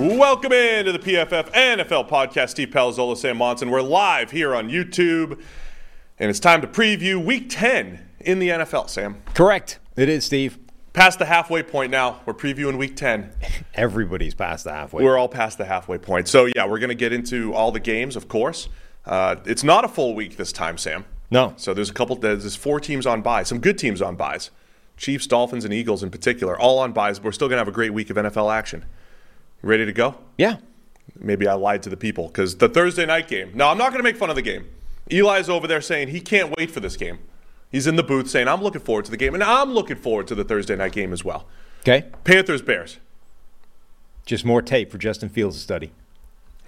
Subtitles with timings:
[0.00, 2.48] Welcome into the PFF NFL podcast.
[2.48, 3.68] Steve Palazzolo, Sam Monson.
[3.68, 5.38] We're live here on YouTube,
[6.18, 8.88] and it's time to preview Week 10 in the NFL.
[8.88, 9.78] Sam, Correct.
[9.96, 10.58] It is, Steve.
[10.94, 12.22] past the halfway point now.
[12.24, 13.30] We're previewing Week 10.
[13.74, 15.04] Everybody's past the halfway.
[15.04, 16.28] We're all past the halfway point.
[16.28, 18.70] So yeah, we're going to get into all the games, of course.
[19.04, 21.04] Uh, it's not a full week this time, Sam.
[21.30, 21.52] no.
[21.58, 22.16] So there's a couple.
[22.16, 23.48] There's four teams on byes.
[23.48, 24.50] Some good teams on byes.
[24.96, 27.18] Chiefs, Dolphins, and Eagles in particular, all on byes.
[27.18, 28.86] But We're still going to have a great week of NFL action.
[29.62, 30.16] Ready to go?
[30.38, 30.56] Yeah.
[31.18, 33.52] Maybe I lied to the people because the Thursday night game.
[33.54, 34.66] Now I'm not going to make fun of the game.
[35.10, 37.18] Eli's over there saying he can't wait for this game.
[37.70, 40.26] He's in the booth saying I'm looking forward to the game, and I'm looking forward
[40.28, 41.46] to the Thursday night game as well.
[41.82, 42.06] Okay.
[42.24, 42.98] Panthers, Bears.
[44.26, 45.92] Just more tape for Justin Fields to study.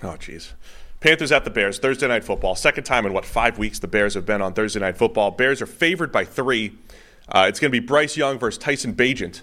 [0.02, 0.52] Oh, jeez.
[1.00, 2.54] Panthers at the Bears, Thursday night football.
[2.54, 5.30] Second time in what, five weeks the Bears have been on Thursday night football.
[5.32, 6.74] Bears are favored by three.
[7.28, 9.42] Uh, it's going to be Bryce Young versus Tyson Bagent.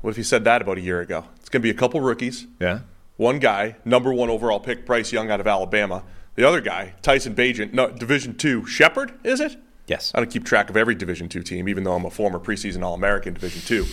[0.00, 1.24] What if you said that about a year ago?
[1.48, 2.46] It's going to be a couple rookies.
[2.60, 2.80] Yeah.
[3.16, 6.04] One guy, number one overall pick, Bryce Young out of Alabama.
[6.34, 9.56] The other guy, Tyson Bagent, no, Division two, Shepherd, is it?
[9.86, 10.12] Yes.
[10.14, 12.84] I don't keep track of every Division two team, even though I'm a former preseason
[12.84, 13.86] All American Division two.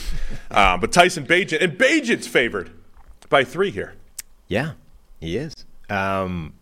[0.51, 2.71] uh, but Tyson Bagent, and Bagent's favored
[3.29, 3.93] by three here.
[4.49, 4.73] Yeah,
[5.21, 5.53] he is.
[5.89, 6.55] Um,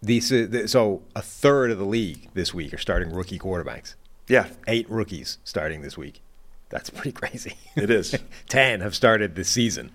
[0.00, 3.94] these, uh, so a third of the league this week are starting rookie quarterbacks.
[4.26, 6.22] Yeah, Eight rookies starting this week.
[6.70, 7.56] That's pretty crazy.
[7.76, 8.16] it is.
[8.48, 9.92] Ten have started this season.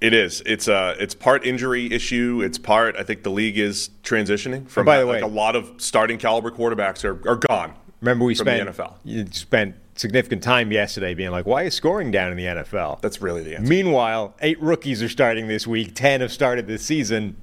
[0.00, 0.42] It is.
[0.46, 2.40] It's uh it's part injury issue.
[2.44, 2.96] It's part.
[2.96, 4.86] I think the league is transitioning from.
[4.86, 7.74] by the like way- a lot of starting caliber quarterbacks are, are gone.
[8.00, 8.94] Remember, we from spent the NFL.
[9.04, 13.20] You spent significant time yesterday being like, "Why is scoring down in the NFL?" That's
[13.20, 13.68] really the answer.
[13.68, 15.96] Meanwhile, eight rookies are starting this week.
[15.96, 17.36] Ten have started this season.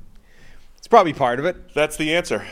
[0.77, 1.73] It's probably part of it.
[1.73, 2.45] That's the answer.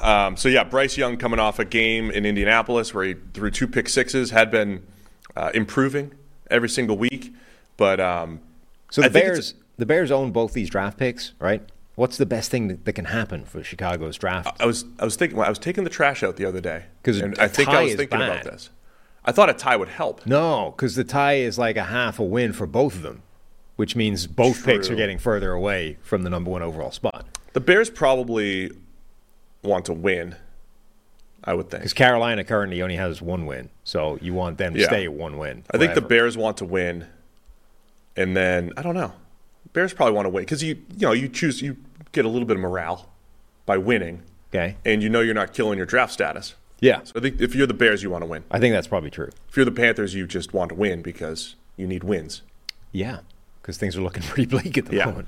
[0.00, 3.66] Um, so yeah, Bryce Young coming off a game in Indianapolis where he threw two
[3.66, 4.86] pick sixes, had been
[5.34, 6.12] uh, improving
[6.48, 7.32] every single week,
[7.76, 8.40] but um,
[8.90, 11.62] So the Bears, the Bears own both these draft picks, right?
[11.94, 14.60] What's the best thing that, that can happen for Chicago's draft?
[14.60, 16.84] I was I was thinking well, I was taking the trash out the other day
[17.02, 18.30] because I think I was thinking bad.
[18.42, 18.70] about this.
[19.24, 20.24] I thought a tie would help.
[20.24, 23.22] no, because the tie is like a half a win for both of them,
[23.76, 27.26] which means both picks are getting further away from the number one overall spot.
[27.52, 28.70] The Bears probably
[29.62, 30.36] want to win.
[31.44, 31.82] I would think.
[31.82, 34.86] Because Carolina currently only has one win, so you want them to Yeah.
[34.86, 35.64] stay at one win.
[35.72, 36.00] I think the.
[36.00, 37.06] Bears want to win,
[38.18, 39.12] and then I don't know.
[39.72, 41.76] Bears probably want to win because you you know you choose you
[42.12, 43.08] get a little bit of morale
[43.66, 44.76] by winning, Okay.
[44.84, 46.54] and you know you're not killing your draft status.
[46.80, 48.44] Yeah, So I think if you're the Bears, you want to win.
[48.52, 49.30] I think that's probably true.
[49.48, 52.42] If you're the Panthers, you just want to win because you need wins.
[52.92, 53.18] Yeah,
[53.60, 55.06] because things are looking pretty bleak at the Yeah.
[55.06, 55.26] moment.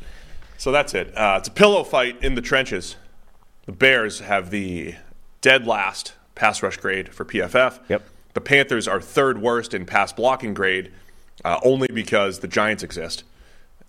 [0.58, 1.12] So that's it.
[1.16, 2.94] Uh, it's a pillow fight in the trenches.
[3.66, 4.94] The Bears have the
[5.40, 7.80] dead last pass rush grade for PFF.
[7.88, 8.02] Yep.
[8.34, 10.92] The Panthers are third worst in pass blocking grade,
[11.44, 13.24] uh, only because the Giants exist.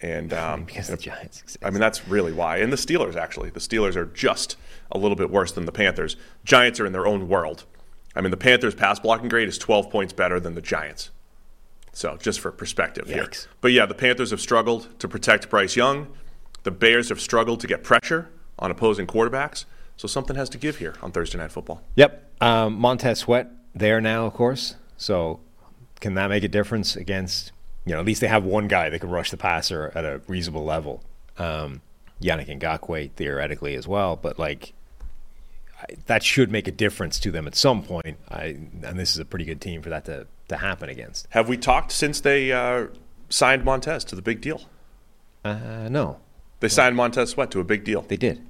[0.02, 1.64] And um, Because the Giants exist.
[1.64, 2.58] I mean, that's really why.
[2.58, 3.52] And the Steelers, actually.
[3.52, 4.58] The Steelers are just
[4.92, 6.16] a little bit worse than the Panthers.
[6.44, 7.66] Giants are in their own world.
[8.16, 11.12] I mean, the Panthers' pass blocking grade is 12 points better than the Giants.
[11.94, 13.30] So, just for perspective here.
[13.60, 16.08] But yeah, the Panthers have struggled to protect Bryce Young.
[16.64, 19.66] The Bears have struggled to get pressure on opposing quarterbacks.
[19.98, 21.84] So, something has to give here on Thursday Night Football.
[21.96, 22.32] Yep.
[22.42, 24.76] Um, Montez Sweat there now, of course.
[24.98, 25.40] So
[26.02, 27.52] can that make a difference against
[27.86, 30.22] you know, at least they have one guy that can rush the passer at a
[30.28, 31.02] reasonable level.
[31.40, 31.82] Um,
[32.22, 34.74] Yannick Ngakoue theoretically as well, but like
[35.82, 38.18] I, that should make a difference to them at some point.
[38.30, 41.26] I, and this is a pretty good team for that to, to happen against.
[41.32, 42.88] Have we talked since they uh,
[43.30, 44.62] signed Montez to the big deal?
[45.44, 46.20] Uh, no,
[46.60, 48.04] They signed Montez Sweat to a big deal.
[48.04, 48.44] they did.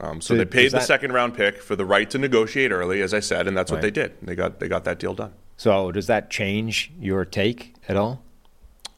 [0.00, 2.72] Um, so So they paid does the second round pick for the right to negotiate
[2.72, 3.82] early, as I said, and that's what Right.
[3.82, 4.14] they did.
[4.22, 5.34] They got they got that deal done.
[5.60, 8.22] So does that change your take at all?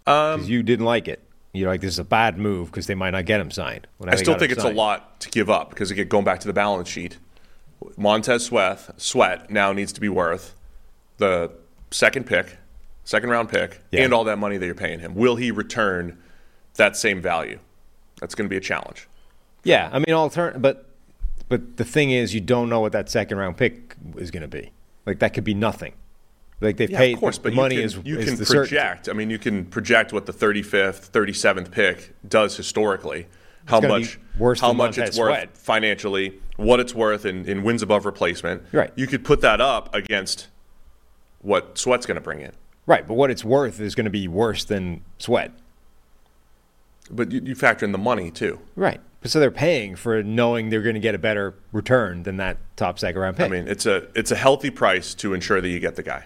[0.06, 1.20] Um, Because you didn't like it.
[1.52, 3.88] You're like, this is a bad move because they might not get him signed.
[3.98, 6.46] Now I still think it's a lot to give up because again, going back to
[6.46, 7.18] the balance sheet,
[7.96, 10.54] Montez Sweat Sweat now needs to be worth
[11.16, 11.50] the
[11.90, 12.58] second pick,
[13.02, 14.04] second round pick, Yeah.
[14.04, 15.16] and all that money that you're paying him.
[15.16, 16.16] Will he return
[16.76, 17.58] that same value?
[18.20, 19.08] That's going to be a challenge.
[19.64, 20.86] Yeah, I mean, altern- but
[21.48, 24.48] but the thing is, you don't know what that second round pick is going to
[24.48, 24.70] be.
[25.06, 25.94] Like that could be nothing.
[26.62, 28.36] Like they've Yeah, paid of course, the but money you is can, you is can
[28.36, 28.76] the certainty.
[28.76, 29.08] project.
[29.08, 33.26] I mean, you can project what the 35th, 37th pick does historically.
[33.66, 35.56] How much worse how much it's worth Sweat.
[35.56, 38.62] financially, what it's worth in, in wins above replacement.
[38.72, 38.92] Right.
[38.96, 40.48] You could put that up against
[41.42, 42.52] what Sweat's going to bring in.
[42.86, 45.52] Right, but what it's worth is going to be worse than Sweat.
[47.10, 48.60] But you, you factor in the money too.
[48.74, 49.00] Right.
[49.20, 52.56] But so they're paying for knowing they're going to get a better return than that
[52.76, 53.46] top second round pick.
[53.46, 56.24] I mean, it's a it's a healthy price to ensure that you get the guy.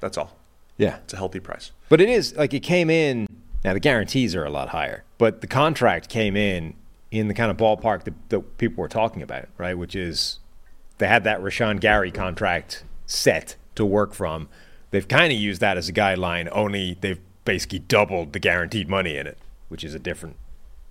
[0.00, 0.36] That's all.
[0.76, 0.96] yeah.
[1.04, 1.72] It's a healthy price.
[1.88, 3.26] But it is like it came in.
[3.64, 6.74] Now the guarantees are a lot higher, but the contract came in
[7.10, 9.74] in the kind of ballpark that, that people were talking about, right?
[9.76, 10.38] Which is
[10.98, 14.48] they had that Rashan Gary contract set to work from.
[14.92, 16.48] They've kind of used that as a guideline.
[16.52, 19.38] Only they've basically doubled the guaranteed money in it,
[19.68, 20.36] which is a different,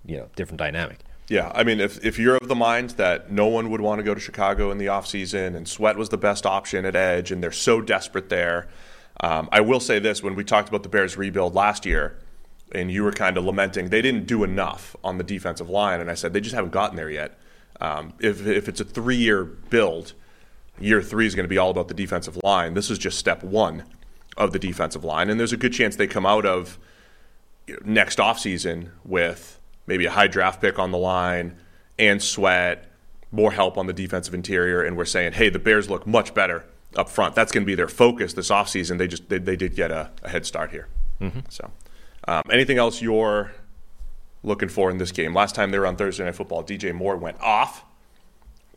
[0.04, 0.98] you know, different dynamic.
[1.28, 4.02] Yeah, I mean, if, if you're of the mind that no one would want to
[4.02, 7.42] go to Chicago in the offseason and Sweat was the best option at edge and
[7.42, 8.66] they're so desperate there,
[9.20, 12.18] um, I will say this when we talked about the Bears rebuild last year,
[12.72, 16.10] and you were kind of lamenting they didn't do enough on the defensive line, and
[16.10, 17.38] I said they just haven't gotten there yet.
[17.80, 20.14] Um, if, if it's a three year build,
[20.78, 22.74] year three is going to be all about the defensive line.
[22.74, 23.84] This is just step one
[24.36, 26.78] of the defensive line, and there's a good chance they come out of
[27.66, 31.58] you know, next offseason with maybe a high draft pick on the line
[31.98, 32.90] and sweat,
[33.32, 36.64] more help on the defensive interior, and we're saying, hey, the Bears look much better
[36.96, 37.34] up front.
[37.34, 38.98] That's going to be their focus this offseason.
[38.98, 40.88] They just they, they did get a, a head start here.
[41.50, 41.70] So,
[42.26, 43.52] um, anything else you're
[44.42, 45.34] looking for in this game?
[45.34, 47.84] Last time they were on Thursday Night Football, DJ Moore went off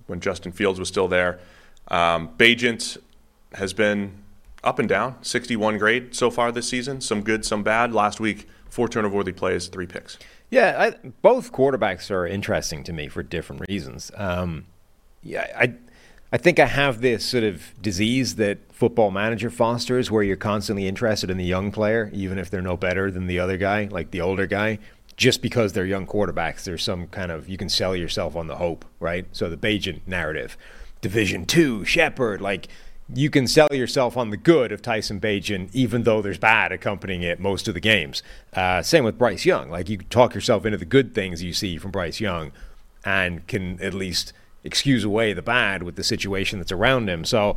[0.08, 1.40] when Justin Fields was still there.
[1.88, 2.98] Um, Bagent
[3.54, 4.24] has been
[4.64, 7.02] up and down, 61 grade so far this season.
[7.02, 7.94] Some good, some bad.
[7.94, 10.18] Last week, four turnover worthy plays, three picks.
[10.50, 14.12] Yeah, I, both quarterbacks are interesting to me for different reasons.
[14.16, 14.66] Um,
[15.24, 15.74] yeah, I,
[16.34, 20.88] I think I have this sort of disease that football manager fosters, where you're constantly
[20.88, 24.10] interested in the young player, even if they're no better than the other guy, like
[24.10, 24.80] the older guy.
[25.16, 28.56] Just because they're young quarterbacks, there's some kind of you can sell yourself on the
[28.56, 29.28] hope, right?
[29.32, 30.58] So the Bagent narrative,
[31.02, 32.68] Division Two, Shepherd, like
[33.14, 37.22] you can sell yourself on the good of Tyson Bagent, even though there's bad accompanying
[37.22, 38.24] it most of the games.
[38.54, 39.70] Uh, same with Bryce Young.
[39.70, 42.52] Like you talk yourself into the good things you see from Bryce Young,
[43.06, 44.34] and can at least
[44.64, 47.26] excuse away the bad with the situation that's around him.
[47.26, 47.56] So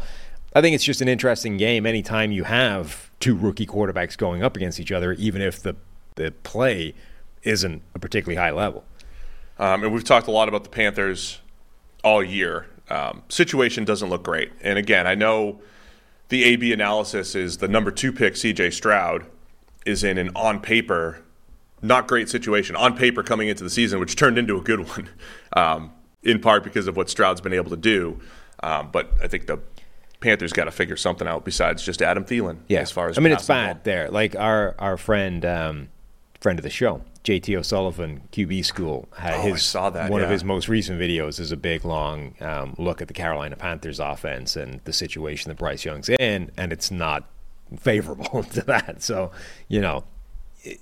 [0.55, 4.57] I think it's just an interesting game anytime you have two rookie quarterbacks going up
[4.57, 5.77] against each other, even if the
[6.17, 6.95] the play
[7.43, 8.85] isn't a particularly high level.
[9.59, 11.41] Um, and we've talked a lot about the Panthers
[12.03, 12.67] all year.
[12.89, 14.51] Um, situation doesn't look great.
[14.63, 15.61] And again, I know
[16.29, 19.27] the AB analysis is the number two pick, CJ Stroud,
[19.85, 21.23] is in an on paper
[21.83, 25.09] not great situation on paper coming into the season, which turned into a good one,
[25.53, 25.93] um,
[26.23, 28.21] in part because of what Stroud's been able to do.
[28.63, 29.59] Um, but I think the
[30.21, 32.59] Panthers got to figure something out besides just Adam Thielen.
[32.69, 33.81] Yeah, as far as I mean, it's bad ball.
[33.85, 34.11] there.
[34.11, 35.89] Like our our friend, um,
[36.41, 40.31] friend of the show, JT O'Sullivan, QB School, had Oh, his saw that, one of
[40.31, 44.57] his most recent videos is a big long um, look at the Carolina Panthers offense
[44.57, 47.29] and the situation that Bryce Young's in, and it's not
[47.79, 49.03] favorable to that.
[49.03, 49.33] So,
[49.69, 50.05] you know,
[50.63, 50.81] it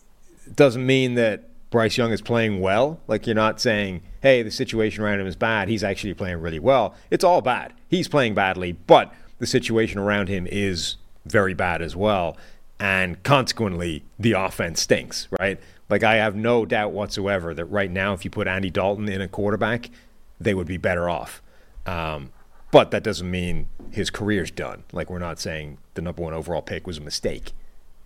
[0.55, 3.01] doesn't mean that Bryce Young is playing well.
[3.09, 5.69] Like you're not saying, hey, the situation around him is bad.
[5.69, 6.95] He's actually playing really well.
[7.11, 7.73] It's all bad.
[7.89, 12.37] He's playing badly, but the situation around him is very bad as well.
[12.79, 15.59] And consequently, the offense stinks, right?
[15.91, 19.21] Like I have no doubt whatsoever that right now, if you put Andy Dalton in
[19.21, 19.91] a quarterback,
[20.39, 21.43] they would be better off.
[21.87, 22.31] Um,
[22.71, 24.85] but that doesn't mean his career's done.
[24.93, 27.51] Like we're not saying the number one overall pick was a mistake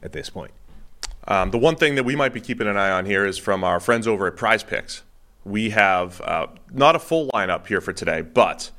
[0.03, 0.53] at this point.
[1.29, 3.63] Um, the one thing that we might be keeping an eye on here is from
[3.63, 5.03] our friends over at Prize Picks.
[5.45, 8.71] We have uh, not a full lineup here for today, but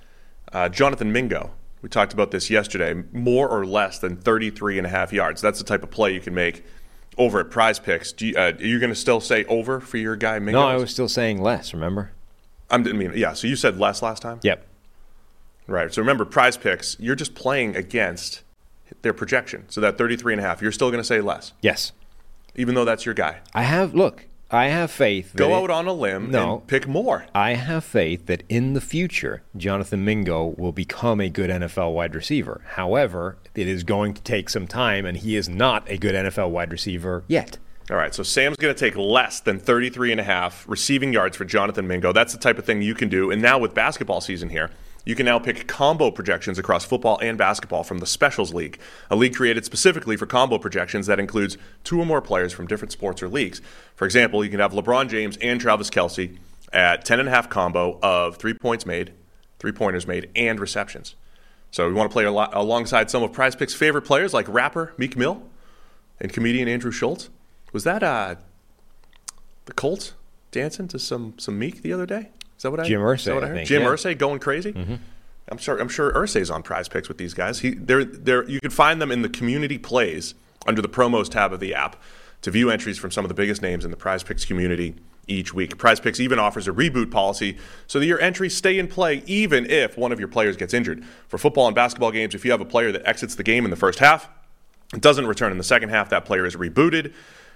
[0.51, 1.51] uh, Jonathan Mingo.
[1.82, 3.03] We talked about this yesterday.
[3.13, 5.41] More or less than 33 and a half yards.
[5.41, 6.65] That's the type of play you can make
[7.18, 8.12] over at Prize Picks.
[8.12, 10.60] Do you, uh, are you going to still say over for your guy Mingo?
[10.60, 11.74] No, I was still saying less.
[11.74, 12.12] Remember?
[12.72, 13.34] I'm, I mean, yeah.
[13.34, 14.39] So you said less last time.
[14.41, 14.65] Yep.
[15.68, 15.94] Right.
[15.94, 16.98] So remember, Prize Picks.
[17.00, 18.41] You're just playing against
[19.03, 19.65] their projection.
[19.70, 20.62] So that 33 and a half.
[20.62, 21.91] You're still going to say less, Yes.
[22.56, 23.39] Even though that's your guy.
[23.53, 24.25] I have look.
[24.51, 25.34] I have faith.
[25.36, 26.53] Go out on a limb No.
[26.53, 27.27] and pick more.
[27.36, 32.15] I have faith that in the future, Jonathan Mingo will become a good NFL wide
[32.15, 32.62] receiver.
[32.70, 36.50] However, it is going to take some time, and he is not a good NFL
[36.50, 37.60] wide receiver yet.
[37.91, 41.38] All right, so Sam's going to take less than 33 and a half receiving yards
[41.38, 42.12] for Jonathan Mingo.
[42.12, 43.29] That's the type of thing you can do.
[43.29, 44.72] And now with basketball season here,
[45.06, 48.79] you can now pick combo projections across football and basketball from the Specials League,
[49.10, 52.91] a league created specifically for combo projections that includes two or more players from different
[52.91, 53.62] sports or leagues.
[53.96, 56.38] For example, you can have LeBron James and Travis Kelce
[56.74, 59.12] at 10.5 combo of three points made,
[59.58, 61.15] three pointers made, and receptions.
[61.72, 65.15] So we want to play alongside some of Prize Picks' favorite players like rapper Meek
[65.15, 65.44] Mill
[66.20, 67.29] and comedian Andrew Schulz.
[67.72, 68.36] Was that uh,
[69.65, 70.13] the Colts
[70.51, 72.32] dancing to some some Meek the other day?
[72.59, 73.55] Is that what I Jim Irsay, what I heard?
[73.55, 73.87] think, Jim yeah.
[73.87, 74.73] Irsay going crazy.
[74.73, 74.95] Mm-hmm.
[75.47, 75.79] I'm sure.
[75.79, 77.59] I'm sure Irsay's on Prize Picks with these guys.
[77.59, 80.35] He, they're, they're, you can find them in the community plays
[80.67, 81.95] under the promos tab of the app
[82.41, 85.53] to view entries from some of the biggest names in the Prize Picks community each
[85.53, 85.77] week.
[85.77, 89.65] Prize Picks even offers a reboot policy so that your entries stay in play even
[89.69, 91.05] if one of your players gets injured.
[91.29, 93.71] For football and basketball games, if you have a player that exits the game in
[93.71, 94.27] the first half,
[94.93, 97.13] it doesn't return in the second half, that player is rebooted.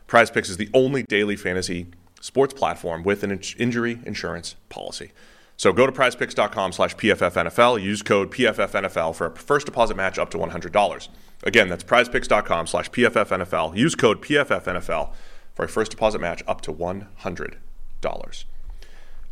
[0.07, 1.87] Prize Picks is the only daily fantasy
[2.23, 5.11] sports platform with an in- injury insurance policy.
[5.57, 7.83] So go to prizepicks.com slash PFFNFL.
[7.83, 11.07] Use code PFFNFL for a first deposit match up to $100.
[11.43, 13.75] Again, that's prizepicks.com slash PFFNFL.
[13.75, 15.13] Use code PFFNFL
[15.53, 17.55] for a first deposit match up to $100.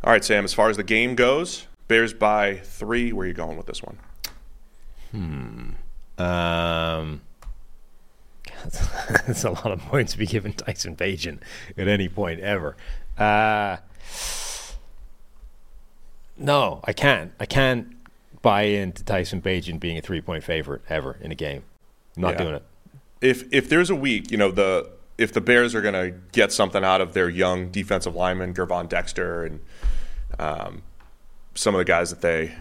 [0.04, 3.12] All right, Sam, as far as the game goes, Bears by three.
[3.12, 3.98] Where are you going with this one?
[5.12, 5.70] Hmm.
[6.22, 7.22] Um,
[9.26, 11.38] that's a lot of points to be given Tyson Bagent
[11.76, 12.76] at any point ever.
[13.18, 13.76] Uh,
[16.36, 17.32] no, I can't.
[17.38, 17.94] I can't
[18.40, 21.62] buy into Tyson Bagent being a three-point favorite ever in a game.
[22.16, 22.38] I'm not Yeah.
[22.42, 22.62] doing it.
[23.20, 26.50] if if there's a week, you know, the if the Bears are going to get
[26.50, 29.60] something out of their young defensive lineman Gervon Dexter, and
[30.40, 30.82] um,
[31.54, 32.56] some of the guys that they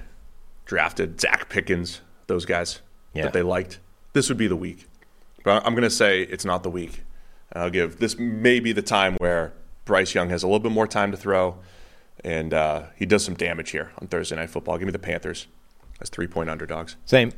[0.66, 2.82] drafted, Zacch Pickens, those guys
[3.14, 3.24] Yeah.
[3.24, 3.80] that they liked,
[4.14, 4.86] this would be the week.
[5.44, 7.04] But I'm going to say it's not the week.
[7.54, 9.54] I'll give this may be the time where
[9.86, 11.58] Bryce Young has a little bit more time to throw,
[12.24, 14.78] and uh, he does some damage here on Thursday Night Football.
[14.78, 15.48] Give me the Panthers
[16.00, 16.96] as three point underdogs.
[17.06, 17.34] Same.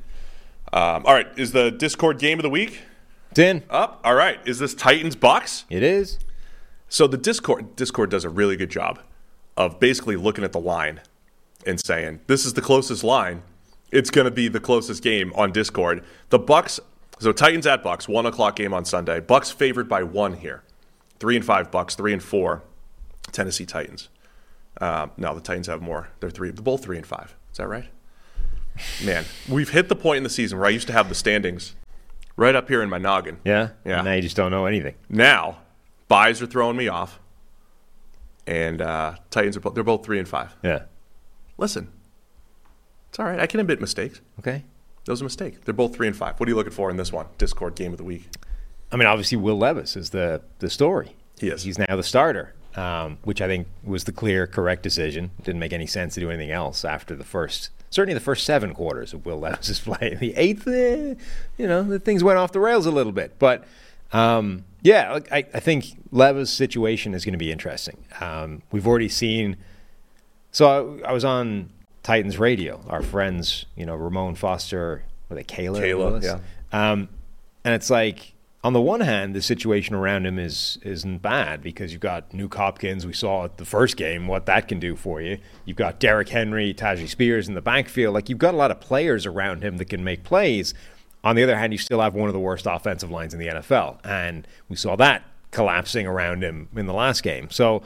[0.72, 2.82] Um, all right, is the Discord game of the week?
[3.32, 3.64] It's in.
[3.72, 4.00] up.
[4.04, 4.40] All right.
[4.46, 5.66] Is this Titans Bucks?
[5.68, 6.20] It is.
[6.88, 9.00] So the Discord Discord does a really good job
[9.58, 11.02] of basically looking at the line
[11.66, 13.42] and saying, "This is the closest line.
[13.92, 16.80] It's going to be the closest game on Discord." The Bucks.
[17.24, 19.22] So Titans at Bucks, one o'clock game on Sunday.
[19.22, 20.62] Bucks favored by one here.
[21.20, 21.96] Three and five Bucks.
[21.96, 22.64] Three and four
[23.32, 24.10] Tennessee Titans.
[24.82, 26.10] Um, no, the Titans have more.
[26.20, 26.52] They're three.
[26.52, 27.34] They're both three and five.
[27.50, 27.86] Is that right?
[29.06, 31.76] Man, we've hit the point in the season where I used to have the standings
[32.36, 33.38] right up here in my noggin.
[33.46, 33.70] Yeah.
[33.86, 34.02] Yeah.
[34.02, 34.96] Now you just don't know anything.
[35.08, 35.60] Now,
[36.10, 37.22] byes are throwing me off,
[38.46, 40.58] and uh, Titans are both, they're both three and five.
[40.62, 40.84] Yeah.
[41.58, 41.90] Listen,
[43.08, 43.40] it's all right.
[43.40, 44.20] I can admit mistakes.
[44.40, 44.66] Okay.
[45.06, 45.66] That was a mistake.
[45.66, 46.40] They're both three and five.
[46.40, 47.28] What are you looking for in this one?
[47.38, 48.30] Discord game of the week.
[48.92, 51.16] I mean, obviously, Will Levis is the the story.
[51.40, 51.64] He is.
[51.64, 55.32] He's now the starter, um, which I think was the clear, correct decision.
[55.44, 58.74] Didn't make any sense to do anything else after the first, certainly the first seven
[58.74, 60.16] quarters of Will Levis's play.
[60.18, 61.16] The eighth, eh,
[61.58, 63.40] you know, the things went off the rails a little bit.
[63.40, 63.66] But
[64.14, 67.98] um, yeah, I, I think Levis' situation is going to be interesting.
[68.22, 69.58] Um, we've already seen.
[70.52, 71.72] So I, I was on
[72.04, 72.84] Titans radio.
[72.88, 75.80] Our friends, you know, Ramon Foster, were they Kayla?
[75.80, 76.40] Kayla, yeah.
[76.72, 77.10] Um,
[77.64, 78.34] and it's like,
[78.64, 82.54] on the one hand, the situation around him is isn't bad because you've got Nuk
[82.54, 83.06] Hopkins.
[83.06, 85.38] We saw at the first game what that can do for you.
[85.66, 88.14] You've got Derrick Henry, Tyjae Spears in the backfield.
[88.14, 90.74] Like you've got a lot of players around him that can make plays.
[91.26, 93.48] On the other hand, you still have one of the worst offensive lines in the
[93.48, 97.50] NFL, and we saw that collapsing around him in the last game.
[97.50, 97.84] So,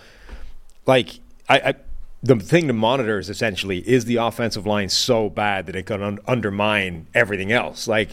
[0.88, 1.76] like, I, I
[2.24, 6.02] the thing to monitor is essentially is the offensive line so bad that it can
[6.02, 7.88] un- undermine everything else?
[7.88, 8.10] Like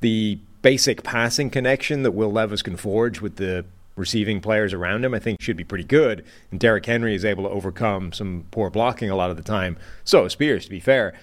[0.00, 3.64] the basic passing connection that Will Levis can forge with the
[3.96, 6.24] receiving players around him, I think should be pretty good.
[6.50, 9.76] And Derrick Henry is able to overcome some poor blocking a lot of the time.
[10.04, 11.14] So Spears, to be fair.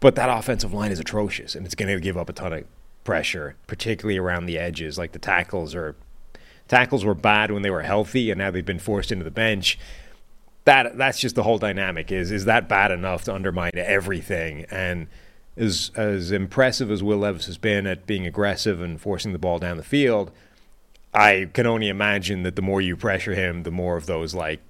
[0.00, 2.64] But that offensive line is atrocious, and it's going to give up a ton of
[3.04, 4.98] pressure, particularly around the edges.
[4.98, 5.94] Like the tackles are
[6.66, 9.78] tackles were bad when they were healthy, and now they've been forced into the bench
[10.64, 15.06] that that's just the whole dynamic is is that bad enough to undermine everything and
[15.56, 19.58] as as impressive as Will Levis has been at being aggressive and forcing the ball
[19.58, 20.30] down the field
[21.14, 24.60] I can only imagine that the more you pressure him, the more of those like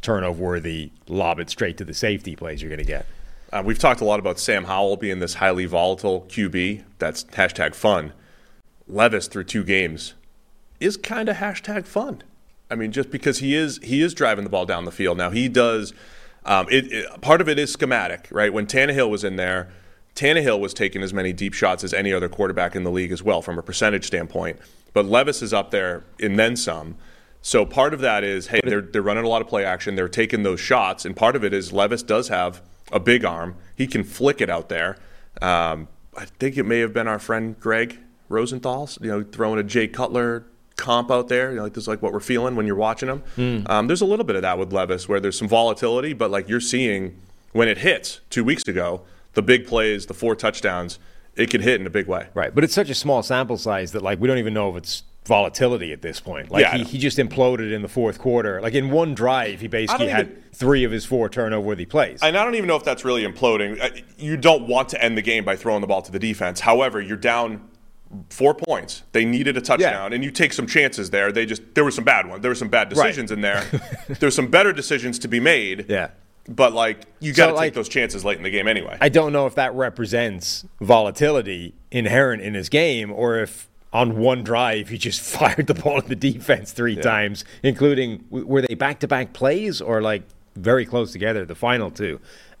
[0.00, 3.04] turnover worthy lob it straight to the safety plays you're going to get.
[3.52, 6.84] Uh, we've talked a lot about Sam Howell being this highly volatile QB.
[6.98, 8.12] That's hashtag fun.
[8.88, 10.14] Levis through two games
[10.78, 12.22] is kind of hashtag fun.
[12.70, 15.30] I mean, just because he is he is driving the ball down the field now.
[15.30, 15.92] He does.
[16.44, 18.52] Um, it, it, part of it is schematic, right?
[18.52, 19.70] When Tannehill was in there,
[20.14, 23.22] Tannehill was taking as many deep shots as any other quarterback in the league as
[23.22, 24.58] well, from a percentage standpoint.
[24.92, 26.96] But Levis is up there and then some.
[27.42, 29.96] So part of that is, hey, they're they're running a lot of play action.
[29.96, 32.62] They're taking those shots, and part of it is Levis does have
[32.92, 33.56] a big arm.
[33.76, 34.96] He can flick it out there.
[35.40, 37.98] Um, I think it may have been our friend Gregg
[38.28, 40.44] Rosenthal's, you know, throwing a Jay Cutler
[40.80, 41.50] comp out there.
[41.50, 43.22] You know, like this is like what we're feeling when you're watching him.
[43.36, 43.60] Hmm.
[43.70, 46.48] Um, there's a little bit of that with Levis, where there's some volatility, but like
[46.48, 47.16] you're seeing
[47.52, 49.02] when it hits two weeks ago,
[49.34, 50.98] the big plays, the four touchdowns,
[51.36, 52.26] it can hit in a big way.
[52.34, 54.76] Right, but it's such a small sample size that like we don't even know if
[54.76, 56.50] it's volatility at this point.
[56.50, 58.60] Like Yeah, he, he just imploded in the fourth quarter.
[58.60, 62.20] Like in one drive, he basically had even- three of his four turnover worthy plays.
[62.22, 63.80] And I don't even know if that's really imploding.
[63.80, 66.60] Uh, You don't want to end the game by throwing the ball to the defense.
[66.60, 67.60] However, you're down
[68.30, 69.02] four points.
[69.12, 71.30] They needed a touchdown, and you take some chances there.
[71.32, 72.42] They just there were some bad ones.
[72.42, 73.06] There were some bad Right.
[73.06, 73.64] decisions in there.
[74.20, 75.86] There's some better decisions to be made.
[75.88, 76.10] yeah.
[76.48, 78.96] But like you got to like- take those chances late in the game anyway.
[79.00, 84.42] I don't know if that represents volatility inherent in his game or if on one
[84.42, 88.98] drive he just fired the ball at the defense three times, including were they back
[89.00, 90.22] to back plays or like
[90.56, 92.18] very close together, the final two.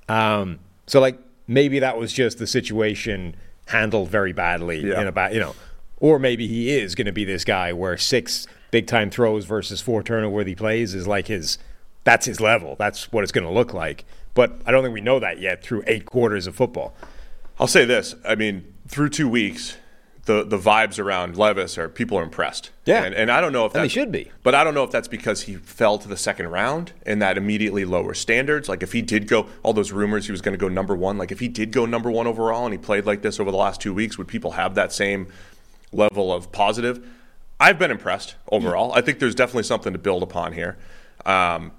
[0.08, 3.34] Um, so like maybe that was just the situation
[3.70, 5.00] handled very badly Yeah.
[5.00, 5.54] in a bad, you know,
[5.98, 9.80] or maybe he is going to be this guy where six big time throws versus
[9.80, 11.58] four turnover worthy plays is like his
[12.04, 12.76] that's his level.
[12.78, 14.04] That's what it's going to look like.
[14.32, 16.94] But I don't think we know that yet through eight quarters of football.
[17.58, 18.14] I'll say this.
[18.24, 19.76] I mean, through two weeks,
[20.30, 22.70] the the vibes around Levis are people are impressed.
[22.84, 23.02] Yeah.
[23.02, 24.30] and, and I don't know if they should be.
[24.44, 27.36] But I don't know if that's because he fell to the second round and that
[27.36, 28.68] immediately lower standards.
[28.68, 31.18] Like if he did go, all those rumors he was going to go number one.
[31.18, 33.56] Like if he did go number one overall and he played like this over the
[33.56, 35.26] last two weeks, would people have that same
[35.92, 37.04] level of positive?
[37.58, 38.92] I've been impressed overall.
[38.92, 40.78] I think there's definitely something to build upon here.
[41.26, 41.72] Um,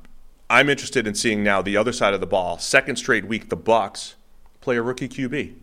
[0.50, 2.60] I'm interested in seeing now the other side of the ball.
[2.60, 4.16] Second straight week, the Bucks
[4.60, 5.56] play a rookie QB.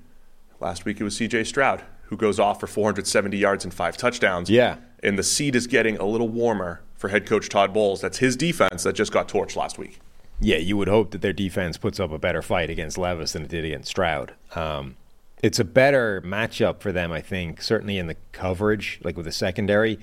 [0.58, 1.44] Last week it was C.J.
[1.44, 4.50] Stroud, who goes off for 470 yards and five touchdowns.
[4.50, 4.76] Yeah.
[5.02, 8.00] And the seat is getting a little warmer for head coach Todd Bowles.
[8.00, 10.00] That's his defense that just got torched last week.
[10.40, 13.42] Yeah, you would hope that their defense puts up a better fight against Levis than
[13.42, 14.34] it did against Stroud.
[14.54, 14.96] Um,
[15.42, 19.32] it's a better matchup for them, I think, certainly in the coverage, like with the
[19.32, 19.98] secondary.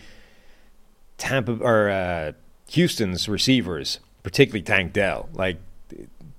[1.17, 2.31] Tampa or uh,
[2.69, 5.57] Houston's receivers, particularly Tank Dell, like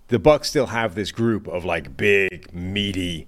[0.09, 3.26] the Bucks still have this group of like big, meaty,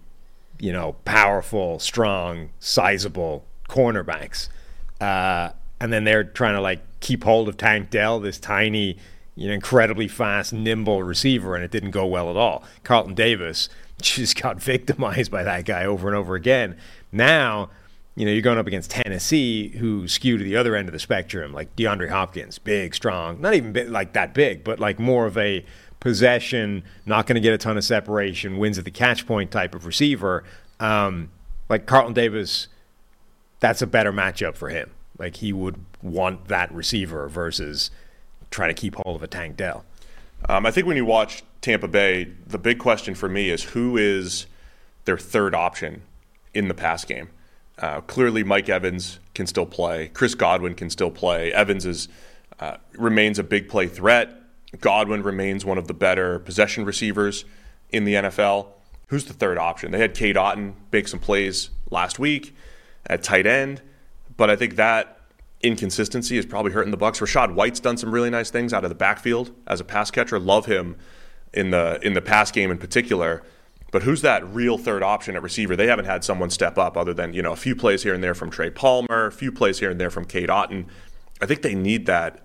[0.59, 4.49] you know, powerful, strong, sizable cornerbacks.
[5.01, 8.99] Uh, and then they're trying to like keep hold of Tank Dell, this tiny,
[9.37, 12.64] you know, incredibly fast, nimble receiver, and it didn't go well at all.
[12.83, 13.68] Carlton Davis
[14.03, 16.77] just got victimized by that guy over and over again.
[17.12, 17.71] Now,
[18.16, 20.99] you know, you're going up against Tennessee, who skew to the other end of the
[20.99, 25.27] spectrum, like DeAndre Hopkins, big, strong, not even big, like that big, but like more
[25.27, 25.64] of a
[26.00, 29.74] possession, not going to get a ton of separation, wins at the catch point type
[29.74, 30.44] of receiver.
[30.80, 31.30] Um,
[31.68, 32.68] like Carlton Davis,
[33.61, 34.90] that's a better matchup for him.
[35.18, 37.90] Like he would want that receiver versus
[38.50, 39.84] try to keep hold of a Tank Dell.
[40.48, 43.96] Um, I think when you watch Tampa Bay, the big question for me is who
[43.96, 44.46] is
[45.04, 46.02] their third option
[46.54, 47.30] in the pass game.
[47.78, 50.08] Uh, clearly, Mike Evans can still play.
[50.08, 51.52] Chris Godwin can still play.
[51.52, 52.08] Evans is
[52.61, 54.32] uh, remains a big play threat.
[54.81, 57.44] Godwin remains one of the better possession receivers
[57.90, 58.68] in the NFL.
[59.07, 59.90] Who's the third option?
[59.90, 62.54] They had Cade Otton make some plays last week
[63.07, 63.81] at tight end,
[64.37, 65.18] but I think that
[65.62, 67.20] inconsistency is probably hurting the Bucks.
[67.20, 70.38] Rachaad White's done some really nice things out of the backfield as a pass catcher.
[70.38, 70.96] Love him
[71.52, 73.42] in the in the pass game in particular.
[73.90, 75.74] But who's that real third option at receiver?
[75.74, 78.22] They haven't had someone step up other than you know a few plays here and
[78.22, 80.87] there from Trey Palmer, a few plays here and there from Cade Otton.
[81.40, 82.42] I think they need that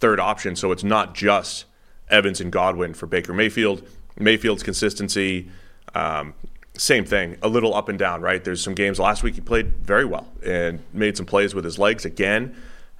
[0.00, 1.66] third option so it's not just
[2.08, 3.86] Evans and Godwin for Baker Mayfield.
[4.18, 5.48] Mayfield's consistency,
[5.94, 6.34] um,
[6.76, 8.42] same thing, a little up and down, right?
[8.42, 11.78] There's some games last week he played very well and made some plays with his
[11.78, 12.54] legs again.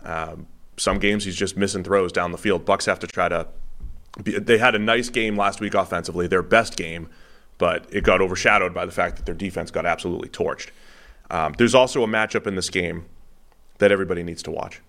[0.04, 2.64] Um, some games he's just missing throws down the field.
[2.64, 3.48] Bucks have to try to.
[4.22, 7.08] Be, they had a nice game last week offensively, their best game,
[7.58, 10.70] but it got overshadowed by the fact that their defense got absolutely torched.
[11.30, 13.06] Um, there's also a matchup in this game
[13.78, 14.80] that everybody needs to watch.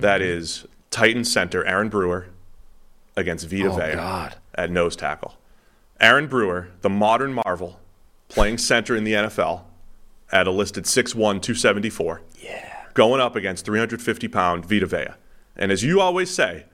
[0.00, 2.26] That is Titan center Aaron Brewer
[3.16, 4.36] against Vita Oh, Vea God.
[4.54, 5.34] at nose tackle.
[6.00, 7.78] Aaron Brewer, the modern marvel,
[8.28, 9.62] playing center in the NFL
[10.32, 12.22] at a listed 6'1", 274.
[12.40, 12.66] Yeah.
[12.94, 15.08] going up against 350 pound Vita Vea.
[15.56, 16.64] And as you always say,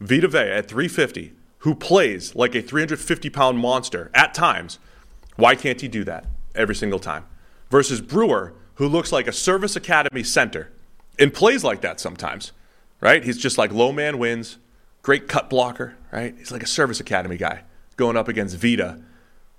[0.00, 4.78] Vita Vea at 350, who plays like a 350 pound monster at times,
[5.36, 7.24] why can't he do that every single time?
[7.70, 10.70] Versus Brewer, who looks like a service academy center
[11.18, 12.52] and plays like that sometimes,
[13.00, 13.24] right?
[13.24, 14.58] He's just like low man wins,
[15.02, 16.34] great cut blocker, right?
[16.36, 17.62] He's like a service academy guy
[17.96, 18.98] going up against Vita.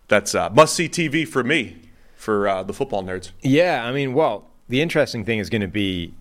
[0.08, 1.82] That's uh, must see TV for me,
[2.16, 3.32] for uh, the football nerds.
[3.42, 6.14] Yeah, I mean, well, the interesting thing is going to be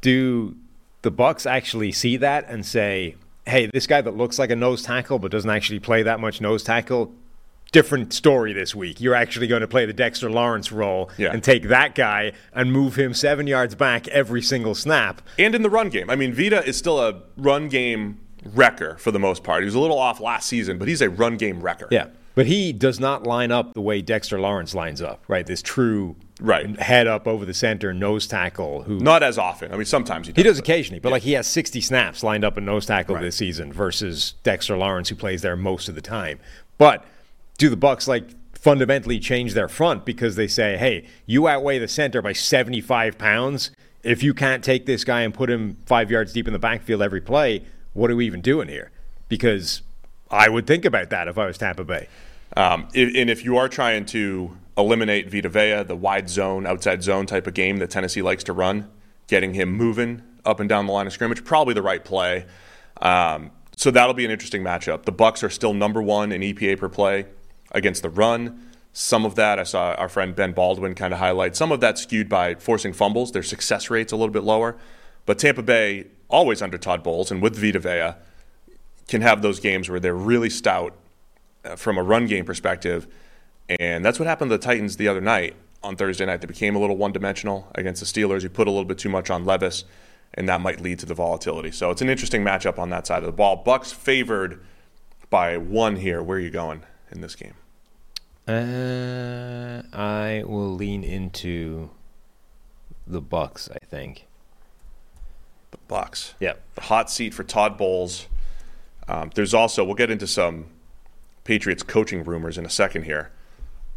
[0.00, 0.56] do
[1.02, 3.16] the Bucks actually see that and say,
[3.46, 6.40] "Hey, this guy that looks like a nose tackle but doesn't actually play that much
[6.40, 7.12] nose tackle,
[7.76, 9.00] different story this week.
[9.02, 11.30] You're actually going to play the Dexter Lawrence role Yeah.
[11.32, 15.60] and take that guy and move him 7 yards back every single snap." And in
[15.62, 16.08] the run game.
[16.08, 18.16] I mean, Vita is still a run game
[18.54, 19.60] wrecker for the most part.
[19.62, 21.88] He was a little off last season, but he's a run game wrecker.
[21.90, 22.06] Yeah.
[22.34, 25.44] But he does not line up the way Dexter Lawrence lines up, right?
[25.46, 26.78] This true Right.
[26.80, 29.72] head up over the center nose tackle who Not as often.
[29.72, 30.42] I mean, sometimes he does.
[30.42, 33.14] He does but- occasionally, but like he has 60 snaps lined up in nose tackle
[33.16, 33.22] Right.
[33.24, 36.38] this season versus Dexter Lawrence, who plays there most of the time.
[36.78, 37.04] But
[37.56, 41.88] do the Bucks like fundamentally change their front because they say, "Hey, you outweigh the
[41.88, 43.70] center by 75 pounds.
[44.02, 47.02] If you can't take this guy and put him five yards deep in the backfield
[47.02, 48.90] every play, what are we even doing here?"
[49.28, 49.82] Because
[50.30, 52.08] I would think about that if I was Tampa Bay.
[52.56, 57.26] Um, and if you are trying to eliminate Vita Vea, the wide zone, outside zone
[57.26, 58.90] type of game that Tennessee likes to run,
[59.26, 62.46] getting him moving up and down the line of scrimmage, probably the right play.
[63.00, 65.04] Um, so that'll be an interesting matchup.
[65.04, 67.26] The Bucks are still number one in EPA per play
[67.76, 68.70] against the run.
[68.92, 71.54] Some of that I saw our friend Ben Baldwin kind of highlight.
[71.54, 73.30] Some of that skewed by forcing fumbles.
[73.30, 74.76] Their success rate's a little bit lower.
[75.26, 78.14] But Tampa Bay, always under Todd Bowles and with Vita Vea,
[79.06, 80.96] can have those games where they're really stout
[81.64, 83.06] uh, from a run game perspective.
[83.78, 86.40] And that's what happened to the Titans the other night on Thursday night.
[86.40, 88.42] They became a little one dimensional against the Steelers.
[88.42, 89.84] You put a little bit too much on Levis,
[90.32, 91.70] and that might lead to the volatility.
[91.70, 93.56] So it's an interesting matchup on that side of the ball.
[93.56, 94.64] Bucks favored
[95.28, 96.22] by one here.
[96.22, 97.54] Where are you going in this game?
[98.48, 101.90] Uh, I will lean into
[103.06, 103.68] the Bucks.
[103.74, 104.26] I think.
[105.72, 106.34] The Bucks.
[106.40, 106.54] Yeah.
[106.74, 108.26] The hot seat for Todd Bowles.
[109.08, 110.66] Um, there's also we'll get into some
[111.44, 113.30] Patriots coaching rumors in a second here,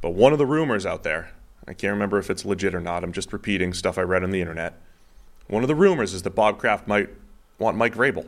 [0.01, 1.31] but one of the rumors out there,
[1.67, 3.03] I can't remember if it's legit or not.
[3.03, 4.79] I'm just repeating stuff I read on the internet.
[5.47, 7.09] One of the rumors is that Bob Kraft might
[7.57, 8.27] want Mike Vrabel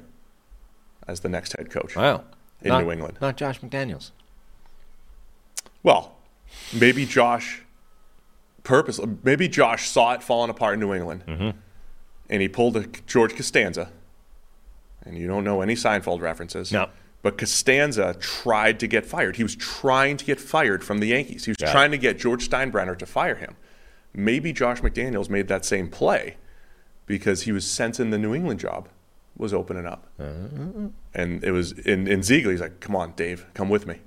[1.08, 1.96] as the next head coach.
[1.96, 2.24] Wow.
[2.64, 3.18] In Not- New England.
[3.22, 4.10] Not Josh McDaniels.
[5.84, 6.16] Well,
[6.74, 7.64] maybe Josh
[8.64, 9.00] purpose.
[9.24, 11.58] Maybe Josh saw it falling apart in New England, mm-hmm.
[12.30, 13.92] and he pulled a George Costanza.
[15.04, 16.72] And you don't know any Seinfeld references.
[16.72, 16.90] No.
[17.24, 19.36] But Costanza tried to get fired.
[19.36, 21.46] He was trying to get fired from the Yankees.
[21.46, 21.72] He was Got it.
[21.72, 23.56] trying to get George Steinbrenner to fire him.
[24.14, 26.38] Maybe Josh McDaniels made that same play
[27.06, 28.90] because he was sensing the New England job
[29.38, 30.08] was opening up.
[30.20, 30.90] Uh-huh.
[31.14, 34.02] And it was in, in Ziegler, he's like, come on, Dave, come with me.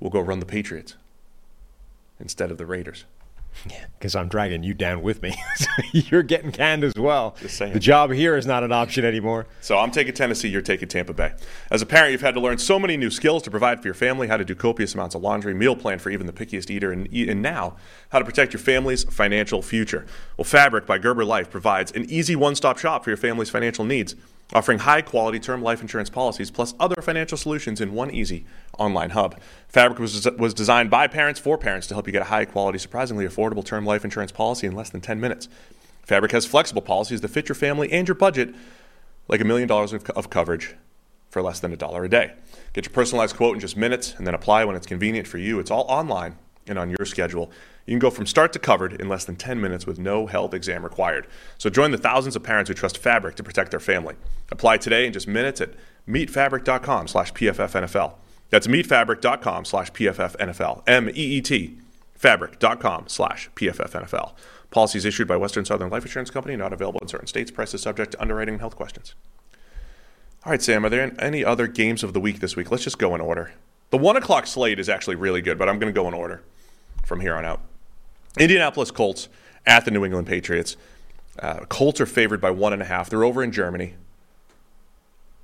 [0.00, 0.96] We'll go run the Patriots
[2.18, 3.04] instead of the Raiders.
[3.70, 5.34] Yeah, Because I'm dragging you down with me.
[5.92, 7.36] You're getting canned as well.
[7.72, 9.46] The job here is not an option anymore.
[9.60, 11.32] So I'm taking Tennessee, you're taking Tampa Bay.
[11.70, 13.94] As a parent, you've had to learn so many new skills to provide for your
[13.94, 16.92] family, how to do copious amounts of laundry, meal plan for even the pickiest eater,
[16.92, 17.76] and, and now
[18.10, 20.06] how to protect your family's financial future.
[20.36, 24.14] Well, Fabric by Gerber Life provides an easy one-stop shop for your family's financial needs,
[24.52, 28.46] offering high-quality term life insurance policies plus other financial solutions in one easy
[28.78, 29.38] online hub.
[29.68, 33.26] Fabric was, was designed by parents for parents to help you get a high-quality, surprisingly
[33.26, 35.48] affordable term life insurance policy in less than 10 minutes.
[36.04, 38.54] Fabric has flexible policies that fit your family and your budget
[39.28, 40.76] like a million dollars of, of coverage
[41.30, 42.32] for less than a dollar a day.
[42.72, 45.58] Get your personalized quote in just minutes and then apply when it's convenient for you.
[45.58, 46.36] It's all online
[46.68, 47.50] and on your schedule.
[47.86, 50.52] You can go from start to covered in less than 10 minutes with no health
[50.52, 51.26] exam required.
[51.56, 54.16] So join the thousands of parents who trust Fabric to protect their family.
[54.50, 55.74] Apply today in just minutes at
[56.08, 58.14] meetfabric.com slash PFFNFL.
[58.50, 60.82] That's meetfabric.com slash PFFNFL.
[60.86, 61.78] M-E-E-T
[62.16, 64.32] fabric.com slash PFFNFL.
[64.70, 67.50] Policies issued by Western Southern Life Insurance Company, not available in certain states.
[67.50, 69.14] Prices subject to underwriting and health questions.
[70.44, 72.70] All right, Sam, are there any other games of the week this week?
[72.70, 73.52] Let's just go in order.
[73.90, 76.42] The one o'clock slate is actually really good, but I'm going to go in order
[77.04, 77.60] from here on out.
[78.38, 79.28] Indianapolis Colts
[79.66, 80.76] at the New England Patriots.
[81.38, 83.10] Uh, Colts are favored by one and a half.
[83.10, 83.94] They're over in Germany.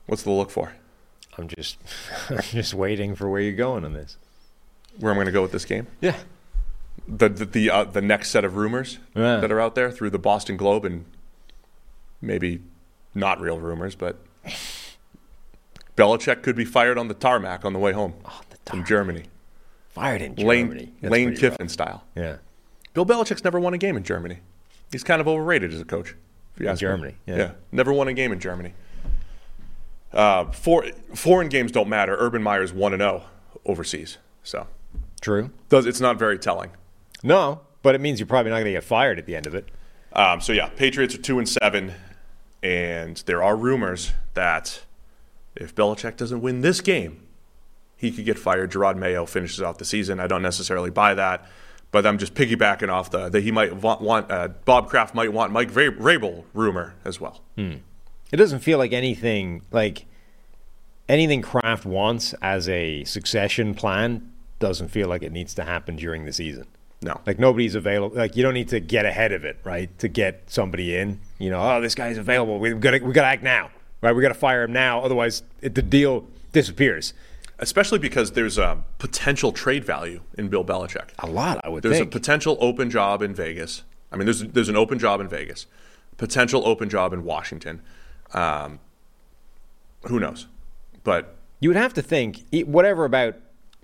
[0.06, 0.74] What's the look for?
[1.38, 1.78] I'm just,
[2.30, 4.16] I'm just waiting for where you're going on this.
[4.98, 5.86] Where I'm going to go with this game?
[6.00, 6.16] Yeah.
[7.08, 9.36] The the the, uh, the next set of rumors Yeah.
[9.38, 11.04] that are out there through the Boston Globe and
[12.20, 12.60] maybe
[13.14, 14.16] not real rumors, but
[15.96, 18.14] Belichick could be fired on the tarmac on the way home
[18.66, 19.24] from Germany.
[19.90, 20.92] Fired in Lane Germany.
[21.00, 21.70] That's Lane Kiffin rough.
[21.70, 22.04] style.
[22.14, 22.36] Yeah.
[22.94, 24.38] Bill Belichick's never won a game in Germany.
[24.90, 26.14] He's kind of overrated as a coach.
[26.54, 26.80] If you In ask.
[26.80, 27.36] Germany, yeah.
[27.36, 28.74] yeah, never won a game in Germany.
[30.12, 32.14] Uh, for, foreign games don't matter.
[32.18, 33.24] Urban Meyer's one and zero
[33.64, 34.66] overseas, so
[35.22, 35.50] True.
[35.70, 36.70] does it's not very telling.
[37.22, 39.54] No, but it means you're probably not going to get fired at the end of
[39.54, 39.70] it.
[40.12, 41.94] Um, so yeah, Patriots are two and seven,
[42.62, 44.82] and there are rumors that
[45.56, 47.26] if Belichick doesn't win this game,
[47.96, 48.70] he could get fired.
[48.72, 50.20] Jerod Mayo finishes off the season.
[50.20, 51.46] I don't necessarily buy that,
[51.92, 55.32] but I'm just piggybacking off the that he might want, want uh, Bob Kraft might
[55.32, 57.40] want Mike Vrabel rumor as well.
[57.56, 60.06] It doesn't feel like anything like
[61.08, 66.24] anything Kraft wants as a succession plan doesn't feel like it needs to happen during
[66.24, 66.66] the season.
[67.02, 68.16] No, Like nobody's available.
[68.16, 69.96] Like you don't need to get ahead of it, right?
[69.98, 71.18] To get somebody in.
[71.38, 72.58] You know, oh, this guy's available.
[72.60, 74.12] We've got to we got to act now, right?
[74.14, 77.12] We got to fire him now, otherwise it, the deal disappears.
[77.62, 81.10] Especially because there's a potential trade value in Bill Belichick.
[81.20, 81.90] A lot, I would think.
[81.92, 82.14] There's think.
[82.14, 83.84] a potential open job in Vegas.
[84.10, 85.66] I mean, there's there's an open job in Vegas,
[86.18, 87.80] potential open job in Washington.
[88.34, 88.80] Um,
[90.06, 90.48] who knows?
[91.04, 93.36] But you would have to think whatever about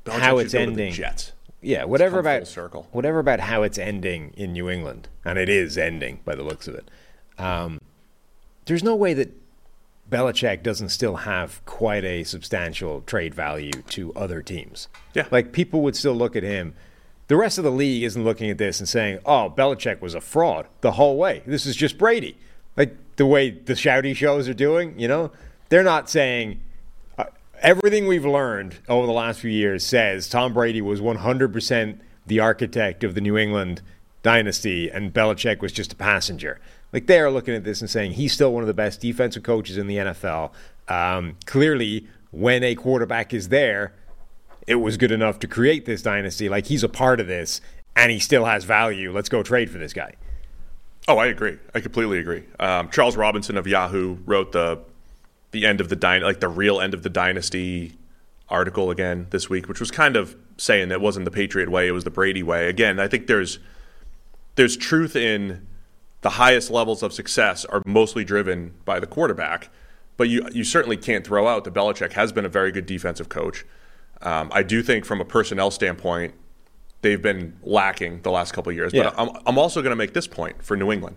[0.05, 0.93] Belichick how it's ending.
[0.93, 1.33] Jets.
[1.61, 2.89] Yeah, whatever about circle.
[2.93, 6.69] whatever about how it's ending in New England, and it is ending by the looks
[6.69, 6.91] of it.
[7.39, 7.81] Um,
[8.67, 9.33] there's no way that
[10.11, 14.89] Belichick doesn't still have quite a substantial trade value to other teams.
[15.15, 15.27] Yeah.
[15.31, 16.75] like people would still look at him.
[17.27, 20.21] The rest of the league isn't looking at this and saying, "Oh, Belichick was a
[20.21, 21.43] fraud the whole way.
[21.47, 22.39] This is just Brady."
[22.77, 25.31] Like the way the shouty shows are doing, you know,
[25.69, 26.61] they're not saying
[27.19, 27.25] uh,
[27.61, 33.05] everything we've learned over the last few years says Tom Brady was 100% the architect
[33.05, 33.83] of the New England
[34.23, 36.61] dynasty and Belichick was just a passenger.
[36.93, 39.43] Like they are looking at this and saying he's still one of the best defensive
[39.43, 40.53] coaches in the NFL.
[40.89, 43.93] Um, clearly, when a quarterback is there,
[44.67, 46.49] it was good enough to create this dynasty.
[46.49, 47.61] Like he's a part of this
[47.97, 49.13] and he still has value.
[49.13, 50.15] Let's go trade for this guy.
[51.09, 51.59] Oh, I agree.
[51.75, 52.45] I completely agree.
[52.61, 54.81] Um, Charles Robinson of Yahoo wrote the
[55.51, 57.97] the end of the dy- like the real end of the dynasty
[58.51, 61.89] article again this week, which was kind of saying that it wasn't the Patriot way,
[61.89, 62.69] it was the Brady way.
[62.69, 63.59] Again, I think there's
[64.57, 65.67] there's truth in
[66.21, 69.71] the highest levels of success are mostly driven by the quarterback,
[70.17, 73.29] but you you certainly can't throw out that Belichick has been a very good defensive
[73.29, 73.65] coach.
[74.21, 76.35] Um, I do think from a personnel standpoint,
[77.03, 78.93] they've been lacking the last couple of years.
[78.93, 79.05] Yeah.
[79.05, 81.17] But I'm, I'm also going to make this point for New England.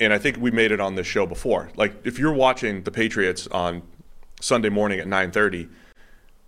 [0.00, 1.70] And I think we made it on this show before.
[1.76, 3.82] Like if you're watching the Patriots on
[4.40, 5.70] Sunday morning at 9:30,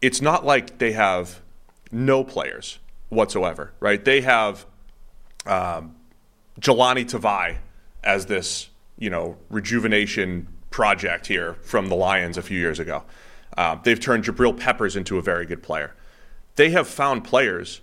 [0.03, 1.41] it's not like they have
[1.91, 4.05] no players whatsoever, right?
[4.05, 4.67] They have
[5.47, 5.97] um,
[6.61, 7.59] Jahlani Tavai
[8.09, 13.05] as this, you know, rejuvenation project here from the Lions a few years ago.
[13.57, 15.95] Uh, they've turned Jabril Peppers into a very good player.
[16.57, 17.83] They have found players,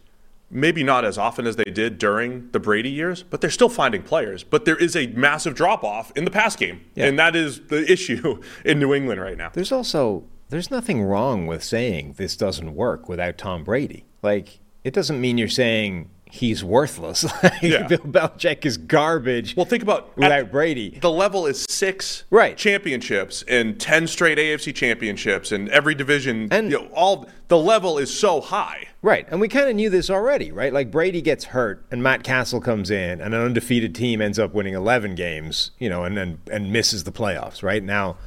[0.50, 4.02] maybe not as often as they did during the Brady years, but they're still finding
[4.02, 4.44] players.
[4.44, 7.06] But there is a massive drop off in the pass game, Yeah.
[7.06, 9.50] and that is the issue in New England right now.
[9.54, 14.06] There's also there's nothing wrong with saying this doesn't work without Tom Brady.
[14.22, 17.26] Like it doesn't mean you're saying he's worthless.
[17.43, 17.88] Like, Yeah.
[17.88, 19.56] Bill Belichick is garbage.
[19.56, 20.98] Well, think about without Brady.
[21.02, 22.56] The level is six Right.
[22.58, 26.48] championships and ten straight AFC championships and every division.
[26.52, 28.88] And- you know, all the level is so high.
[29.02, 30.74] Right, and we kind of knew this already, right?
[30.74, 34.54] Like Brady gets hurt, and Matt Cassel comes in, and an undefeated team ends up
[34.56, 37.62] winning 11 games, you know, and and, and misses the playoffs.
[37.62, 38.17] Right now,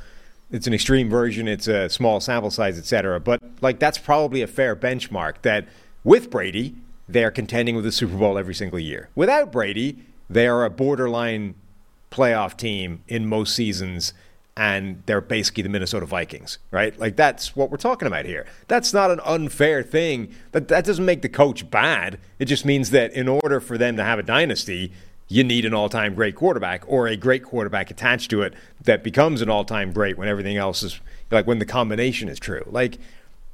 [0.53, 3.19] it's an extreme version, it's a small sample size, et cetera.
[3.19, 5.43] But like that's probably a fair benchmark.
[5.43, 5.67] That
[6.05, 6.77] with Brady,
[7.09, 9.09] they are contending with the Super Bowl every single year.
[9.15, 11.55] Without Brady, they are a borderline
[12.11, 14.13] playoff team in most seasons
[14.59, 16.99] and they're basically the Minnesota Vikings, right?
[16.99, 18.45] Like that's what we're talking about here.
[18.67, 20.35] That's not an unfair thing.
[20.51, 22.19] That that doesn't make the coach bad.
[22.41, 24.93] It just means that in order for them to have a dynasty,
[25.29, 29.43] you need an all-time great quarterback or a great quarterback attached to it that becomes
[29.43, 32.65] an all-time great when everything else is like when the combination is true.
[32.67, 32.99] Like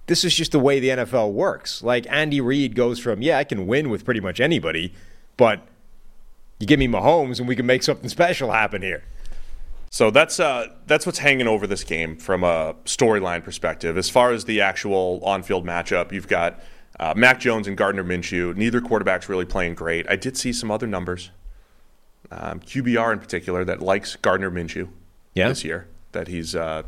[0.06, 1.82] this is just the way the NFL works.
[1.82, 4.92] Like Andy Reid goes from, yeah, I can win with pretty much anybody,
[5.36, 5.66] but
[6.58, 9.04] you give me Mahomes and we can make something special happen here.
[9.90, 13.96] So that's uh, that's what's hanging over this game from a storyline perspective.
[13.96, 16.60] As far as the actual on-field matchup, you've got
[16.98, 18.56] uh, Mac Jones and Gardner Minshew.
[18.56, 20.04] Neither quarterback's really playing great.
[20.10, 21.30] I did see some other numbers,
[22.32, 24.88] um, QBR in particular, that likes Gardner Minshew
[25.32, 25.48] Yeah?
[25.48, 25.86] this year.
[26.10, 26.82] That he's uh,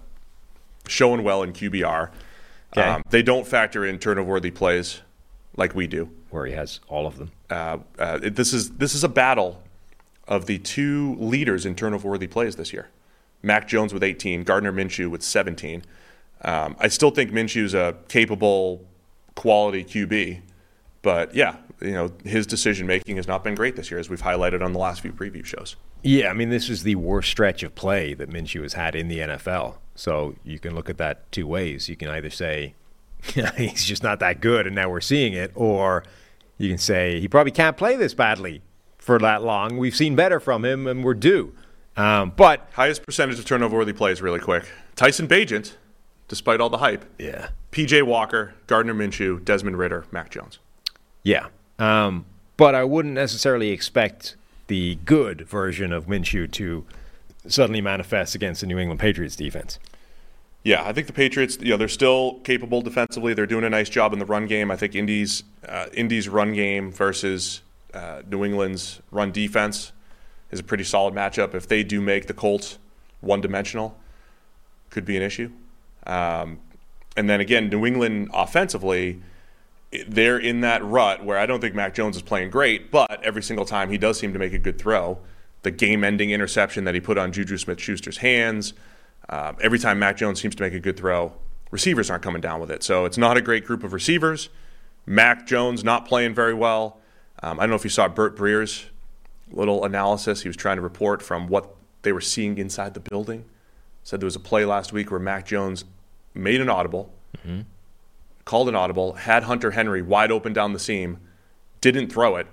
[0.88, 2.11] showing well in QBR.
[2.77, 2.89] Okay.
[2.89, 5.01] Um, they don't factor in turnover-worthy plays
[5.57, 6.11] like we do.
[6.31, 7.31] Where he has all of them.
[7.49, 9.62] Uh, uh, it- this is this is a battle
[10.29, 12.89] of the two leaders in turnover-worthy plays this year.
[13.43, 15.85] Mac Jones with 18, Gardner Minshew with 17.
[16.43, 18.85] Um, I still think Minshew's a capable,
[19.37, 20.41] quality QB,
[21.03, 24.23] but yeah, you know, his decision making has not been great this year, as we've
[24.23, 25.77] highlighted on the last few preview shows.
[26.03, 29.09] Yeah, I mean, this is the worst stretch of play that Minshew has had in
[29.09, 29.77] the NFL.
[29.95, 31.89] So you can look at that two ways.
[31.89, 32.75] You can either say
[33.57, 36.05] he's just not that good, and now we're seeing it, or
[36.59, 38.62] you can say he probably can't play this badly
[38.99, 39.79] for that long.
[39.79, 41.55] We've seen better from him, and we're due.
[41.97, 44.69] Um, but highest percentage of turnover worthy plays, really quick.
[44.97, 45.75] Tyson Bagent,
[46.29, 47.05] despite all the hype.
[47.19, 47.49] Yeah.
[47.73, 50.59] PJ Walker, Gardner Minshew, Desmond Ridder, Mac Jones.
[51.23, 51.49] Yeah.
[51.79, 52.25] Um,
[52.57, 54.37] but I wouldn't necessarily expect
[54.67, 56.85] the good version of Minshew to
[57.47, 59.79] suddenly manifest against the New England Patriots defense.
[60.65, 63.35] Yeah, I think the Patriots, you know, they're still capable defensively.
[63.35, 64.71] They're doing a nice job in the run game.
[64.71, 67.62] I think Indy's uh, Indy's run game versus
[67.95, 69.93] uh, New England's run defense
[70.51, 71.55] is a pretty solid matchup.
[71.55, 72.79] If they do make the Colts
[73.21, 73.97] one dimensional,
[74.91, 75.53] could be an issue.
[76.05, 76.59] Um,
[77.17, 79.23] and then again, New England offensively,
[80.09, 83.42] they're in that rut where I don't think Mac Jones is playing great, but every
[83.42, 85.18] single time he does seem to make a good throw.
[85.62, 88.72] The game ending interception that he put on Juju Smith Schuster's hands,
[89.29, 91.33] uh, every time Mac Jones seems to make a good throw,
[91.70, 92.83] receivers aren't coming down with it.
[92.83, 94.49] So it's not a great group of receivers.
[95.07, 97.01] Mac Jones not playing very well.
[97.42, 98.87] Um, I don't know if you saw Burt Breer's
[99.51, 100.42] little analysis.
[100.42, 103.44] He was trying to report from what they were seeing inside the building.
[104.03, 105.85] Said there was a play last week where Mac Jones
[106.35, 107.62] made an audible, mm-hmm.
[108.46, 111.18] Called an audible, had Hunter Henry wide open down the seam,
[111.82, 112.46] didn't throw it,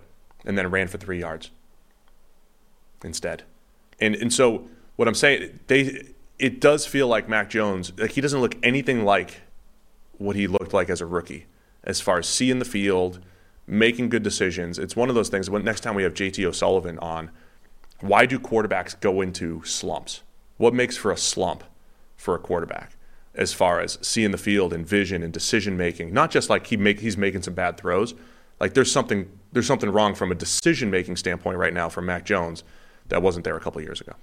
[0.44, 1.52] and then ran for three yards
[3.02, 3.44] instead.
[4.02, 8.22] And and so what I'm saying, they it does feel like Mac Jones, like he
[8.22, 9.42] doesn't look anything like
[10.18, 11.46] what he looked like as a rookie,
[11.84, 13.20] as far as seeing the field,
[13.68, 14.78] making good decisions.
[14.78, 15.50] It's one of those things.
[15.50, 17.32] When next time we have JT O'Sullivan on,
[18.00, 20.24] why do quarterbacks go into slumps?
[20.58, 21.64] What makes for a slump
[22.18, 22.96] for a quarterback?
[23.36, 26.14] As far as seeing the field and vision and decision making.
[26.14, 28.14] Not just like he make he's making some bad throws.
[28.60, 32.26] Like there's something there's something wrong from a decision making standpoint right now from Mac
[32.26, 32.64] Jones
[33.10, 34.14] that wasn't there a couple years ago.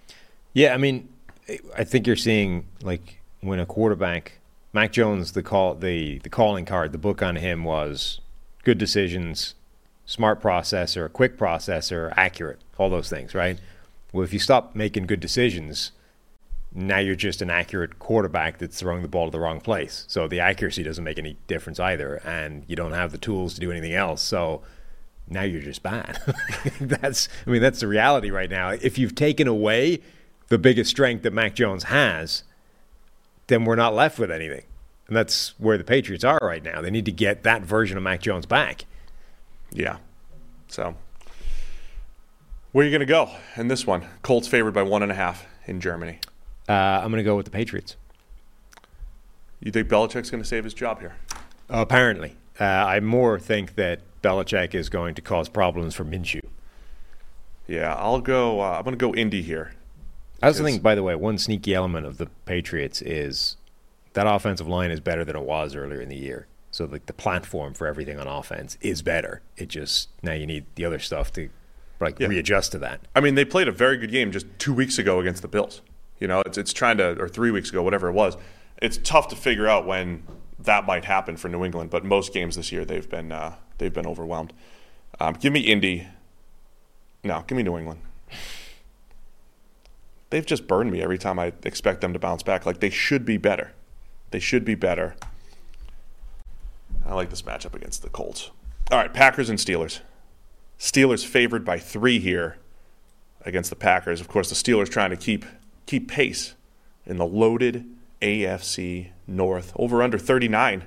[0.53, 1.09] Yeah, I mean,
[1.77, 4.33] I think you're seeing like when a quarterback,
[4.73, 8.21] Mac Jones, the call the the calling card, the book on him was
[8.63, 9.55] good decisions,
[10.07, 13.59] smart processor, quick processor, accurate, all those things, right?
[14.13, 15.93] Well, if you stop making good decisions,
[16.73, 20.05] now you're just an accurate quarterback that's throwing the ball to the wrong place.
[20.09, 23.61] So the accuracy doesn't make any difference either, and you don't have the tools to
[23.61, 24.23] do anything else.
[24.23, 24.63] So
[25.29, 26.21] now you're just bad.
[26.81, 28.71] that's I mean that's the reality right now.
[28.71, 30.01] If you've taken away
[30.49, 32.45] the biggest strength that Mac Jones has,
[33.49, 34.65] then we're not left with anything.
[35.09, 36.81] And that's where the Patriots are right now.
[36.81, 38.85] They need to get that version of Mac Jones back.
[39.73, 39.99] Yeah.
[40.69, 40.95] So
[42.71, 44.07] where are you going to go in this one?
[44.23, 46.21] Colts favored by one and a half in Germany.
[46.71, 47.97] Uh, I'm going to go with the Patriots.
[49.59, 51.17] You think Belichick's going to save his job here?
[51.69, 52.37] Uh, apparently.
[52.61, 56.45] Uh, I more think that Belichick is going to cause problems for Minshew.
[57.67, 58.61] Yeah, I'll go.
[58.61, 59.73] Uh, I'm going to go Indy here.
[60.41, 63.57] I also think, by the way, one sneaky element of the Patriots is
[64.13, 66.47] that offensive line is better than it was earlier in the year.
[66.71, 69.43] So like the platform for everything on offense is better.
[69.57, 71.51] It just now you need the other stuff to
[71.99, 72.29] like yeah.
[72.29, 73.01] readjust to that.
[73.17, 75.83] I mean, they played a very good game just two weeks ago against the Bills.
[76.21, 78.37] You know, it's it's trying to or three weeks ago, whatever it was.
[78.81, 80.23] It's tough to figure out when
[80.59, 83.93] that might happen for New England, but most games this year they've been uh, they've
[83.93, 84.53] been overwhelmed.
[85.19, 86.07] Um, give me Indy.
[87.25, 88.01] No, give me New England.
[90.31, 92.65] They've just burned me every time I expect them to bounce back.
[92.65, 93.73] Like they should be better.
[94.31, 95.17] They should be better.
[97.05, 98.51] I like this matchup against the Colts.
[98.93, 100.01] All right, Packers and Steelers.
[100.79, 102.59] Steelers favored by three here
[103.45, 104.21] against the Packers.
[104.21, 105.45] Of course, the Steelers trying to keep
[105.87, 106.55] keep pace
[107.07, 107.87] in the loaded
[108.23, 109.73] AFC North.
[109.77, 110.85] Over under 39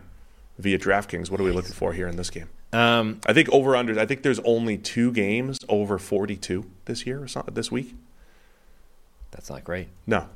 [0.57, 1.29] via DraftKings.
[1.29, 2.49] What are we looking for here in this game?
[2.71, 3.99] Um, I think over under.
[3.99, 7.95] I think there's only two games over 42 this year or something this week.
[9.31, 9.89] That's not great.
[10.07, 10.27] No,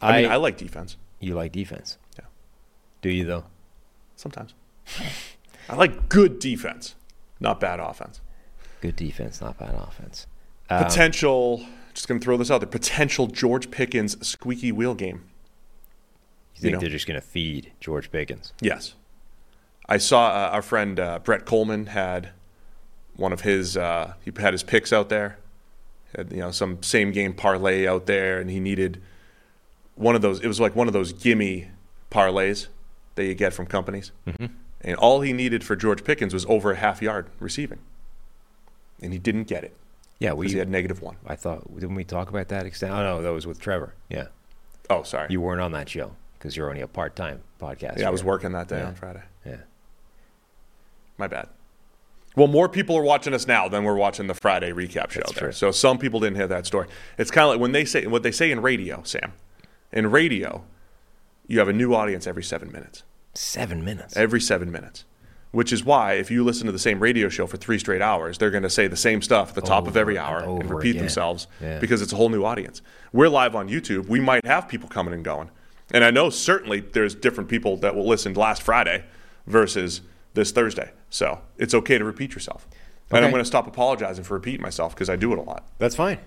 [0.00, 0.96] I, I mean I like defense.
[1.18, 1.98] You like defense?
[2.18, 2.26] Yeah.
[3.02, 3.44] Do you though?
[4.16, 4.54] Sometimes.
[5.68, 6.94] I like good defense,
[7.40, 8.20] not bad offense.
[8.80, 10.26] Good defense, not bad offense.
[10.68, 12.68] Um, Potential just going to throw this out there.
[12.68, 15.24] Potential George Pickens squeaky wheel game.
[16.54, 16.80] You think you know?
[16.80, 18.52] they're just going to feed George Pickens?
[18.60, 18.94] Yes.
[19.88, 22.30] I saw uh, our friend uh, Brett Coleman had
[23.16, 23.76] one of his.
[23.76, 25.38] Uh, he had his picks out there.
[26.16, 29.00] Had, you know some same game parlay out there, and he needed
[29.96, 30.40] one of those.
[30.40, 31.68] It was like one of those gimme
[32.10, 32.68] parlays
[33.16, 34.12] that you get from companies.
[34.26, 34.46] Mm-hmm.
[34.82, 37.80] And all he needed for George Pickens was over a half yard receiving,
[39.02, 39.76] and he didn't get it.
[40.20, 41.16] Yeah, we he had negative one.
[41.26, 42.92] I thought didn't we talk about that extent?
[42.92, 43.94] Oh no, that was with Trevor.
[44.08, 44.26] Yeah.
[44.88, 45.28] Oh, sorry.
[45.30, 47.98] You weren't on that show because you're only a part-time podcast.
[47.98, 48.86] Yeah, I was working that day yeah.
[48.86, 49.22] on Friday.
[49.44, 49.56] Yeah.
[51.16, 51.48] My bad.
[52.36, 55.32] Well, more people are watching us now than we're watching the Friday recap show That's
[55.32, 55.44] there.
[55.44, 55.52] true.
[55.52, 56.88] So some people didn't hear that story.
[57.18, 59.32] It's kind of like when they say what they say in radio, Sam.
[59.92, 60.64] In radio,
[61.48, 63.02] you have a new audience every seven minutes.
[63.34, 64.16] Seven minutes.
[64.16, 65.04] Every seven minutes.
[65.52, 68.38] Which is why if you listen to the same radio show for three straight hours,
[68.38, 70.90] they're going to say the same stuff at the top of every hour and repeat
[70.90, 71.02] again.
[71.02, 71.80] themselves Yeah.
[71.80, 72.82] because it's a whole new audience.
[73.12, 74.06] We're live on YouTube.
[74.06, 75.50] We might have people coming and going.
[75.92, 79.04] And I know certainly there's different people that will listen last Friday
[79.48, 80.02] versus
[80.34, 80.92] this Thursday.
[81.08, 82.68] So it's okay to repeat yourself.
[83.10, 85.66] And I'm going to stop apologizing for repeating myself because I do it a lot.
[85.78, 86.18] That's fine.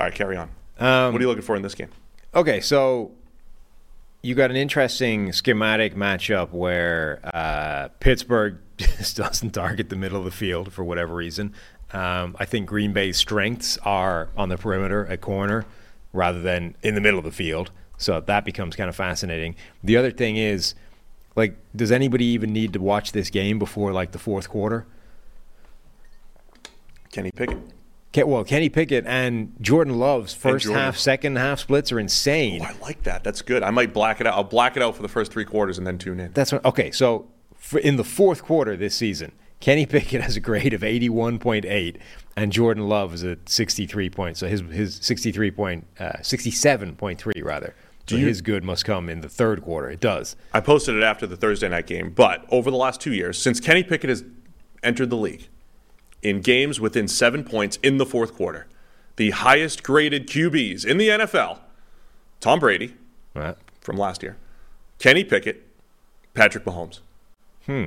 [0.00, 0.48] All right, carry on.
[0.78, 1.88] Um, what are you looking for in this game?
[2.36, 3.10] Okay, so
[4.22, 10.24] you got an interesting schematic matchup where uh, Pittsburgh just doesn't target the middle of
[10.24, 11.54] the field for whatever reason.
[11.92, 15.64] Um, I think Green Bay's strengths are on the perimeter at corner
[16.12, 17.70] rather than in the middle of the field.
[17.96, 19.56] So that becomes kind of fascinating.
[19.82, 20.74] The other thing is,
[21.34, 24.86] like, does anybody even need to watch this game before like the fourth quarter?
[27.10, 27.58] Kenny Pickett.
[28.16, 30.82] Well, Kenny Pickett and Jordan Love's first Jordan.
[30.82, 32.62] half, second half splits are insane.
[32.62, 33.22] Oh, I like that.
[33.22, 33.62] That's good.
[33.62, 34.34] I might black it out.
[34.34, 36.32] I'll black it out for the first three quarters and then tune in.
[36.32, 36.90] That's what, okay.
[36.90, 37.28] So
[37.82, 41.98] in the fourth quarter this season, Kenny Pickett has a grade of eighty-one point eight,
[42.36, 44.40] and Jordan Love is at sixty-three points.
[44.40, 47.74] So his his sixty-three point uh, sixty-seven point three rather.
[48.08, 49.90] So you- his good must come in the third quarter.
[49.90, 50.34] It does.
[50.54, 53.60] I posted it after the Thursday night game, but over the last two years, since
[53.60, 54.24] Kenny Pickett has
[54.82, 55.48] entered the league,
[56.22, 58.66] in games within seven points in the fourth quarter,
[59.16, 61.58] the highest graded QBs in the NFL,
[62.40, 62.94] Tom Brady
[63.34, 63.56] Right.
[63.80, 64.36] from last year,
[64.98, 65.66] Kenny Pickett,
[66.34, 67.00] Patrick Mahomes.
[67.66, 67.84] Hmm.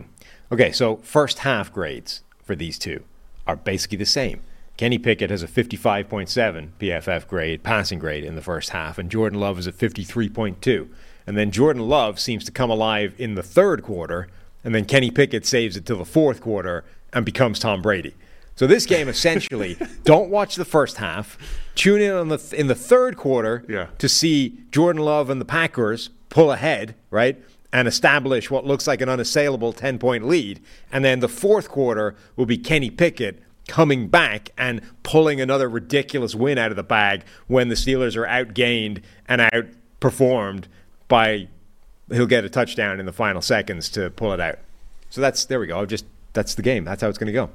[0.51, 3.03] Okay, so first half grades for these two
[3.47, 4.41] are basically the same.
[4.77, 9.39] Kenny Pickett has a 55.7 PFF grade, passing grade in the first half, and Jordan
[9.39, 10.87] Love is a 53.2.
[11.27, 14.27] And then Jordan Love seems to come alive in the third quarter,
[14.63, 18.15] and then Kenny Pickett saves it till the fourth quarter and becomes Tom Brady.
[18.55, 21.37] So this game essentially, don't watch the first half.
[21.75, 23.87] Tune in on the in the third quarter Yeah.
[23.97, 27.41] to see Jordan Love and the Packers pull ahead, right?
[27.73, 30.59] And establish what looks like an unassailable 10 point lead.
[30.91, 36.35] And then the fourth quarter will be Kenny Pickett coming back and pulling another ridiculous
[36.35, 40.65] win out of the bag when the Steelers are outgained and outperformed
[41.07, 41.47] by
[42.11, 44.59] he'll get a touchdown in the final seconds to pull it out.
[45.09, 45.79] So that's there we go.
[45.79, 46.83] I've just that's the game.
[46.85, 47.49] That's how it's going to go.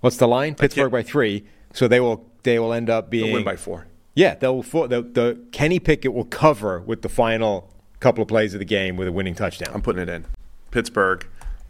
[0.00, 0.54] What's the line?
[0.54, 1.44] Pittsburgh by 3.
[1.72, 3.86] So they will they will end up being They'll win by four.
[4.14, 8.52] yeah, they'll fo- the, the Kenny Pickett will cover with the final couple of plays
[8.54, 9.70] of the game with a winning touchdown.
[9.74, 10.24] I'm putting it in.
[10.70, 11.26] Pittsburgh.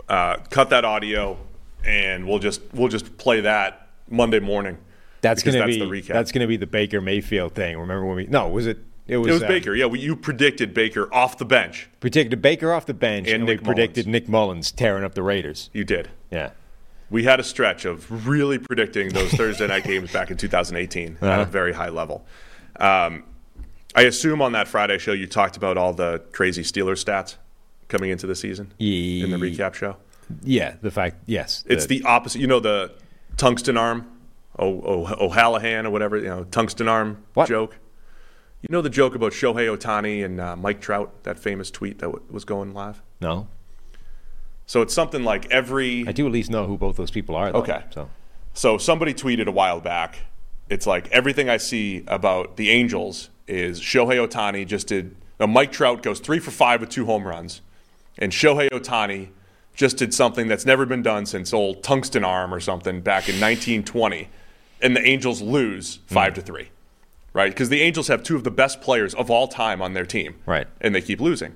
[0.09, 1.39] Uh, cut that audio,
[1.87, 4.77] and we'll just we'll just play that Monday morning.
[5.23, 6.09] that's going to that's be the recap.
[6.13, 7.79] that's going to be the Baker Mayfield thing.
[7.79, 9.75] Remember when we No, was it it was, It was uh, Baker.
[9.75, 11.89] Yeah, we, you predicted Baker off the bench.
[12.01, 14.13] Predicted Baker off the bench And and, we predicted Mullens.
[14.13, 15.71] Nick Mullens tearing up the Raiders.
[15.73, 16.11] You did.
[16.31, 16.51] Yeah.
[17.11, 21.23] We had a stretch of really predicting those Thursday night games back in 2018 at
[21.29, 21.43] Uh-huh.
[21.43, 22.25] a very high level.
[22.81, 23.25] Um,
[23.95, 27.37] I assume on that Friday show you talked about all the crazy Steelers stats
[27.89, 29.97] coming into the season in the recap show.
[30.43, 31.63] Yeah, the fact yes.
[31.69, 32.41] It's the opposite.
[32.41, 32.91] You know the
[33.37, 34.07] tungsten arm,
[34.59, 36.17] oh, oh, O'Hallahan or whatever.
[36.17, 37.47] You know tungsten arm What?
[37.49, 37.77] joke.
[38.65, 42.07] You know the joke about Shohei Ohtani and uh, Mike Trout, that famous tweet that
[42.07, 43.03] w- was going live.
[43.21, 43.47] No.
[44.65, 47.53] So it's something like every I do at least know who both those people are
[47.53, 47.59] though.
[47.59, 47.83] Okay.
[47.91, 48.09] So
[48.55, 50.21] So somebody tweeted a while back.
[50.71, 55.15] It's like everything I see about the Angels is Shohei Ohtani just did.
[55.39, 57.61] Now Mike Trout goes three for five with two home runs,
[58.17, 59.29] and Shohei Otani
[59.75, 63.35] just did something that's never been done since old Tungsten Arm or something back in
[63.35, 64.29] 1920,
[64.81, 66.71] and the Angels lose five to three,
[67.35, 67.51] right?
[67.51, 70.37] Because the Angels have two of the best players of all time on their team,
[70.47, 70.67] Right.
[70.81, 71.55] And they keep losing.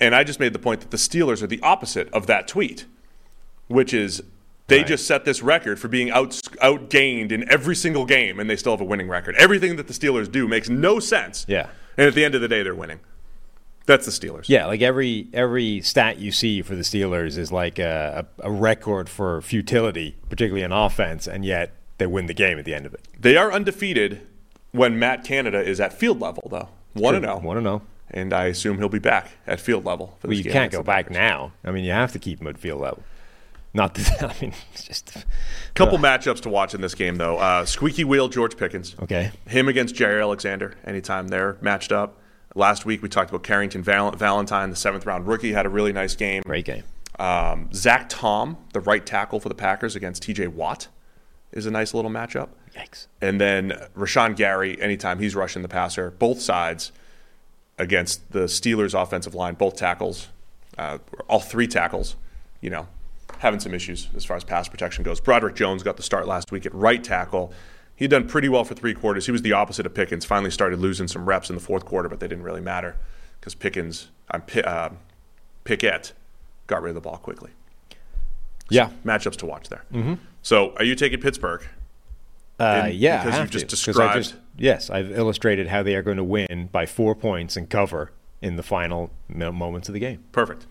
[0.00, 2.86] And I just made the point that the Steelers are the opposite of that tweet
[3.68, 4.22] which is
[4.66, 4.86] they Right.
[4.86, 6.30] just set this record for being out
[6.62, 9.34] outgained in every single game, and they still have a winning record.
[9.36, 11.46] Everything that the Steelers do makes no sense.
[11.48, 11.68] Yeah.
[11.96, 13.00] and at the end of the day, they're winning.
[13.86, 14.48] That's the Steelers.
[14.48, 18.50] Yeah, like every every stat you see for the Steelers is like a, a, a
[18.50, 22.84] record for futility, particularly in offense, and yet they win the game at the end
[22.86, 23.06] of it.
[23.18, 24.26] they are undefeated
[24.74, 26.68] when Matt Canada is at field level, though.
[26.94, 27.38] One to zero.
[27.38, 27.82] One to know.
[28.10, 30.16] and I assume he'll be back at field level.
[30.20, 31.16] For Well, you can't go back Packers.
[31.16, 31.52] now.
[31.64, 33.02] I mean, you have to keep him at field level.
[33.72, 35.24] Not that I mean, it's just
[35.74, 37.38] Couple matchups to watch in this game, though.
[37.38, 38.94] Uh, squeaky wheel George Pickens.
[39.02, 39.32] okay.
[39.48, 42.18] Him against Jaire Alexander, anytime they're matched up.
[42.54, 45.92] Last week we talked about Carrington Val- Valentine, the seventh round rookie, had a really
[45.92, 46.42] nice game.
[46.46, 46.84] Great game.
[47.18, 50.86] Um, Zach Tom, the right tackle for the Packers against TJ Watt,
[51.50, 52.48] is a nice little matchup.
[52.76, 53.06] Yikes.
[53.20, 56.92] And then Rashan Gary, anytime he's rushing the passer, both sides
[57.78, 60.28] against the Steelers' offensive line, both tackles,
[60.78, 60.98] uh,
[61.28, 62.16] all three tackles,
[62.60, 62.88] you know,
[63.38, 65.20] having some issues as far as pass protection goes.
[65.20, 67.52] Broderick Jones got the start last week at right tackle.
[67.96, 69.26] He'd done pretty well for three quarters.
[69.26, 70.24] He was the opposite of Pickens.
[70.24, 72.96] Finally started losing some reps in the fourth quarter, but they didn't really matter
[73.38, 74.90] because Pickens, uh, uh,
[75.62, 76.12] Pickett,
[76.66, 77.50] got rid of the ball quickly.
[78.68, 78.90] Yeah.
[79.04, 79.84] Matchups to watch there.
[79.92, 80.14] Mm-hmm.
[80.42, 81.66] So, are you taking Pittsburgh?
[82.58, 86.02] Uh, yeah, because you've just to, 'cause I described- yes, I've illustrated how they are
[86.02, 90.22] going to win by four points and cover in the final moments of the game.
[90.32, 90.66] Perfect.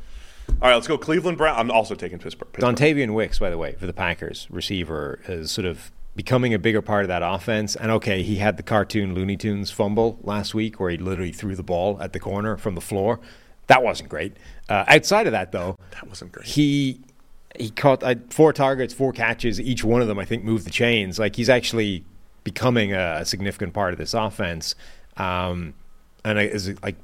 [0.61, 0.97] All right, let's go.
[0.97, 1.57] Cleveland Brown.
[1.57, 2.51] I'm also taking Pittsburgh.
[2.53, 2.75] Pittsburgh.
[2.75, 6.81] Dontayvion Wicks, by the way, for the Packers, receiver, is sort of becoming a bigger
[6.81, 7.75] part of that offense.
[7.75, 11.55] And okay, he had the cartoon Looney Tunes fumble last week where he literally threw
[11.55, 13.19] the ball at the corner from the floor.
[13.67, 14.38] That wasn't great.
[14.69, 16.45] Uh, outside of that, though, That wasn't great.
[16.47, 16.99] he
[17.58, 19.60] he caught uh, four targets, four catches.
[19.60, 21.20] Each one of them, I think, moved the chains.
[21.20, 22.04] Like he's actually
[22.43, 24.76] becoming a significant part of this offense,
[25.18, 25.74] um,
[26.26, 26.95] and is like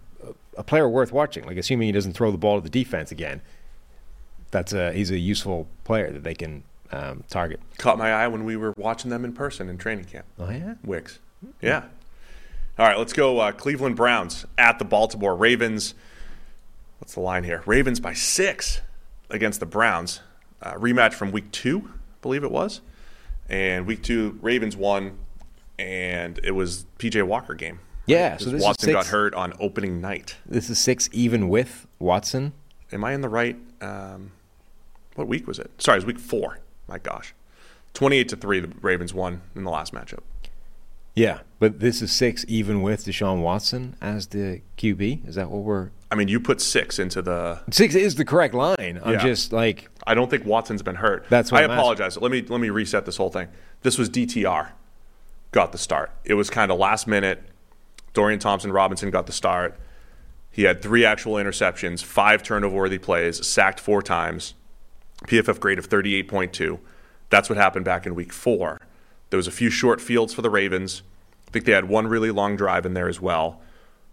[0.57, 1.45] a player worth watching.
[1.45, 3.41] Like assuming he doesn't throw the ball to the defense again,
[4.51, 7.59] that's a he's a useful player that they can um, target.
[7.77, 10.25] Caught my eye when we were watching them in person in training camp.
[10.39, 11.19] Oh yeah, Wicks.
[11.61, 11.85] Yeah.
[12.77, 13.39] All right, let's go.
[13.39, 15.93] Uh, Cleveland Browns at the Baltimore Ravens.
[16.99, 17.61] What's the line here?
[17.65, 18.81] Ravens by six
[19.29, 20.21] against the Browns.
[20.61, 22.81] Uh, rematch from week two, I believe it was.
[23.47, 25.17] And week two, Ravens won,
[25.77, 27.79] and it was PJ Walker game.
[28.05, 28.31] yeah.
[28.31, 30.35] Because So this Watson got hurt on opening night.
[30.45, 32.53] This is six even with Watson.
[32.91, 33.55] Am I in the right?
[33.81, 34.31] Um,
[35.15, 35.71] what week was it?
[35.81, 36.59] Sorry, it was week four.
[36.87, 37.33] My gosh,
[37.93, 38.59] twenty-eight to three.
[38.59, 40.19] The Ravens won in the last matchup.
[41.15, 45.27] Yeah, but this is six even with Deshaun Watson as the QB.
[45.27, 45.89] Is that what we're?
[46.11, 48.99] I mean, you put six into the Six is the correct line.
[49.03, 49.19] I'm Yeah.
[49.23, 51.25] just like I don't think Watson's been hurt.
[51.29, 52.17] That's what I I'm apologize.
[52.17, 53.47] Let me let me reset this whole thing.
[53.81, 54.69] This was DTR
[55.51, 56.11] got the start.
[56.23, 57.43] It was kind of last minute.
[58.13, 59.77] Dorian Thompson Robinson got the start.
[60.51, 64.55] He had three actual interceptions, five turnover worthy plays, sacked four times,
[65.27, 66.79] PFF grade of 38.2.
[67.29, 68.79] That's what happened back in week four.
[69.29, 71.03] There was a few short fields for the Ravens.
[71.47, 73.61] I think they had one really long drive in there as well.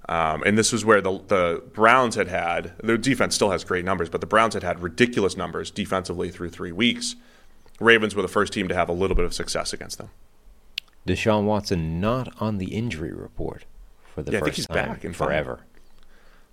[0.09, 3.85] Um, and this was where the, the Browns had had, their defense still has great
[3.85, 7.17] numbers, but the Browns had had ridiculous numbers defensively through three weeks.
[7.81, 10.11] Ravens were the first team to have a little bit of success against them.
[11.07, 13.65] Deshaun Watson not on the injury report
[14.15, 15.61] for the Yeah, I think first he's time back in forever.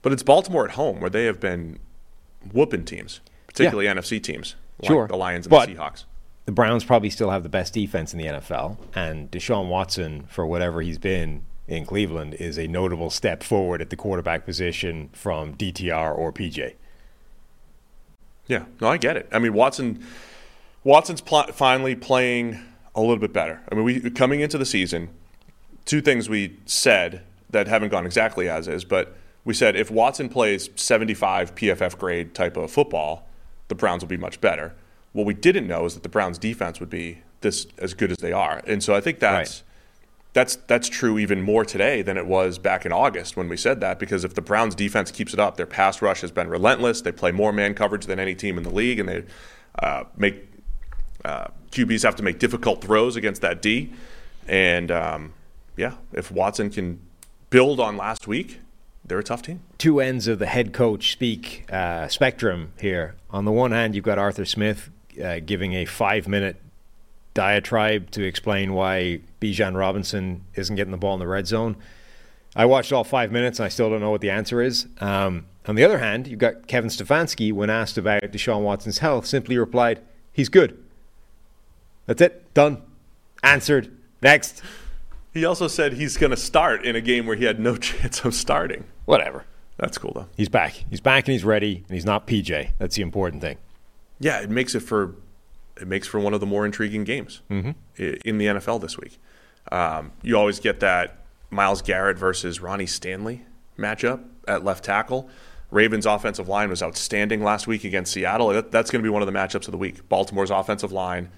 [0.01, 1.79] But it's Baltimore at home where they have been
[2.51, 5.07] whooping teams, particularly NFC teams, like Sure.
[5.07, 6.05] the Lions and But- the Seahawks.
[6.45, 10.45] The Browns probably still have the best defense in the NFL, and Deshaun Watson, for
[10.45, 15.55] whatever he's been in Cleveland, is a notable step forward at the quarterback position from
[15.55, 16.73] DTR or PJ.
[18.47, 19.29] Yeah, no, I get it.
[19.31, 20.05] I mean, Watson,
[20.83, 22.59] Watson's pl- finally playing
[22.93, 23.61] a little bit better.
[23.71, 25.09] I mean, we coming into the season,
[25.85, 29.15] two things we said that haven't gone exactly as is, but
[29.45, 33.27] we said if Watson plays 75 PFF grade type of football,
[33.67, 34.73] the Browns will be much better.
[35.13, 38.17] What we didn't know is that the Browns defense would be this as good as
[38.17, 39.63] they are, and so I think that's.
[40.33, 43.81] That's that's true even more today than it was back in August when we said
[43.81, 47.01] that because if the Browns defense keeps it up, their pass rush has been relentless.
[47.01, 49.23] They play more man coverage than any team in the league, and they
[49.77, 50.49] uh, make
[51.23, 53.93] uh, QBs have to make difficult throws against that D.
[54.47, 55.33] And um,
[55.77, 56.99] yeah, if Watson can
[57.51, 58.59] build on last week,
[59.05, 59.61] they're a tough team.
[59.77, 63.15] two ends of the head coach speak uh, spectrum here.
[63.29, 64.89] On the one hand, you've got Arthur Smith
[65.21, 66.57] uh, giving a five minute
[67.33, 71.75] diatribe to explain why Bijan Robinson isn't getting the ball in the red zone.
[72.55, 74.87] I watched all five minutes and I still don't know what the answer is.
[74.99, 79.25] Um, on the other hand, you've got Kevin Stefanski, when asked about Deshaun Watson's health,
[79.25, 80.01] simply replied,
[80.31, 80.83] He's good.
[82.05, 82.53] That's it.
[82.53, 82.81] Done.
[83.43, 83.95] Answered.
[84.21, 84.61] Next.
[85.33, 88.23] He also said he's going to start in a game where he had no chance
[88.25, 88.85] of starting.
[89.05, 89.45] Whatever.
[89.77, 90.27] That's cool though.
[90.37, 90.73] He's back.
[90.89, 92.69] He's back and he's ready, and he's not PJ.
[92.77, 93.57] That's the important thing.
[94.23, 95.15] Yeah, it makes it for
[95.79, 97.71] it makes for one of the more intriguing games Mm-hmm.
[98.25, 99.17] in the NFL this week.
[99.71, 101.17] Um, you always get that
[101.49, 103.45] Myles Garrett versus Ronnie Stanley
[103.77, 105.29] matchup at left tackle.
[105.71, 108.49] Ravens' offensive line was outstanding last week against Seattle.
[108.49, 110.07] That, that's going to be one of the matchups of the week.
[110.07, 111.29] Baltimore's offensive line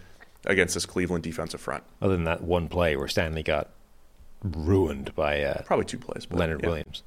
[0.46, 1.84] against this Cleveland defensive front.
[2.02, 3.70] Other than that one play where Stanley got
[4.44, 6.26] ruined by uh, Probably two plays.
[6.26, 6.68] but Leonard yeah.
[6.68, 7.04] Williams.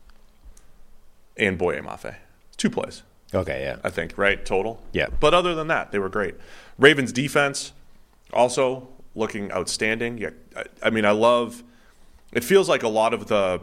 [1.37, 2.15] and Boye Mafe.
[2.57, 3.03] Two plays.
[3.35, 3.77] Okay, yeah.
[3.85, 4.45] I think, right?
[4.45, 4.81] Total?
[4.93, 5.09] Yeah.
[5.21, 6.35] But other than that, they were great.
[6.79, 7.73] Ravens defense
[8.33, 10.19] also looking outstanding.
[10.19, 11.63] Yeah, I, I mean, I love
[12.33, 13.61] it feels like a lot of the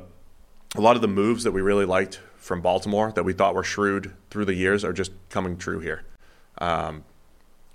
[0.76, 3.64] a lot of the moves that we really liked from Baltimore that we thought were
[3.64, 6.04] shrewd through the years are just coming true here.
[6.60, 7.04] Um,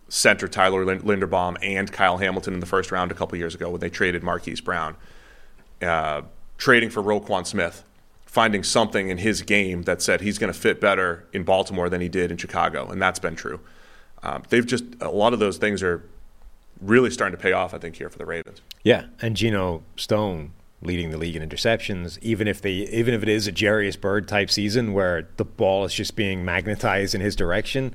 [0.09, 3.71] center Tyler Lin- Linderbaum and Kyle Hamilton in the first round a couple years ago
[3.71, 4.97] when they traded Marquise Brown.
[5.81, 6.23] Uh,
[6.59, 7.83] trading for Roquan Smith,
[8.31, 12.01] finding something in his game that said he's going to fit better in Baltimore than
[12.01, 13.59] he did in Chicago, and that's been true.
[14.23, 16.05] Um, they've just a lot of those things are
[16.81, 17.75] really starting to pay off.
[17.75, 18.61] I think here for the Ravens.
[18.85, 22.19] Yeah, and Geno Stone leading the league in interceptions.
[22.23, 25.85] Even if they, even if it is a Jairus Byrd type season where the ball
[25.85, 27.95] is just being magnetized in his direction,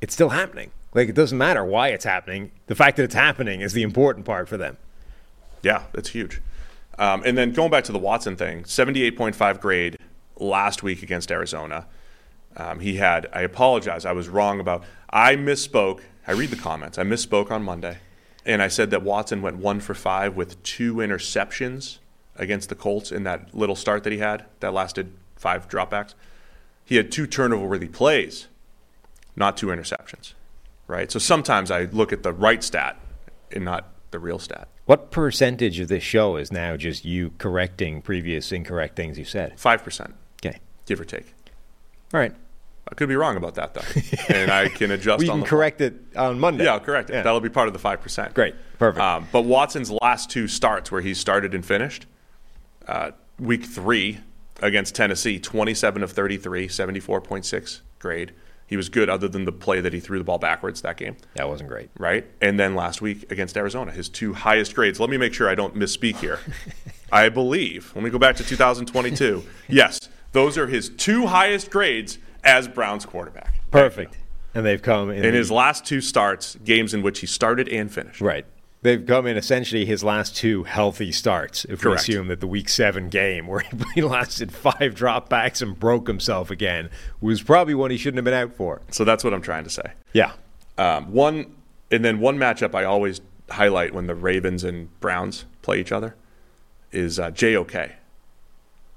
[0.00, 0.70] it's still happening.
[0.94, 2.52] Like it doesn't matter why it's happening.
[2.68, 4.76] The fact that it's happening is the important part for them.
[5.62, 6.40] Yeah, that's huge.
[6.98, 9.98] Um, and then going back to the Watson thing, 78.5 grade
[10.36, 11.86] last week against Arizona.
[12.56, 16.00] Um, he had, I apologize, I was wrong about, I misspoke.
[16.26, 16.98] I read the comments.
[16.98, 17.98] I misspoke on Monday.
[18.44, 21.98] And I said that Watson went one for five with two interceptions
[22.36, 26.14] against the Colts in that little start that he had that lasted five dropbacks.
[26.84, 28.48] He had two turnover worthy plays,
[29.36, 30.34] not two interceptions,
[30.86, 31.10] right?
[31.10, 32.98] So sometimes I look at the right stat
[33.52, 34.68] and not the real stat.
[34.86, 39.56] What percentage of this show is now just you correcting previous incorrect things you said?
[39.56, 40.12] 5%.
[40.44, 40.58] Okay.
[40.86, 41.34] Give or take.
[42.12, 42.34] All right.
[42.88, 43.80] I could be wrong about that, though.
[44.34, 46.64] and I can adjust we can correct it on Monday.
[46.64, 47.14] Yeah, I'll correct it.
[47.14, 47.22] Yeah.
[47.22, 48.34] That'll be part of the 5%.
[48.34, 48.54] Great.
[48.78, 49.00] Perfect.
[49.00, 52.06] Um, but Watson's last two starts where he started and finished,
[52.88, 54.18] uh, week three
[54.60, 58.32] against Tennessee, 27 of 33, 74.6 grade.
[58.72, 61.18] He was good other than the play that he threw the ball backwards that game,
[61.34, 61.90] that wasn't great.
[61.98, 62.24] right?
[62.40, 64.98] And then last week against Arizona, his two highest grades.
[64.98, 66.38] Let me make sure I don't misspeak here.
[67.12, 69.44] I believe, let me go back to 2022.
[69.68, 73.52] yes, those are his two highest grades as Browns quarterback.
[73.70, 74.16] Perfect.
[74.54, 77.92] And they've come in, In his last two starts, games in which he started and
[77.92, 78.22] finished.
[78.22, 78.46] right.
[78.82, 81.64] They've come in essentially his last two healthy starts.
[81.64, 81.84] If Correct.
[81.84, 83.64] we assume that the Week Seven game, where
[83.94, 88.34] he lasted five dropbacks and broke himself again, was probably one he shouldn't have been
[88.34, 88.82] out for.
[88.90, 89.92] So that's what I'm trying to say.
[90.12, 90.32] Yeah.
[90.78, 91.54] Um, one
[91.92, 93.20] and then one matchup I always
[93.50, 96.16] highlight when the Ravens and Browns play each other
[96.90, 97.92] is uh, JOK,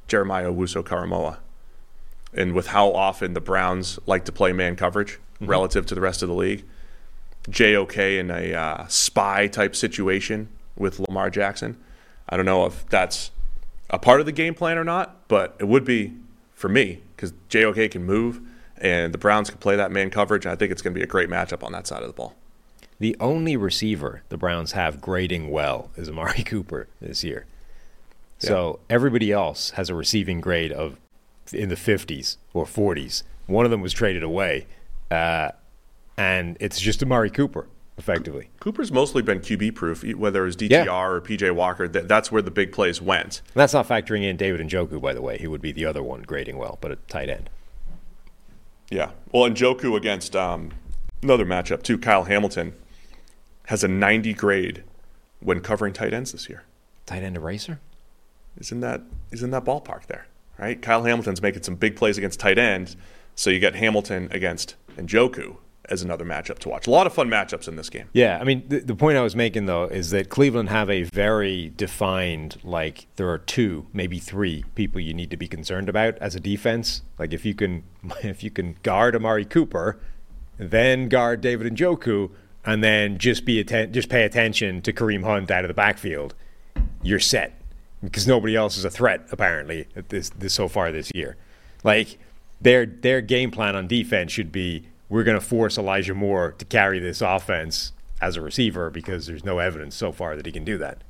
[0.08, 1.38] Jeremiah Owusu Koramoah,
[2.34, 6.24] and with how often the Browns like to play man coverage relative to the rest
[6.24, 6.66] of the league,
[7.50, 11.78] JOK in a uh, spy type situation with Lamar Jackson.
[12.28, 13.32] I don't know if that's
[13.90, 16.14] a part of the game plan or not, but it would be
[16.54, 18.42] for me because JOK can move
[18.78, 20.46] and the Browns can play that man coverage.
[20.46, 22.14] And I think it's going to be a great matchup on that side of the
[22.14, 22.36] ball.
[23.00, 27.46] The only receiver the Browns have grading well is Amari Cooper this year.
[28.38, 30.98] So everybody else has a receiving grade of
[31.54, 33.24] in the 50s or 40s.
[33.48, 34.68] One of them was traded away,
[35.10, 35.52] uh,
[36.18, 38.50] and it's just Amari Cooper, effectively.
[38.60, 41.06] Cooper's mostly been QB proof, whether it was DTR Yeah.
[41.06, 41.88] or PJ Walker.
[41.88, 43.42] That, that's where the big plays went.
[43.54, 45.38] And that's not factoring in David Njoku, by the way.
[45.38, 47.50] He would be the other one grading well, but at tight end.
[48.90, 49.12] Yeah.
[49.32, 50.72] Well, and Njoku against um,
[51.24, 51.98] another matchup too.
[51.98, 52.74] Kyle Hamilton
[53.68, 54.84] has a 90 grade
[55.40, 56.64] when covering tight ends this year.
[57.06, 57.80] Tight end eraser?
[58.60, 59.02] Isn't that
[59.32, 60.82] is in that ballpark there, right?
[60.82, 62.96] Kyle Hamilton's making some big plays against tight ends,
[63.36, 65.58] so you get Hamilton against Njoku
[65.90, 66.88] as another matchup to watch.
[66.88, 68.10] A lot of fun matchups in this game.
[68.14, 71.04] Yeah, I mean, the, the point I was making though is that Cleveland have a
[71.04, 76.18] very defined, like there are two, maybe three people you need to be concerned about
[76.20, 77.02] as a defense.
[77.20, 77.84] Like if you can,
[78.24, 80.00] if you can guard Amari Cooper,
[80.58, 82.32] then guard David Njoku,
[82.66, 86.34] and then just be atten- just pay attention to Kareem Hunt out of the backfield,
[87.04, 87.62] you're set
[88.02, 91.38] because nobody else is a threat apparently at this, this so far this year.
[91.84, 92.18] Like
[92.62, 96.66] their their game plan on defense should be we're going to force Elijah Moore to
[96.66, 97.92] carry this offense
[98.22, 101.04] as a receiver because there's no evidence so far that he can do that.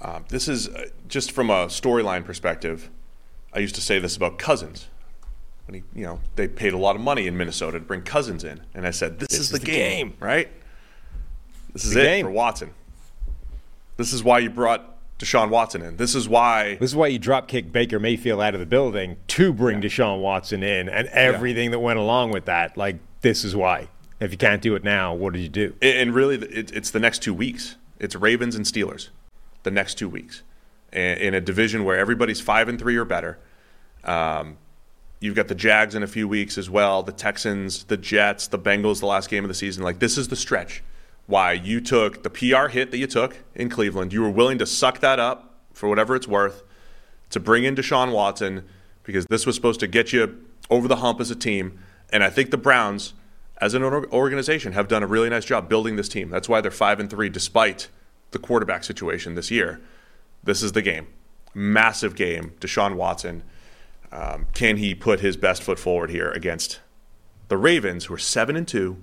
[0.00, 2.90] Um, this is uh, just from a storyline perspective.
[3.52, 4.88] I used to say this about Cousins.
[5.66, 8.44] When he, you know, they paid a lot of money in Minnesota to bring Cousins
[8.44, 10.48] in, and I said, "This, is, the, game, right?
[11.72, 12.24] This is The it game.
[12.26, 12.72] for Watson.
[13.96, 15.96] This is why you brought Deshaun Watson in.
[15.96, 19.16] This is why This is why you drop kick Baker Mayfield out of the building
[19.28, 22.76] to bring Deshaun Watson in and everything that went along with that.
[22.76, 23.88] Like this is why.
[24.20, 25.74] If you can't do it now, what do you do?
[25.80, 27.76] And really, it's the next two weeks.
[28.00, 29.08] It's Ravens and Steelers,
[29.62, 30.42] the next two weeks,
[30.92, 33.38] in, a division where everybody's five and three or better.
[34.04, 34.58] Um,
[35.20, 38.58] you've got the Jags in a few weeks as well, the Texans, the Jets, the
[38.58, 39.82] Bengals, the last game of the season.
[39.82, 40.82] Like this is the stretch.
[41.26, 44.12] Why you took the PR hit that you took in Cleveland.
[44.12, 46.62] You were willing to suck that up for whatever it's worth
[47.30, 48.64] to bring in Deshaun Watson
[49.02, 51.78] because this was supposed to get you over the hump as a team.
[52.10, 53.12] And I think the Browns,
[53.60, 56.30] as an organization, have done a really nice job building this team.
[56.30, 57.88] That's why they're five and three, despite
[58.30, 59.80] the quarterback situation this year.
[60.42, 61.06] This is the game,
[61.54, 62.52] massive game.
[62.60, 63.42] Deshaun Watson,
[64.12, 66.80] um, can he put his best foot forward here against
[67.48, 68.98] the Ravens, who are seven and two,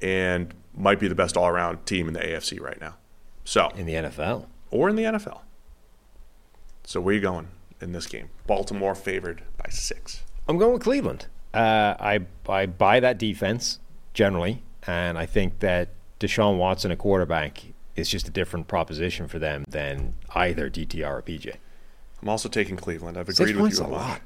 [0.00, 2.94] and might be the best all-around team in the AFC right now?
[3.44, 4.46] So In the NFL.
[4.70, 5.40] or in the NFL.
[6.84, 7.48] So where you going
[7.80, 8.28] in this game?
[8.46, 10.22] Baltimore favored by six.
[10.48, 11.26] I'm going with Cleveland.
[11.52, 13.78] Uh, I I buy that defense
[14.14, 14.62] generally.
[14.86, 15.88] and I think that
[16.20, 17.62] Deshaun Watson, a quarterback,
[17.96, 21.54] is just a different proposition for them than either DTR or PJ.
[22.22, 23.16] I'm also taking Cleveland.
[23.18, 23.96] I've Six agreed with you a on that.
[23.96, 24.20] lot.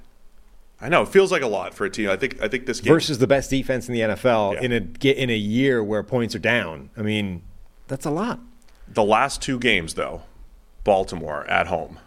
[0.80, 2.10] I know it feels like a lot for a team.
[2.10, 4.60] I think I think this game versus the best defense in the NFL Yeah.
[4.62, 6.90] in a ge- in a year where points are down.
[6.96, 7.42] I mean,
[7.88, 8.40] that's a lot.
[8.86, 10.22] the last two games though,
[10.84, 11.98] Baltimore at home.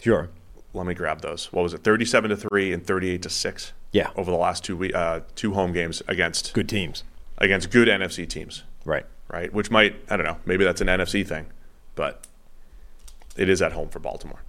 [0.00, 0.28] Sure.
[0.72, 1.52] Let me grab those.
[1.52, 1.84] What was it?
[1.84, 3.72] 37 to 3 and 38 to 6.
[3.94, 4.10] Yeah.
[4.16, 7.04] Over the last two we- uh, two home games against Good teams.
[7.38, 9.06] against good NFC teams, Right.
[9.28, 9.52] right?
[9.52, 11.46] Which might, I don't know, maybe that's an NFC thing,
[11.94, 12.26] but
[13.36, 14.42] it is at home for Baltimore.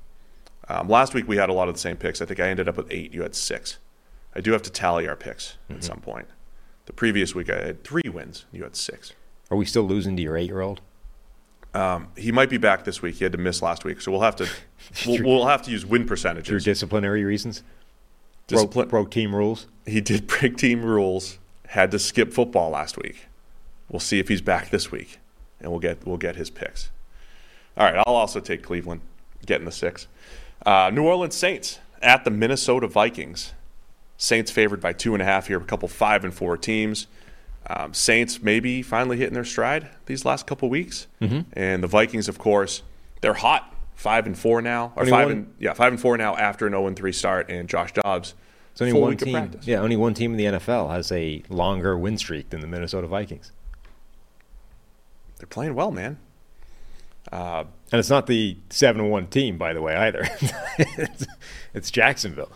[0.67, 2.21] Um, last week we had a lot of the same picks.
[2.21, 3.77] I think I ended up with 8, you had 6.
[4.35, 6.27] I do have to tally our picks at some point.
[6.87, 9.13] The previous week I had 3 wins, you had 6.
[9.51, 10.81] Are we still losing to your eight year old?
[11.75, 13.15] Um, he might be back this week.
[13.15, 14.49] He had to miss last week, so we'll have to
[15.05, 16.63] we'll, we'll have to use win For percentages.
[16.63, 17.61] disciplinary reasons?
[18.47, 19.67] Broke, broke team rules?
[19.85, 21.39] he did break team rules.
[21.67, 23.25] Had to skip football last week.
[23.89, 25.19] We'll see if he's back this week,
[25.59, 26.89] and we'll get we'll get his picks.
[27.77, 29.01] All right, I'll also take Cleveland,
[29.45, 30.07] getting the six.
[30.65, 33.53] Uh, New Orleans Saints at the Minnesota Vikings.
[34.17, 35.57] Saints favored by two and a half here.
[35.57, 37.07] A couple five and four teams.
[37.67, 41.41] Um, Saints maybe finally hitting their stride these last couple weeks, mm-hmm.
[41.53, 42.83] and the Vikings, of course,
[43.21, 43.74] they're hot.
[43.95, 46.67] Five and four now, or Only five one- and yeah, five and four now after
[46.67, 48.35] an zero and three start, and Josh Dobbs.
[48.73, 49.51] It's only one team.
[49.63, 53.07] Yeah, only one team in the NFL has a longer win streak than the Minnesota
[53.07, 53.51] Vikings.
[55.37, 56.17] They're playing well, man.
[57.31, 57.67] And
[57.99, 60.27] it's not the 7 and 1 team, by the way, either.
[60.77, 61.25] it's,
[61.73, 62.51] it's Jacksonville.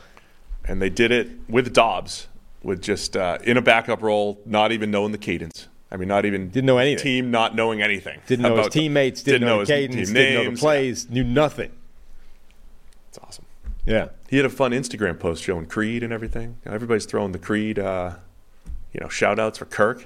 [0.66, 2.28] and they did it with Dobbs,
[2.64, 5.68] with just uh, in a backup role, not even knowing the cadence.
[5.92, 7.04] I mean, not even Didn't know anything.
[7.04, 8.20] Team not knowing anything.
[8.28, 10.60] Didn't know his teammates, didn't, know, his the cadence, team didn't know the names.
[10.60, 11.72] plays, knew nothing.
[13.08, 13.46] It's awesome.
[13.86, 14.10] Yeah.
[14.30, 16.58] He had a fun Instagram post showing Creed and everything.
[16.66, 18.16] Everybody's throwing the Creed, uh,
[18.94, 20.06] you know, shout outs for Kirk.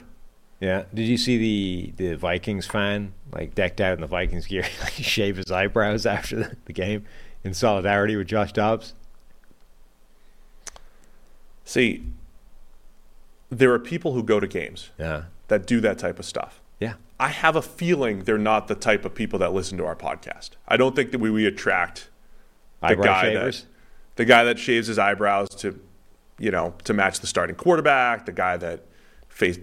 [0.61, 0.83] Yeah.
[0.93, 4.93] Did you see the, the Vikings fan, like decked out in the Vikings gear, like
[4.93, 7.05] shave his eyebrows after the, the game
[7.43, 8.93] in solidarity with Josh Dobbs?
[11.65, 12.03] See,
[13.49, 15.23] there are people who go to games Yeah.
[15.53, 16.59] That do that type of stuff.
[16.79, 16.95] Yeah.
[17.19, 20.51] I have a feeling they're not the type of people that listen to our podcast.
[20.67, 22.09] I don't think that we, we attract
[22.81, 23.61] the Eyebrow guy shavers?
[23.61, 23.67] that
[24.15, 25.79] the guy that shaves his eyebrows to
[26.39, 28.85] you know to match the starting quarterback, the guy that
[29.29, 29.57] face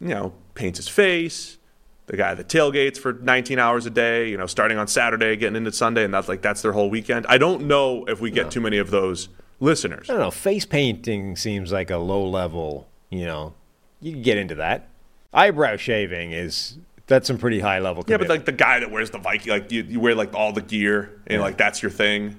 [0.00, 1.58] you know paints his face,
[2.06, 5.56] the guy that tailgates for 19 hours a day, you know, starting on Saturday, getting
[5.56, 7.26] into Sunday, and that's like that's their whole weekend.
[7.28, 9.28] I don't know if we get too many of those
[9.60, 10.10] listeners.
[10.10, 10.30] I don't know.
[10.30, 13.54] Face painting seems like a low level, you know,
[14.00, 14.89] you can get into that.
[15.32, 19.10] Eyebrow shaving is, that's some pretty high level Yeah, but like the guy that wears
[19.10, 22.36] the Viking, like you, you wear like all the gear, and like that's your thing,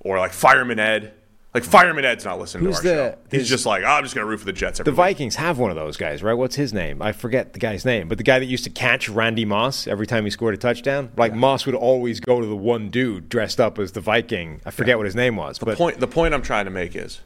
[0.00, 1.14] or like Fireman Ed.
[1.54, 3.18] Like Fireman Ed's not listening Who's to our the- show.
[3.30, 4.78] He's is- just like, oh, I'm just gonna root for the Jets.
[4.80, 6.34] Every The week." Vikings have one of those guys, right?
[6.34, 7.00] What's his name?
[7.00, 10.06] I forget the guy's name, but the guy that used to catch Randy Moss every
[10.06, 11.10] time he scored a touchdown.
[11.16, 14.60] Like Moss would always go to the one dude dressed up as the Viking.
[14.66, 17.20] I forget what his name was, but point the point I'm trying to make is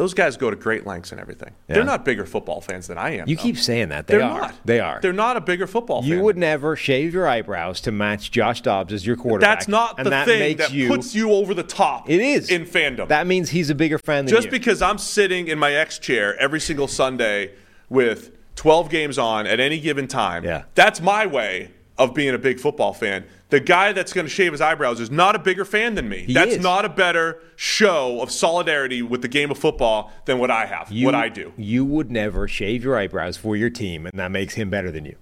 [0.00, 1.52] those guys go to great lengths and everything.
[1.68, 1.74] Yeah.
[1.74, 3.28] They're not bigger football fans than I am.
[3.28, 3.42] you though.
[3.42, 4.06] keep saying that.
[4.06, 4.40] They They're are.
[4.40, 4.54] not.
[4.64, 4.98] They are.
[4.98, 6.24] They're not a bigger football you fan.
[6.24, 9.58] would never shave your eyebrows to match Josh Dobbs as your quarterback.
[9.58, 12.08] That's not and the that thing makes that you, puts you over the top.
[12.08, 13.08] It is in fandom.
[13.08, 14.38] That means he's a bigger fan than you.
[14.38, 14.52] Just you.
[14.52, 17.52] because I'm sitting in my X chair every single Sunday
[17.90, 20.62] with 12 games on at any given time, Yeah.
[20.74, 23.24] that's my way of being a big football fan.
[23.50, 26.20] The guy that's going to shave his eyebrows is not a bigger fan than me.
[26.24, 26.62] He that's is.
[26.62, 30.90] not a better show of solidarity with the game of football than what I have,
[30.90, 31.52] you, what I do.
[31.56, 35.04] You would never shave your eyebrows for your team, and that makes him better than
[35.04, 35.16] you.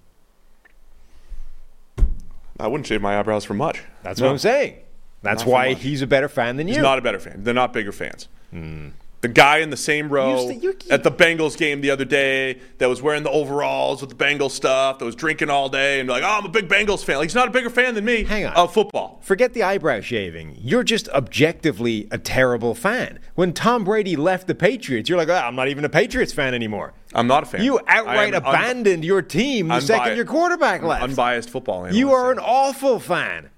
[2.60, 3.82] I wouldn't shave my eyebrows for much.
[4.02, 4.26] That's No.
[4.26, 4.76] what I'm saying.
[5.22, 6.74] That's Not why he's a better fan than you.
[6.74, 7.42] He's not a better fan.
[7.42, 8.28] They're not bigger fans.
[8.50, 8.88] Hmm.
[9.20, 12.58] The guy in the same row You- you at the Bengals game the other day
[12.78, 16.08] that was wearing the overalls with the Bengals stuff, that was drinking all day and
[16.08, 17.16] like, oh, I'm a big Bengals fan.
[17.16, 18.52] Like, he's not a bigger fan than me Hang on.
[18.54, 19.18] of football.
[19.24, 20.56] Forget the eyebrow shaving.
[20.60, 23.18] You're just objectively a terrible fan.
[23.34, 26.54] When Tom Brady left the Patriots, you're like, oh, I'm not even a Patriots fan
[26.54, 26.92] anymore.
[27.12, 27.62] I'm not a fan.
[27.64, 31.02] You outright am un- abandoned your team the second your quarterback left.
[31.02, 31.98] Unbiased football analyst.
[31.98, 33.50] you are an awful fan.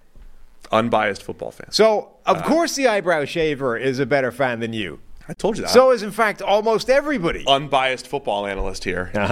[0.73, 1.67] unbiased football fan.
[1.71, 5.01] So, of Uh, course, the eyebrow shaver is a better fan than you.
[5.31, 5.71] I told you that.
[5.71, 7.45] So is, in fact, almost everybody.
[7.47, 9.27] unbiased football analyst here is Uh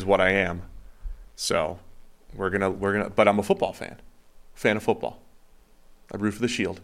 [0.00, 0.06] huh.
[0.06, 0.62] what I am.
[1.34, 1.78] So
[2.34, 3.96] we're gonna we're gonna but I'm a football fan.
[4.54, 5.20] Fan of football.
[6.12, 6.80] I root for the shield.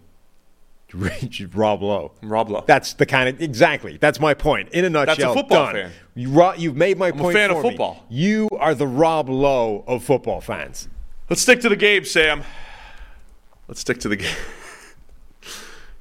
[1.54, 2.12] Rob Lowe.
[2.22, 2.64] I'm Rob Lowe.
[2.66, 3.96] That's the kind of exactly.
[3.96, 4.68] That's my point.
[4.72, 5.74] In a nutshell, That's a football done.
[5.74, 5.92] fan.
[6.14, 7.34] You, you've made my a point.
[7.34, 7.70] fan of for me.
[7.70, 8.04] football.
[8.10, 10.88] You are the Rob Lowe of football fans.
[11.30, 12.42] Let's stick to the game, Sam.
[13.68, 14.36] Let's stick to the game.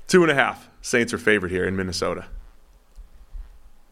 [0.07, 0.67] Two and a half.
[0.81, 2.25] Saints are favored here in Minnesota.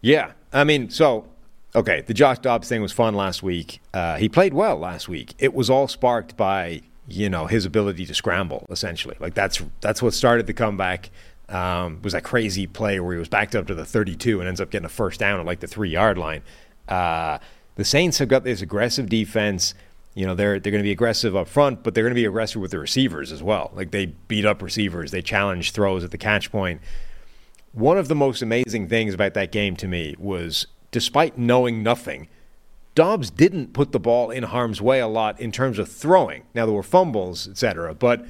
[0.02, 1.28] Yeah, I mean, so
[1.76, 3.82] okay, the Josh Dobbs thing was fun last week.
[3.94, 5.34] Uh, he played well last week.
[5.40, 9.16] It was all sparked by you know his ability to scramble, essentially.
[9.20, 11.10] Like that's that's what started the comeback.
[11.50, 14.62] Um, was that crazy play where he was backed up to the 32 and ends
[14.62, 16.44] up getting a first down at like the three yard line.
[16.88, 17.40] Uh,
[17.76, 19.74] the Saints have got this aggressive defense.
[20.14, 22.26] You know they're they're going to be aggressive up front, but they're going to be
[22.26, 23.72] aggressive with the receivers as well.
[23.74, 26.82] Like they beat up receivers, they challenge throws at the catch point.
[27.72, 32.28] One of the most amazing things about that game to me was, despite knowing nothing,
[32.96, 36.44] Dobbs didn't put the ball in harm's way a lot in terms of throwing.
[36.54, 38.26] Now there were fumbles, etc., but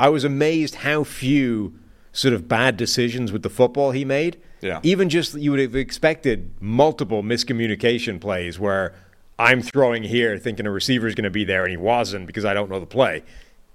[0.00, 1.78] I was amazed how few
[2.12, 4.40] sort of bad decisions with the football he made.
[4.60, 4.80] Yeah.
[4.82, 8.94] Even just you would have expected multiple miscommunication plays where
[9.38, 12.44] I'm throwing here thinking a receiver is going to be there and he wasn't because
[12.44, 13.22] I don't know the play.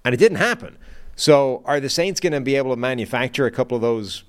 [0.06, 0.78] And it didn't happen.
[1.16, 4.24] So are the Saints going to be able to manufacture a couple of those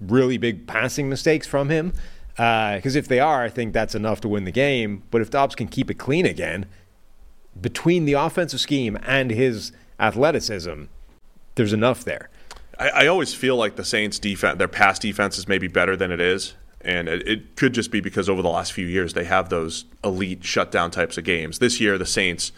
[0.00, 1.92] really big passing mistakes from him?
[2.30, 5.02] Because uh, if they are, I think that's enough to win the game.
[5.10, 6.66] But if Dobbs can keep it clean again,
[7.60, 10.84] between the offensive scheme and his athleticism,
[11.56, 12.30] there's enough there.
[12.78, 16.12] I, I always feel like the Saints' defense, their pass defense, is maybe better than
[16.12, 19.24] it is, and it, it could just be because over the last few years they
[19.24, 21.58] have those elite shutdown types of games.
[21.58, 22.52] This year, the Saints'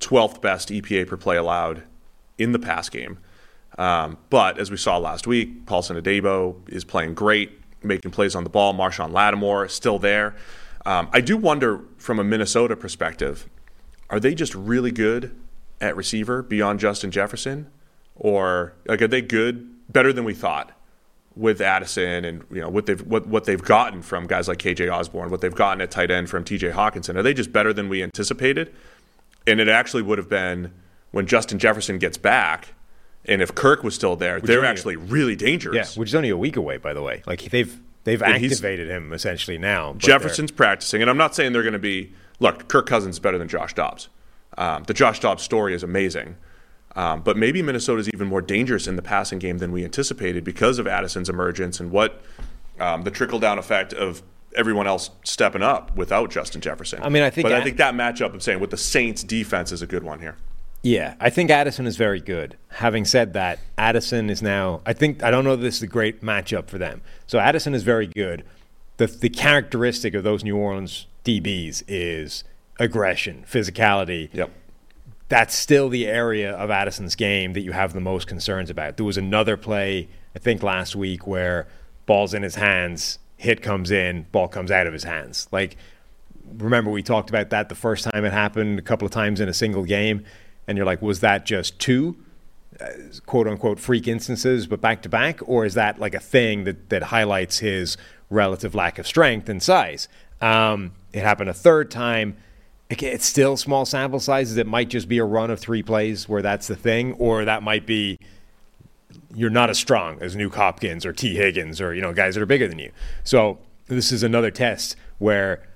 [0.00, 1.82] 12th best EPA per play allowed
[2.38, 3.18] in the pass game.
[3.78, 8.44] Um, but as we saw last week, Paulson Adebo is playing great, making plays on
[8.44, 8.74] the ball.
[8.74, 10.34] Marshon Lattimore is still there.
[10.84, 13.48] Um, I do wonder from a Minnesota perspective,
[14.08, 15.34] are they just really good
[15.80, 17.70] at receiver beyond Justin Jefferson?
[18.14, 20.72] Or like are they good, better than we thought
[21.34, 24.90] with Addison and you know what they've what, what they've gotten from guys like KJ
[24.90, 27.16] Osborn, what they've gotten at tight end from TJ Hockenson?
[27.16, 28.74] Are they just better than we anticipated?
[29.46, 30.72] And it actually would have been
[31.10, 32.72] when Justin Jefferson gets back–
[33.26, 35.96] and if Kirk was still there, which they're actually a, really dangerous.
[35.96, 37.22] Yeah, which is only a week away, by the way.
[37.26, 39.94] Like they've they've and activated him essentially now.
[39.94, 42.12] Jefferson's practicing, and I'm not saying they're going to be.
[42.38, 44.08] Look, Kirk Cousins is better than Josh Dobbs.
[44.58, 46.36] Um, the Josh Dobbs story is amazing,
[46.94, 50.78] um, but maybe Minnesota's even more dangerous in the passing game than we anticipated because
[50.78, 52.22] of Addison's emergence and what
[52.78, 54.22] um, the trickle down effect of
[54.54, 57.02] everyone else stepping up without Justin Jefferson.
[57.02, 59.72] I mean, I think, but I think that matchup I'm saying with the Saints defense
[59.72, 60.36] is a good one here.
[60.86, 62.56] Yeah, I think Addison is very good.
[62.68, 64.82] Having said that, Addison is now.
[64.86, 65.56] I think I don't know.
[65.56, 67.02] That this is a great matchup for them.
[67.26, 68.44] So Addison is very good.
[68.98, 72.44] The the characteristic of those New Orleans DBs is
[72.78, 74.28] aggression, physicality.
[74.32, 74.52] Yep.
[75.28, 78.96] That's still the area of Addison's game that you have the most concerns about.
[78.96, 81.66] There was another play I think last week where
[82.06, 85.48] ball's in his hands, hit comes in, ball comes out of his hands.
[85.50, 85.78] Like
[86.58, 89.48] remember we talked about that the first time it happened, a couple of times in
[89.48, 90.24] a single game
[90.66, 92.16] and you're like, was that just two
[92.80, 92.88] uh,
[93.24, 96.90] quote unquote freak instances, but back to back, or is that like a thing that
[96.90, 97.96] that highlights his
[98.28, 100.08] relative lack of strength and size?
[100.40, 102.36] Um, it happened a third time.
[102.90, 104.56] It's still small sample sizes.
[104.58, 107.62] It might just be a run of three plays where that's the thing, or that
[107.62, 108.18] might be
[109.34, 112.42] you're not as strong as Nuk Hopkins or Tee Higgins or you know guys that
[112.42, 112.90] are bigger than you.
[113.24, 115.66] So this is another test where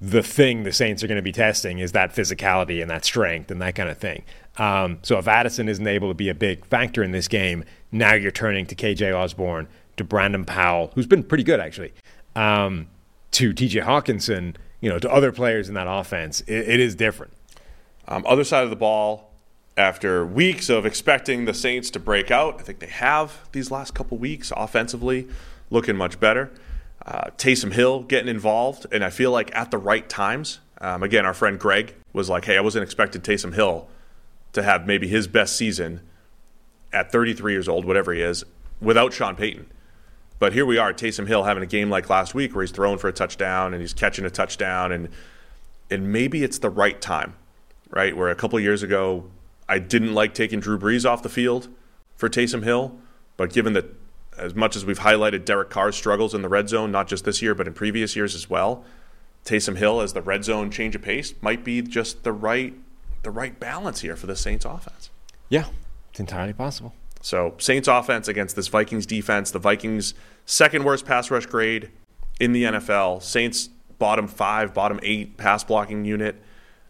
[0.00, 3.50] the thing the Saints are going to be testing is that physicality and that strength
[3.50, 4.24] and that kind of thing.
[4.58, 8.14] Um, so if Addison isn't able to be a big factor in this game, now
[8.14, 11.92] you're turning to KJ Osborn, to Brandon Powell, who's been pretty good actually,
[12.34, 12.88] um,
[13.32, 16.40] to TJ Hockenson, you know, to other players in that offense.
[16.42, 17.32] it, it is different.
[18.08, 19.30] Um, other side of the ball,
[19.76, 23.94] after weeks of expecting the Saints to break out, I think they have these last
[23.94, 25.28] couple weeks offensively,
[25.70, 26.50] looking much better.
[27.06, 30.60] Uh, Taysom Hill getting involved, and I feel like at the right times.
[30.82, 33.88] Um, again, our friend Greg was like, "Hey, I wasn't expecting Taysom Hill
[34.52, 36.00] to have maybe his best season
[36.92, 38.44] at 33 years old, whatever he is,
[38.80, 39.66] without Sean Payton."
[40.38, 42.96] But here we are, Taysom Hill having a game like last week where he's throwing
[42.96, 45.08] for a touchdown and he's catching a touchdown, and
[45.90, 47.34] and maybe it's the right time,
[47.90, 48.16] right?
[48.16, 49.30] Where a couple years ago,
[49.68, 51.68] I didn't like taking Drew Brees off the field
[52.16, 52.96] for Taysom Hill,
[53.36, 53.94] but given that
[54.38, 57.42] as much as we've highlighted Derek Carr's struggles in the red zone, not just this
[57.42, 58.84] year, but in previous years as well,
[59.44, 62.74] Taysom Hill as the red zone change of pace might be just the right
[63.22, 65.10] the right balance here for the Saints offense.
[65.48, 65.66] Yeah,
[66.10, 66.94] it's entirely possible.
[67.20, 70.14] So Saints offense against this Vikings defense, the Vikings
[70.46, 71.90] second worst pass rush grade
[72.38, 73.22] in the NFL.
[73.22, 73.68] Saints
[73.98, 76.36] bottom five, bottom eight pass blocking unit.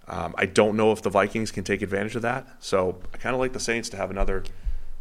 [0.07, 2.47] Um, I don't know if the Vikings can take advantage of that.
[2.61, 4.45] So I kind of like the Saints to have another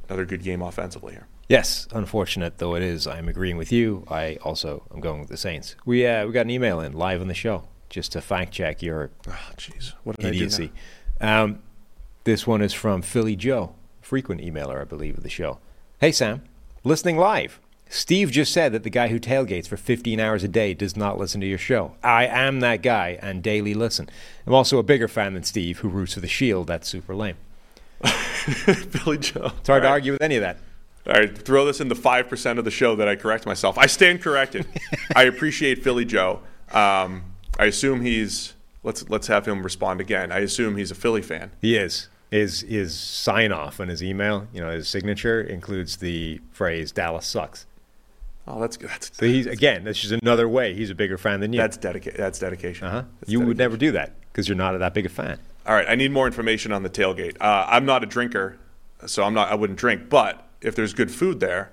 [0.07, 1.27] another good game offensively here.
[1.47, 4.05] Yes, unfortunate though it is, I'm agreeing with you.
[4.07, 5.75] I also am going with the Saints.
[5.85, 8.81] We uh, we got an email in live on the show just to fact check
[8.81, 10.71] your oh, jeez, what did idiocy.
[11.21, 11.59] Um,
[12.23, 15.59] this one is from Philly Joe, frequent emailer, I believe, of the show.
[15.99, 16.43] Hey Sam,
[16.83, 17.59] listening live.
[17.89, 21.17] Steve just said that the guy who tailgates for 15 hours a day does not
[21.17, 21.95] listen to your show.
[22.03, 24.07] I am that guy and daily listen.
[24.45, 26.67] I'm also a bigger fan than Steve, who roots for the Shield.
[26.67, 27.37] That's super lame.
[28.91, 29.51] Billy Joe.
[29.57, 30.57] It's hard to argue with any of that.
[31.07, 33.77] All right, throw this in the five percent of the show that I correct myself.
[33.77, 34.67] I stand corrected.
[35.15, 36.41] I appreciate Philly Joe.
[36.71, 37.23] Um,
[37.57, 38.53] I assume he's
[38.83, 40.31] let's let's have him respond again.
[40.31, 41.51] I assume he's a Philly fan.
[41.61, 42.07] He is.
[42.31, 47.25] His his sign off on his email, you know, his signature includes the phrase "Dallas
[47.25, 47.65] sucks."
[48.47, 48.89] Oh, that's good.
[48.89, 51.59] That's, So he's again, that's just another way he's a bigger fan than you.
[51.59, 52.87] that's dedica- That's dedication.
[52.87, 53.03] uh-huh.
[53.19, 55.39] That's You would never do that because you're not that big a fan.
[55.67, 57.37] All right, I need more information on the tailgate.
[57.39, 58.57] Uh, I'm not a drinker,
[59.05, 59.51] so I'm not.
[59.51, 60.09] I wouldn't drink.
[60.09, 61.71] But if there's good food there,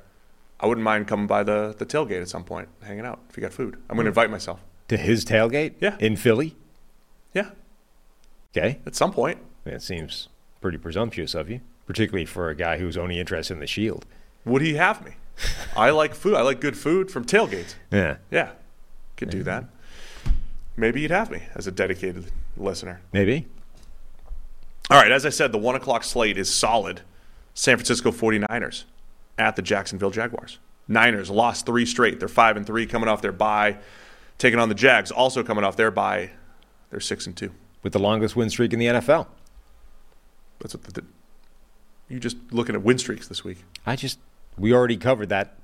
[0.61, 3.21] I wouldn't mind coming by the, the tailgate at some point, hanging out.
[3.31, 4.61] If you got food, I'm going to invite myself.
[4.89, 5.97] To his tailgate, Yeah.
[5.99, 6.57] in Philly.
[7.37, 7.51] Yeah,
[8.57, 9.39] Okay, at some point.
[9.65, 10.29] that seems
[10.63, 14.07] pretty presumptuous of you, particularly for a guy who's only interested in the Shield.
[14.47, 15.13] Would he have me?
[15.77, 16.35] I like food.
[16.35, 17.75] I like good food from tailgates.
[17.91, 18.53] Yeah, Yeah,
[19.17, 19.65] could do that.
[20.79, 23.01] Maybe you'd have me as a dedicated listener.
[23.13, 23.47] maybe.
[24.91, 27.01] All right, as I said, the one o'clock slate is solid.
[27.55, 28.85] San Francisco 49ers
[29.39, 30.59] at the Jacksonville Jaguars.
[30.89, 32.19] Niners lost three straight.
[32.21, 33.79] They're five and three coming off their bye,
[34.39, 36.31] taking on the Jags, also coming off their bye.
[36.91, 37.53] They're six and two.
[37.83, 39.27] With the longest win streak in the NFL.
[40.61, 41.05] That's what the,
[42.09, 43.65] you just looking at win streaks this week.
[43.85, 44.19] I just
[44.59, 45.55] we already covered that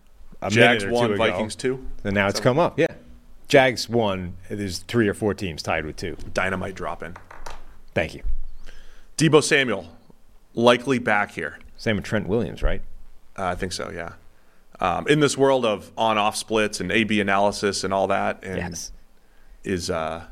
[0.40, 1.24] a Jags minute or one, two ago.
[1.30, 1.86] Vikings two.
[2.04, 2.78] And now it's come up.
[2.78, 2.86] Yeah.
[3.48, 4.36] Jags won.
[4.48, 6.16] There's three or four teams tied with two.
[6.32, 7.16] Dynamite drop in.
[7.94, 8.22] Thank you.
[9.16, 9.88] Deebo Samuel
[10.54, 11.58] likely back here.
[11.76, 12.82] Same with Trent Williams, right?
[13.36, 13.90] Uh, I think so.
[13.90, 14.12] Yeah.
[14.80, 18.90] Um, in this world of on-off splits and A/B analysis and all that, and Yes.
[19.64, 20.24] is uh,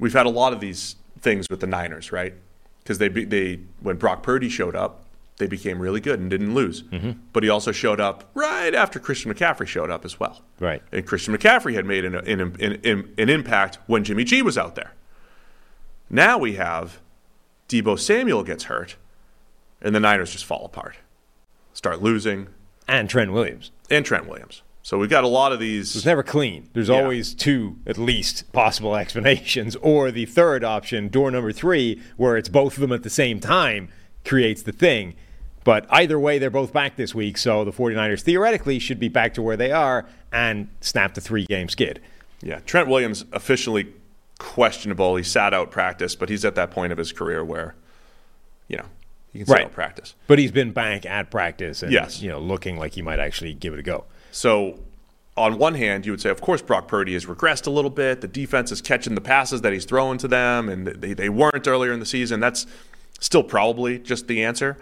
[0.00, 2.34] we've had a lot of these things with the Niners, right?
[2.82, 5.04] Because they be, they when Brock Purdy showed up,
[5.36, 6.82] they became really good and didn't lose.
[6.82, 7.12] Mm-hmm.
[7.32, 10.42] But he also showed up right after Christian McCaffrey showed up as well.
[10.58, 10.82] Right.
[10.92, 14.58] And Christian McCaffrey had made an, an, an, an, an impact when Jimmy G was
[14.58, 14.92] out there.
[16.10, 16.98] Now we have
[17.68, 18.96] Deebo Samuel gets hurt,
[19.80, 20.96] and the Niners just fall apart,
[21.72, 22.48] start losing,
[22.88, 23.70] And Trent Williams.
[23.88, 24.62] and Trent Williams.
[24.82, 25.94] So we've got a lot of these.
[25.94, 26.68] It's never clean.
[26.72, 26.96] There's Yeah.
[27.02, 32.48] always two, at least, possible explanations, or the third option, door number three, where it's
[32.48, 33.88] both of them at the same time,
[34.24, 35.14] creates the thing.
[35.64, 39.34] But either way, they're both back this week, so the 49ers theoretically should be back
[39.34, 42.00] to where they are and snap the three game skid.
[42.40, 43.88] Yeah, Trent Williams officially
[44.38, 45.16] questionable.
[45.16, 47.74] He sat out practice, but he's at that point of his career where,
[48.68, 48.86] you know,
[49.32, 49.64] he can sit Right.
[49.66, 50.14] out practice.
[50.26, 52.22] But he's been back at practice and Yes.
[52.22, 54.06] you know, looking like he might actually give it a go.
[54.30, 54.80] So,
[55.36, 58.20] on one hand, you would say, of course, Brock Purdy has regressed a little bit.
[58.20, 61.66] The defense is catching the passes that he's throwing to them, and they, they weren't
[61.66, 62.40] earlier in the season.
[62.40, 62.66] That's
[63.20, 64.76] still probably just the answer.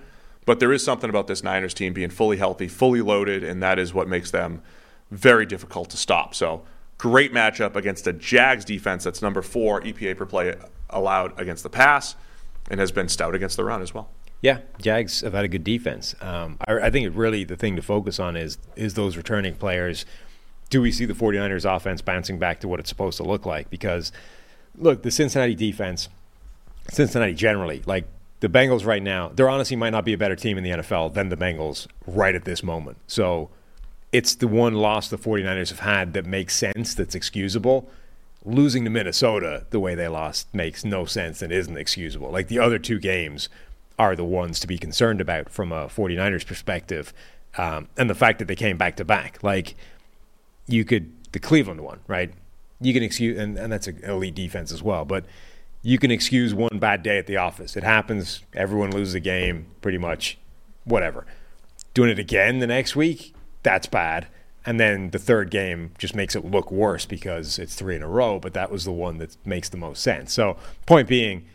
[0.47, 3.79] But there is something about this Niners team being fully healthy, fully loaded, and that
[3.79, 4.63] is what makes them
[5.11, 6.35] very difficult to stop.
[6.35, 6.63] So,
[6.97, 10.55] great matchup against a Jags defense that's number four EPA per play
[10.91, 12.17] allowed against the pass
[12.71, 14.11] and has been stout against the run as well.
[14.41, 16.15] Yeah, Jags have had a good defense.
[16.21, 20.07] Um, I, I think really the thing to focus on is is those returning players.
[20.71, 23.71] Do we see the 49ers offense bouncing back to what it's supposed to look like?
[23.71, 24.13] Because,
[24.77, 26.11] look, the Cincinnati defense,
[26.91, 28.07] Cincinnati generally, like
[28.41, 31.15] the Bengals right now, there honestly might not be a better team in the NFL
[31.15, 32.99] than the Bengals right at this moment.
[33.07, 33.49] So
[34.13, 37.91] it's the one loss the 49ers have had that makes sense, that's excusable.
[38.45, 42.31] Losing to Minnesota the way they lost makes no sense and isn't excusable.
[42.31, 43.49] Like the other two games
[43.99, 47.13] are the ones to be concerned about from a 49ers perspective.
[47.57, 49.43] Um, and the fact that they came back to back.
[49.43, 49.75] Like
[50.67, 52.33] you could, the Cleveland one, right?
[52.81, 55.25] You can excuse, and, and that's an elite defense as well, but
[55.83, 57.77] you can excuse one bad day at the office.
[57.77, 58.43] It happens.
[58.55, 60.39] Everyone loses a game, pretty much,
[60.85, 61.27] whatever.
[61.95, 64.29] Doing it again the next week, that's bad.
[64.67, 68.09] And then the third game just makes it look worse because it's three in a
[68.09, 70.33] row, but that was the one that makes the most sense.
[70.33, 71.47] So, point being,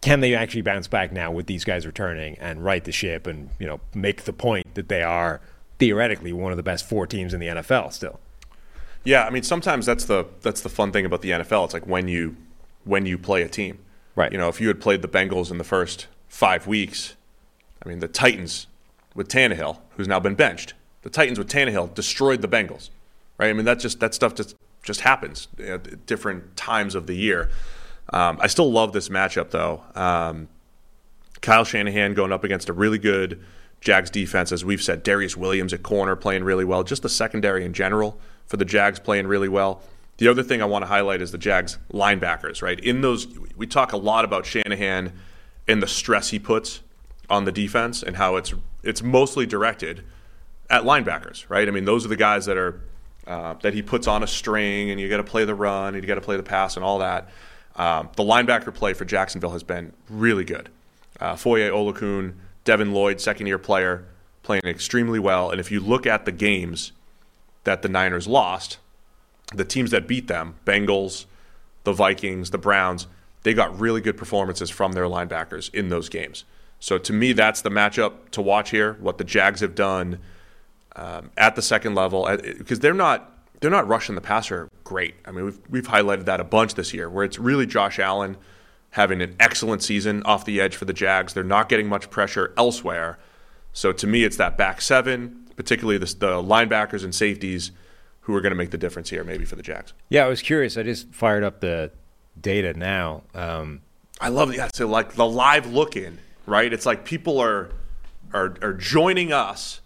[0.00, 3.50] can they actually bounce back now with these guys returning and right the ship and,
[3.58, 5.40] you know, make the point that they are
[5.78, 8.20] theoretically one of the best four teams in the NFL still?
[9.06, 11.66] Yeah, I mean sometimes that's the that's the fun thing about the NFL.
[11.66, 12.36] It's like when you
[12.84, 13.78] when you play a team.
[14.16, 14.32] Right.
[14.32, 17.14] You know, if you had played the Bengals in the first five weeks,
[17.84, 18.66] I mean the Titans
[19.14, 22.90] with Tannehill, who's now been benched, the Titans with Tannehill destroyed the Bengals.
[23.38, 23.48] Right?
[23.48, 27.48] I mean that just that stuff just just happens at different times of the year.
[28.12, 29.82] Um, I still love this matchup though.
[29.94, 30.48] Um,
[31.40, 33.42] Kyle Shanahan going up against a really good
[33.80, 35.04] Jags defense, as we've said.
[35.04, 36.82] Darious Williams at corner playing really well.
[36.82, 39.82] Just the secondary in general for the Jags playing really well.
[40.18, 42.80] The other thing I want to highlight is the Jags linebackers, right?
[42.80, 45.12] In those, we talk a lot about Shanahan
[45.68, 46.80] and the stress he puts
[47.28, 50.04] on the defense and how it's it's mostly directed
[50.70, 51.68] at linebackers, right?
[51.68, 52.80] I mean, those are the guys that are
[53.26, 56.02] uh, that he puts on a string, and you got to play the run, and
[56.02, 57.28] you got to play the pass, and all that.
[57.76, 60.70] Um, the linebacker play for Jacksonville has been really good.
[61.20, 64.06] Uh, Foye Oluokun, Devin Lloyd, second year player,
[64.42, 65.50] playing extremely well.
[65.50, 66.92] And if you look at the games
[67.64, 68.78] that the Niners lost,
[69.54, 71.26] the teams that beat them, Bengals,
[71.84, 73.06] the Vikings, the Browns,
[73.42, 76.44] they got really good performances from their linebackers in those games.
[76.80, 78.94] So to me, that's the matchup to watch here.
[78.94, 80.18] What the Jags have done
[80.96, 85.14] um, at the second level, because they're not they're not rushing the passer great.
[85.24, 88.36] I mean, we've we've highlighted that a bunch this year, where it's really Josh Allen
[88.90, 91.34] having an excellent season off the edge for the Jags.
[91.34, 93.18] They're not getting much pressure elsewhere.
[93.72, 97.72] So to me, it's that back seven, particularly the, the linebackers and safeties,
[98.22, 99.92] who are going to make the difference here, maybe for the Jags.
[100.08, 100.76] Yeah, I was curious.
[100.78, 101.90] I just fired up the
[102.40, 103.22] data now.
[103.34, 103.82] Um,
[104.20, 106.72] I love the yeah, so like the live look in, right?
[106.72, 107.70] It's like people are
[108.32, 109.80] are are joining us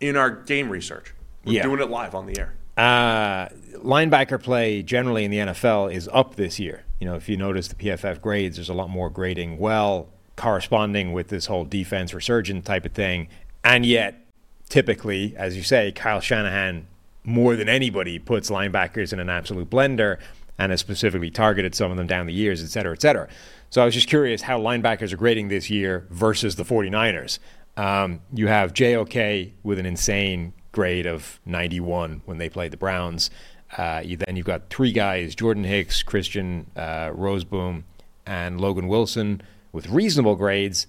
[0.00, 1.14] in our game research.
[1.44, 1.62] We're Yeah.
[1.62, 2.54] doing it live on the air.
[2.78, 6.84] Uh, linebacker play generally in the NFL is up this year.
[7.00, 11.12] You know, if you notice the PFF grades, there's a lot more grading well corresponding
[11.12, 13.28] with this whole defense resurgent type of thing.
[13.64, 14.24] And yet,
[14.68, 16.86] typically, as you say, Kyle Shanahan
[17.24, 20.18] more than anybody puts linebackers in an absolute blender
[20.56, 23.28] and has specifically targeted some of them down the years, et cetera, et cetera.
[23.70, 27.40] So I was just curious how linebackers are grading this year versus the 49ers.
[27.76, 33.30] Um, you have JOK with an insane grade of 91 when they played the Browns.
[33.76, 37.82] Uh, you, then you've got three guys Jordan Hicks, Christian uh, Rozeboom,
[38.24, 40.86] and Logan Wilson with reasonable grades,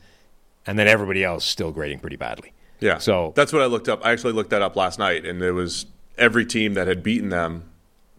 [0.67, 2.53] and then everybody else still grading pretty badly.
[2.79, 2.99] Yeah.
[2.99, 4.05] So that's what I looked up.
[4.05, 5.87] I actually looked that up last night, and it was
[6.19, 7.63] every team that had beaten them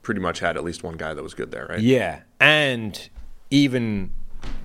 [0.02, 1.78] pretty much had at least one guy that was good there, right?
[1.78, 3.08] Yeah, and
[3.48, 4.10] even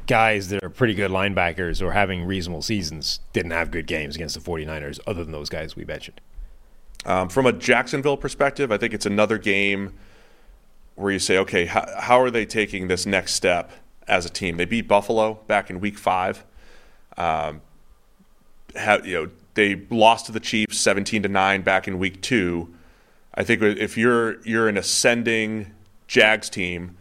[0.08, 4.34] guys that are pretty good linebackers or having reasonable seasons didn't have good games against
[4.34, 6.20] the 49ers other than those guys we mentioned.
[7.06, 9.94] Um, from a Jacksonville perspective, I think it's another game
[10.96, 13.72] where you say, okay, how, how are they taking this next step
[14.08, 14.58] as a team?
[14.58, 16.44] They beat Buffalo back in Week Five.
[17.18, 17.62] Um,
[19.04, 22.74] you know, they lost to the Chiefs seventeen to nine back in Week Two.
[23.34, 25.72] I think if you're you're an ascending
[26.08, 26.98] Jags team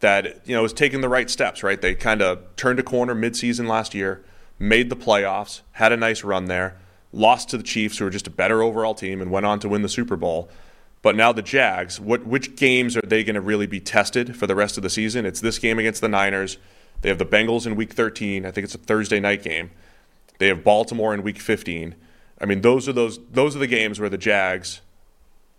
[0.00, 1.80] that you know is taking the right steps, right?
[1.80, 4.22] They kind of turned a corner midseason last year,
[4.58, 6.76] made the playoffs, had a nice run there,
[7.12, 9.68] lost to the Chiefs, who are just a better overall team, and went on to
[9.68, 10.48] win the Super Bowl.
[11.02, 14.46] But now the Jags, what which games are they going to really be tested for
[14.46, 15.24] the rest of the season?
[15.26, 16.58] It's this game against the Niners.
[17.00, 18.44] They have the Bengals in Week 13.
[18.44, 19.70] I think it's a Thursday night game.
[20.38, 21.94] They have Baltimore in Week 15.
[22.40, 24.80] I mean, those are those those are the games where the Jags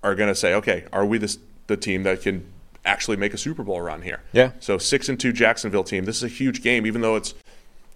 [0.03, 1.37] are going to say, okay, are we this,
[1.67, 2.45] the team that can
[2.85, 4.21] actually make a Super Bowl run here?
[4.31, 4.51] Yeah.
[4.59, 6.05] So six and two Jacksonville team.
[6.05, 7.33] This is a huge game, even though it's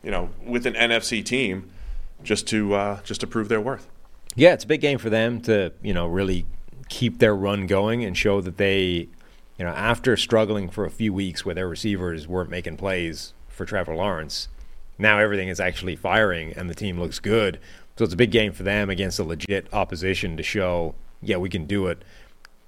[0.02, 1.70] you know with an NFC team,
[2.24, 3.90] just to uh, just to prove their worth.
[4.36, 6.46] Yeah, it's a big game for them to you know really
[6.90, 9.08] keep their run going and show that they,
[9.58, 13.66] you know, after struggling for a few weeks where their receivers weren't making plays for
[13.66, 14.48] Trevor Lawrence,
[14.98, 17.60] now everything is actually firing and the team looks good.
[17.98, 21.50] So it's a big game for them against a legit opposition to show, yeah, we
[21.50, 22.04] can do it.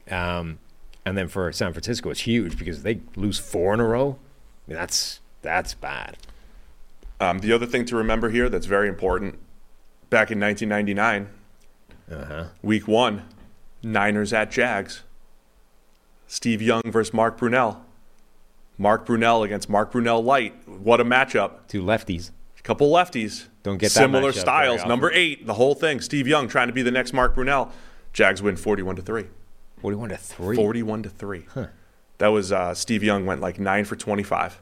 [0.09, 0.59] Um,
[1.05, 4.17] and then for San Francisco, it's huge because they lose four in a row.
[4.67, 6.17] I mean, that's that's bad.
[7.19, 9.39] Um, the other thing to remember here that's very important
[10.15, 11.27] back in 1999,
[12.09, 12.45] Uh-huh.
[12.61, 13.23] week one,
[13.83, 15.03] Niners at Jags.
[16.25, 17.79] Steve Young versus Mark Brunell.
[18.77, 20.53] Mark Brunell against Mark Brunell Light.
[20.69, 21.67] What a matchup.
[21.67, 22.31] Two lefties.
[22.57, 23.47] A couple lefties.
[23.63, 24.85] Don't get that similar styles.
[24.85, 25.99] Number eight, the whole thing.
[25.99, 27.71] Steve Young trying to be the next Mark Brunell.
[28.13, 29.25] Jags win 41 to 3.
[29.81, 30.55] 41 to 3.
[30.55, 31.45] 41 to 3.
[32.19, 34.61] That was uh, Steve Young went like 9 for 25.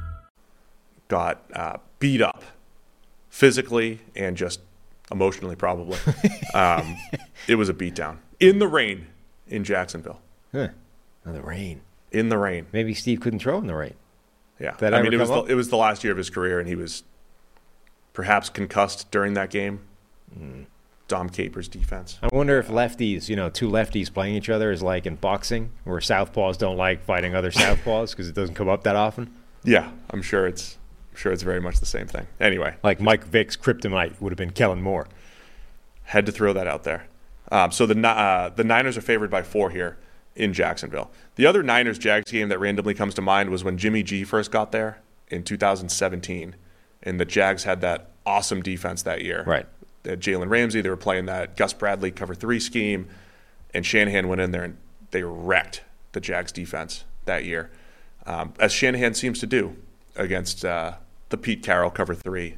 [1.11, 2.41] Got uh, beat up
[3.29, 4.61] physically and just
[5.11, 5.97] emotionally, probably.
[6.53, 6.95] um,
[7.49, 9.07] it was a beatdown in the rain
[9.47, 10.21] in Jacksonville.
[10.53, 10.69] Huh.
[11.25, 11.81] Oh, the rain.
[12.13, 12.65] In the rain.
[12.71, 13.93] Maybe Steve couldn't throw in the rain.
[14.57, 14.75] Yeah.
[14.79, 16.67] That I mean, it was, the, it was the last year of his career, and
[16.67, 17.03] he was
[18.13, 19.81] perhaps concussed during that game.
[20.33, 20.63] Hmm.
[21.09, 22.17] Dom Capers' defense.
[22.23, 25.71] I wonder if lefties, you know, two lefties playing each other is like in boxing,
[25.83, 29.29] where southpaws don't like fighting other southpaws because it doesn't come up that often.
[29.65, 30.77] Yeah, I'm sure it's
[31.21, 32.27] sure it's very much the same thing.
[32.39, 35.07] Anyway, Like Mike Vick's kryptonite would have been Kellen Moore.
[36.05, 37.05] had to throw that out there.
[37.51, 39.97] Um, so the uh, the Niners are favored by four here
[40.35, 41.11] in Jacksonville.
[41.35, 44.51] The other Niners Jags game that randomly comes to mind was when Jimmy G first
[44.51, 44.99] got there
[45.29, 46.55] in 2017,
[47.03, 49.43] and the Jags had that awesome defense that year.
[49.45, 49.65] Right.
[50.03, 50.81] They had Jalen Ramsey.
[50.81, 53.07] They were playing that Gus Bradley cover three scheme,
[53.73, 54.77] and Shanahan went in there and
[55.11, 55.83] they wrecked
[56.13, 57.69] the Jags defense that year,
[58.25, 59.75] um, as Shanahan seems to do
[60.15, 60.93] against uh,
[61.31, 62.57] the Pete Carroll cover three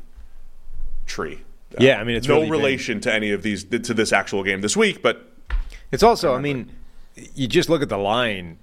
[1.05, 1.41] tree.
[1.73, 4.43] Uh, Yeah, I mean, it's no really relation to any of these to this actual
[4.43, 5.29] game this week, but
[5.91, 6.71] It's also, I mean,
[7.35, 8.57] you just look at the line.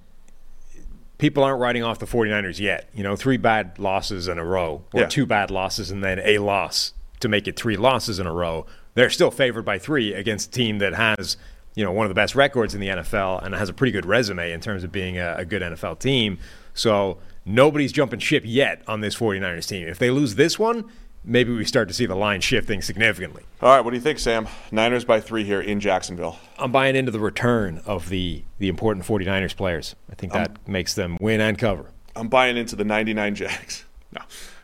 [1.17, 2.89] People aren't writing off the 49ers yet.
[2.95, 5.07] You know, three bad losses in a row, or Yeah.
[5.07, 8.65] two bad losses and then a loss to make it three losses in a row.
[8.95, 11.37] They're still favored by three against a team that has,
[11.75, 14.05] you know, one of the best records in the NFL and has a pretty good
[14.05, 16.39] resume in terms of being a, a good NFL team.
[16.73, 19.87] So nobody's jumping ship yet on this 49ers team.
[19.87, 20.85] If they lose this one,
[21.23, 23.43] maybe we start to see the line shifting significantly.
[23.61, 23.81] all right.
[23.81, 24.47] What do you think, Sam?
[24.71, 26.37] Niners by three here in Jacksonville.
[26.57, 29.95] I'm buying into the return of the the important 49ers players.
[30.11, 31.85] I think that makes them win and cover.
[32.15, 33.85] I'm buying into the 99 Jags.
[34.13, 34.21] No,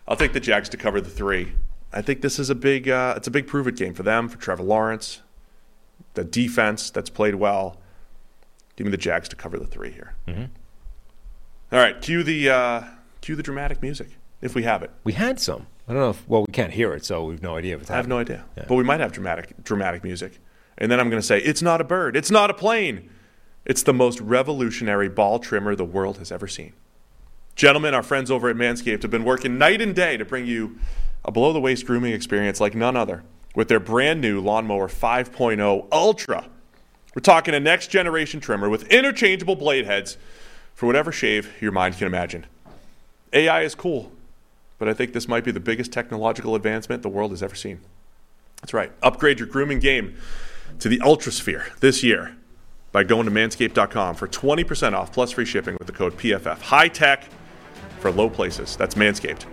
[0.10, 1.54] I'll take the Jags to cover the three.
[1.94, 4.28] I think this is a big, uh, it's a big prove it game for them,
[4.28, 5.22] for Trevor Lawrence,
[6.16, 7.80] the defense that's played well.
[8.76, 10.16] Give me the Jags to cover the three here.
[10.28, 10.44] Mm-hmm.
[11.72, 12.84] All right, cue the uh,
[13.20, 14.08] cue the dramatic music
[14.42, 14.92] if we have it.
[15.04, 15.68] We had some.
[15.88, 17.92] I don't know if well we can't hear it, so we've no idea if it's
[17.92, 20.40] I have no idea, but we might have dramatic dramatic music,
[20.78, 23.10] and then I'm going to say it's not a bird, it's not a plane,
[23.66, 26.74] it's the most revolutionary ball trimmer the world has ever seen.
[27.56, 30.78] Gentlemen, our friends over at Manscaped have been working night and day to bring you
[31.26, 33.24] a below the waist grooming experience like none other
[33.56, 36.48] with their brand new Lawnmower 5.0 Ultra.
[37.16, 40.18] We're talking a next generation trimmer with interchangeable blade heads
[40.78, 42.46] for whatever shave your mind can imagine.
[43.34, 44.12] AI is cool,
[44.78, 47.80] but I think this might be the biggest technological advancement the world has ever seen.
[48.62, 48.92] That's right.
[49.02, 50.16] Upgrade your grooming game
[50.78, 52.38] to the Ultrasphere this year
[52.92, 56.62] by going to manscaped.com for 20% off plus free shipping with the code PFF.
[56.62, 57.28] High tech
[58.00, 58.78] for low places.
[58.78, 59.46] That's Manscaped.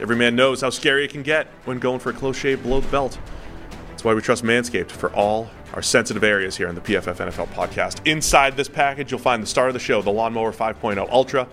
[0.00, 2.80] Every man knows how scary it can get when going for a close shave below
[2.80, 3.16] the belt.
[4.04, 8.06] Why we trust Manscaped for all our sensitive areas here on the PFF NFL podcast.
[8.06, 11.48] Inside this package, you'll find the star of the show, the Lawnmower 5.0 Ultra.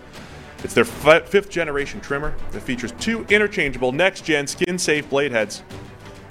[0.62, 5.32] It's their fi- fifth generation trimmer that features two interchangeable next gen skin safe blade
[5.32, 5.62] heads.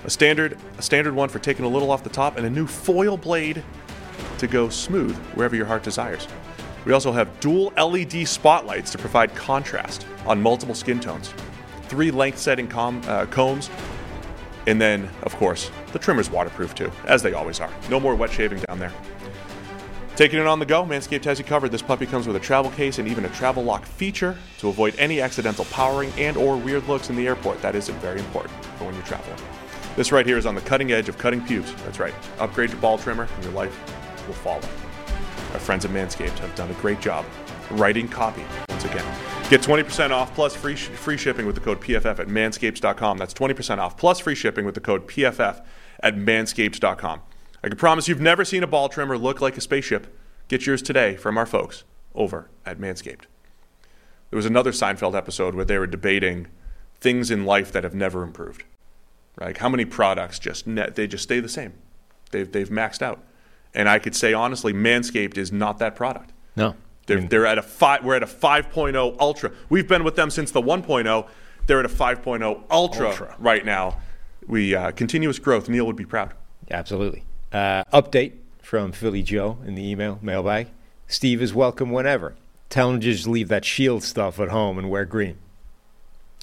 [0.04, 2.68] A standard, a standard one for taking a little off the top, and a new
[2.68, 3.64] foil blade
[4.38, 6.28] to go smooth wherever your heart desires.
[6.86, 11.34] We also have dual LED spotlights to provide contrast on multiple skin tones,
[11.88, 13.72] three length setting com- uh, combs,
[14.68, 17.72] and then, of course, the trimmer's waterproof too, as they always are.
[17.90, 18.94] No more wet shaving down there.
[20.16, 21.72] Taking it on the go, Manscaped has you covered.
[21.72, 24.94] This puppy comes with a travel case and even a travel lock feature to avoid
[25.00, 27.62] any accidental powering and or weird looks in the airport.
[27.62, 29.40] That is very important for when you're traveling.
[29.96, 31.74] This right here is on the cutting edge of cutting pubes.
[31.86, 32.14] That's right.
[32.40, 33.76] Upgrade your ball trimmer and your life
[34.28, 34.62] will follow.
[35.54, 37.26] Our friends at Manscaped have done a great job
[37.72, 39.06] writing copy once again.
[39.50, 43.18] Get 20% off plus free, sh- free shipping with the code PFF at manscaped.com.
[43.18, 45.64] That's 20% off plus free shipping with the code PFF
[46.02, 47.22] at manscaped.com.
[47.64, 50.18] I can promise you've never seen a ball trimmer look like a spaceship.
[50.48, 51.84] Get yours today from our folks
[52.16, 53.26] over at Manscaped.
[54.30, 56.48] There was another Seinfeld episode where they were debating
[57.00, 58.64] things in life that have never improved.
[59.40, 61.74] Like how many products just ne- they just stay the same.
[62.32, 63.24] They've they've maxed out.
[63.74, 66.32] And I could say honestly, Manscaped is not that product.
[66.56, 66.76] No.
[67.20, 68.04] They're, they're at a five.
[68.04, 69.52] We're at a 5.0 Ultra.
[69.70, 71.28] We've been with them since the 1.0.
[71.68, 73.36] They're at a 5.0 Ultra, Ultra.
[73.40, 73.98] right now.
[74.48, 75.70] We uh, continuous growth.
[75.70, 76.34] Neil would be proud.
[76.70, 77.24] Absolutely.
[77.52, 80.68] Uh, update from Philly Joe in the email mailbag.
[81.08, 82.36] Steve is welcome whenever.
[82.70, 85.38] Tell him to just leave that shield stuff at home and wear green.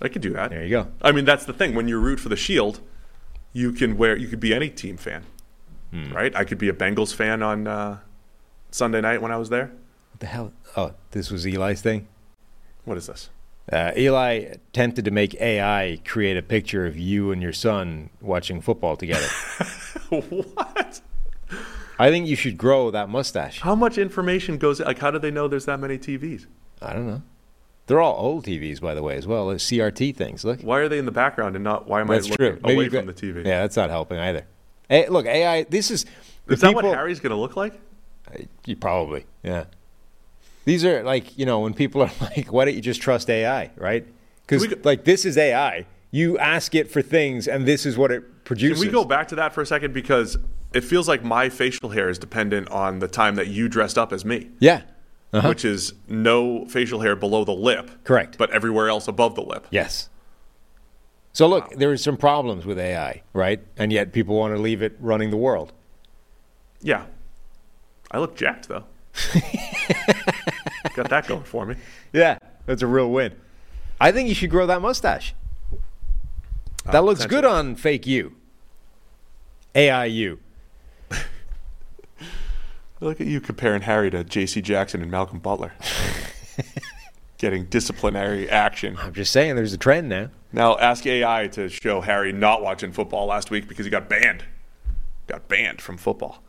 [0.02, 0.50] I could do that.
[0.50, 0.88] There you go.
[1.02, 1.74] I mean, that's the thing.
[1.74, 2.80] When you root for the Shield,
[3.52, 4.16] you can wear.
[4.16, 5.24] You could be any team fan,
[5.90, 6.12] Hmm.
[6.12, 6.36] right?
[6.36, 7.98] I could be a Bengals fan on uh,
[8.70, 9.72] Sunday night when I was there.
[10.18, 10.52] The hell?
[10.76, 12.08] Oh, this was Eli's thing?
[12.84, 13.30] What is this?
[13.70, 18.60] Uh, Eli attempted to make AI create a picture of you and your son watching
[18.60, 19.26] football together.
[20.08, 21.00] what?
[21.98, 23.60] I think you should grow that mustache.
[23.60, 24.80] How much information goes?
[24.80, 26.46] Like, how do they know there's that many TVs?
[26.80, 27.22] I don't know.
[27.86, 29.48] They're all old TVs, by the way, as well.
[29.48, 30.44] They're CRT things.
[30.44, 30.60] Look.
[30.60, 31.88] Why are they in the background and not?
[31.88, 32.74] Why am That's I looking true.
[32.74, 33.44] Away from the TV?
[33.44, 34.46] Yeah, that's not helping either.
[34.88, 35.64] Hey, look, AI.
[35.64, 36.06] This is.
[36.46, 37.78] Is that what Harry's going to look like?
[38.66, 39.64] You probably, yeah.
[40.68, 43.70] These are like you know when people are like, "Why don't you just trust AI?"
[43.76, 44.06] Right?
[44.42, 45.86] Because like this is AI.
[46.10, 48.82] You ask it for things, and this is what it produces.
[48.82, 50.36] Can we go back to that for a second because
[50.74, 54.12] it feels like my facial hair is dependent on the time that you dressed up
[54.12, 54.50] as me.
[54.58, 54.82] Yeah.
[55.30, 55.48] Uh-huh.
[55.48, 57.90] which is no facial hair below the lip.
[58.04, 58.36] Correct.
[58.38, 59.66] But everywhere else above the lip.
[59.70, 60.08] Yes.
[61.34, 63.60] So look, there are some problems with AI, right?
[63.76, 65.74] And yet people want to leave it running the world.
[66.80, 67.04] Yeah.
[68.10, 68.84] I look jacked though.
[70.94, 71.76] Got that going for me.
[72.12, 73.34] Yeah, that's a real win.
[74.00, 75.34] I think you should grow that mustache.
[76.86, 78.34] Uh, That looks good on fake you.
[79.74, 80.38] AIU.
[83.00, 84.60] Look at you comparing Harry to J.C.
[84.60, 85.72] Jackson and Malcolm Butler.
[87.38, 88.96] Getting disciplinary action.
[88.98, 90.30] I'm just saying there's a trend now.
[90.52, 94.44] Now ask AI to show Harry not watching football last week because he got banned.
[95.28, 96.42] Got banned from football.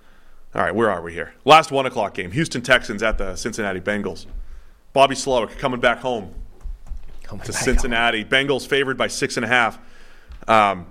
[0.56, 1.34] All right, where are we here?
[1.46, 2.32] Last one o'clock game.
[2.32, 4.26] Houston Texans at the Cincinnati Bengals.
[4.94, 6.34] Bobby Slowik coming back home
[7.24, 8.26] Coming to back Cincinnati.
[8.26, 9.78] Bengals favored by six and a half.
[10.48, 10.88] Um,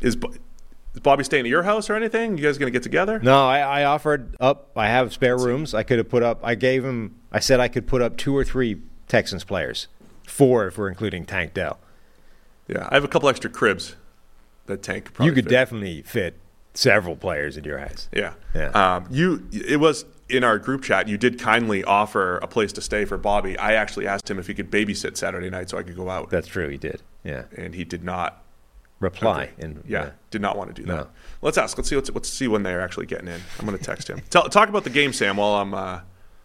[0.00, 2.36] is, is Bobby staying at your house or anything?
[2.36, 3.20] You guys going to get together?
[3.20, 4.70] No, I, I offered up.
[4.74, 5.72] I have spare rooms.
[5.72, 6.40] I could have put up.
[6.42, 7.14] I gave him.
[7.30, 9.86] I said I could put up two or three Texans players,
[10.26, 11.78] four if we're including Tank Dell.
[12.66, 13.94] Yeah, I have a couple extra cribs
[14.66, 15.50] that Tank could probably you could fit.
[15.50, 16.36] definitely fit
[16.80, 18.08] several players in your eyes.
[18.12, 18.32] Yeah.
[18.54, 18.68] Yeah.
[18.70, 21.08] Um, you it was in our group chat.
[21.08, 23.58] You did kindly offer a place to stay for Bobby.
[23.58, 26.30] I actually asked him if he could babysit Saturday night so I could go out,
[26.30, 26.68] That's true.
[26.68, 27.02] He did.
[27.24, 27.44] Yeah.
[27.56, 28.44] and he did not.
[29.00, 29.52] Reply Okay.
[29.60, 30.94] and yeah, did not want to do that.
[30.94, 31.06] No.
[31.40, 31.78] Let's ask.
[31.78, 31.96] Let's see.
[31.96, 33.40] Let's, let's see when they're actually getting in.
[33.58, 34.20] I'm going to text him.
[34.28, 35.38] Tell, talk about the game, Sam.
[35.38, 36.00] While I'm, uh,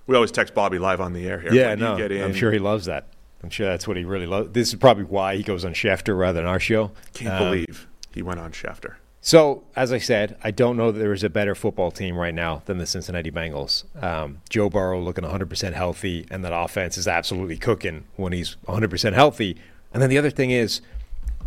[0.07, 1.53] we always text Bobby live on the air here.
[1.53, 3.07] Yeah, When no, get in, I'm sure he loves that.
[3.43, 4.53] I'm sure that's what he really loves.
[4.53, 6.91] This is probably why he goes on Schefter rather than our show.
[7.13, 8.95] Can't Um, believe he went on Schefter.
[9.25, 12.33] So, as I said, I don't know that there is a better football team right
[12.33, 13.83] now than the Cincinnati Bengals.
[14.01, 19.13] Um, Joe Burrow looking 100% healthy, and that offense is absolutely cooking when he's 100%
[19.13, 19.57] healthy.
[19.91, 20.79] And then the other thing is,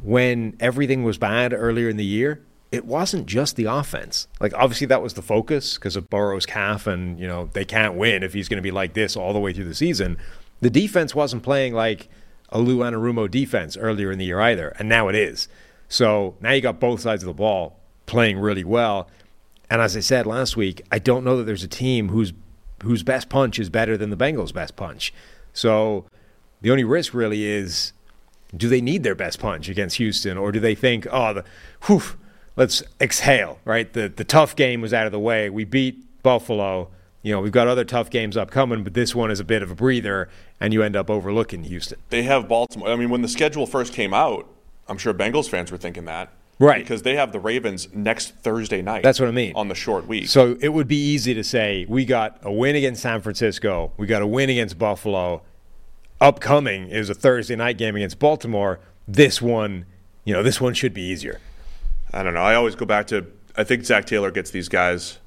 [0.03, 2.43] when everything was bad earlier in the year,
[2.73, 4.27] it wasn't just the offense.
[4.41, 7.95] Like, obviously, that was the focus because of Burrow's calf, and, you know, they can't
[7.95, 10.19] win if he's going to be like this all the way through the season.
[10.63, 12.09] The defense wasn't playing like
[12.49, 15.47] a Lou Anarumo defense earlier in the year either, and now it is.
[15.89, 19.09] So now you got both sides of the ball playing really well.
[19.70, 22.32] And as I said last week, I don't know that there's a team whose
[22.82, 25.12] whose best punch is better than the Bengals' best punch.
[25.52, 26.05] So
[26.60, 27.93] the only risk really is
[28.56, 31.44] do they need their best punch against Houston or do they think, oh, the
[31.86, 32.02] whew,
[32.56, 33.93] let's exhale, right?
[33.93, 35.51] The the tough game was out of the way.
[35.51, 36.90] We beat Buffalo.
[37.23, 39.73] You know, we've got other tough games upcoming, but this one is a bit of
[39.73, 40.28] a breather,
[40.60, 41.98] and you end up overlooking Houston.
[42.10, 42.89] They have Baltimore.
[42.90, 44.48] I mean, when the schedule first came out,
[44.89, 46.31] I'm sure Bengals fans were thinking that.
[46.59, 46.82] Right.
[46.82, 49.05] Because they have the Ravens next Thursday night.
[49.05, 49.52] That's what I mean.
[49.55, 50.28] On the short week.
[50.28, 54.06] So it would be easy to say we got a win against San Francisco, we
[54.06, 55.43] got a win against Buffalo.
[56.20, 58.81] Upcoming is a Thursday night game against Baltimore.
[59.06, 59.86] This one,
[60.24, 61.40] you know, this one should be easier.
[62.12, 62.43] I don't know.
[62.43, 65.19] I always go back to I think Zac Taylor gets these guys.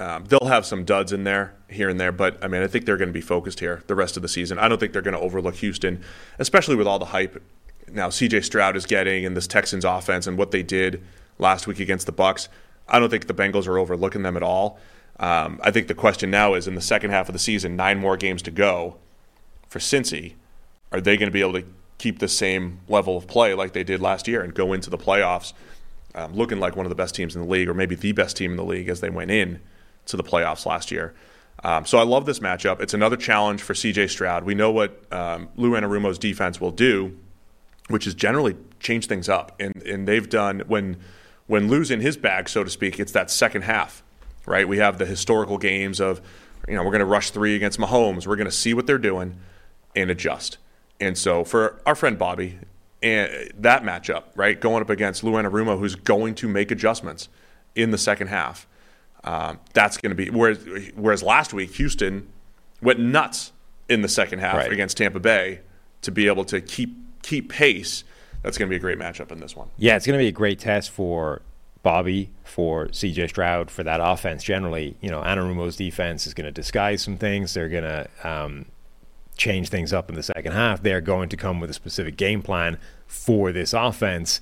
[0.00, 2.86] Um, they'll have some duds in there here and there, but I mean, I think
[2.86, 4.58] they're going to be focused here the rest of the season.
[4.58, 6.04] I don't think they're going to overlook Houston,
[6.38, 7.42] especially with all the hype
[7.92, 11.02] now CJ Stroud is getting and this Texans offense and what they did
[11.38, 12.48] last week against the Bucs.
[12.88, 14.78] I don't think the Bengals are overlooking them at all.
[15.20, 17.98] Um, I think the question now is in the second half of the season, nine
[17.98, 18.96] more games to go
[19.68, 20.34] for Cincy.
[20.92, 21.64] Are they going to be able to
[21.98, 24.98] keep the same level of play like they did last year and go into the
[24.98, 25.52] playoffs
[26.14, 28.36] um, looking like one of the best teams in the league, or maybe the best
[28.36, 29.60] team in the league as they went in
[30.06, 31.14] to the playoffs last year?
[31.64, 32.80] Um, so I love this matchup.
[32.80, 34.44] It's another challenge for CJ Stroud.
[34.44, 37.18] We know what um, Lou Anarumo's defense will do,
[37.88, 39.54] which is generally change things up.
[39.60, 40.96] And and they've done when
[41.46, 44.02] when Lou's in his bag, so to speak, it's that second half,
[44.46, 44.68] right?
[44.68, 46.20] We have the historical games of,
[46.68, 48.26] you know, we're going to rush three against Mahomes.
[48.26, 49.38] We're going to see what they're doing
[49.96, 50.58] and adjust.
[51.00, 52.58] And so for our friend Bobby,
[53.02, 57.28] and that matchup, right, going up against Lou Anarumo, who's going to make adjustments
[57.74, 58.66] in the second half,
[59.24, 60.58] um, that's going to be whereas
[60.96, 62.28] whereas last week Houston
[62.82, 63.52] went nuts
[63.88, 64.70] in the second half Right.
[64.72, 65.60] against Tampa Bay
[66.02, 66.94] to be able to keep
[67.28, 68.04] keep pace.
[68.42, 69.68] That's going to be a great matchup in this one.
[69.76, 71.42] Yeah, it's going to be a great test for
[71.82, 74.96] Bobby, for CJ Stroud, for that offense generally.
[75.00, 77.54] You know, Anarumo's defense is going to disguise some things.
[77.54, 78.66] They're going to um,
[79.36, 80.82] change things up in the second half.
[80.82, 84.40] They're going to come with a specific game plan for this offense,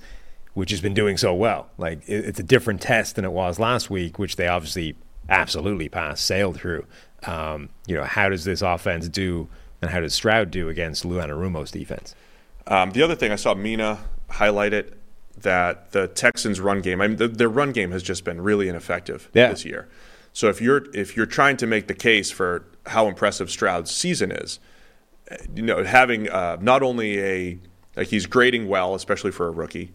[0.53, 1.69] which has been doing so well.
[1.77, 4.95] Like, it's a different test than it was last week, which they obviously
[5.29, 6.85] absolutely passed, sailed through.
[7.25, 9.49] Um, you know, how does this offense do,
[9.81, 12.15] and how does Stroud do against Lou Anarumo's defense?
[12.67, 13.99] Um, the other thing I saw Mina
[14.29, 14.93] highlight it
[15.37, 17.01] that the Texans' run game.
[17.01, 19.49] I mean, the, their run game has just been really ineffective Yeah.
[19.49, 19.87] this year.
[20.33, 24.31] So if you're if you're trying to make the case for how impressive Stroud's season
[24.31, 24.59] is,
[25.55, 27.59] you know, having uh, not only a
[27.95, 29.91] like he's grading well, especially for a rookie.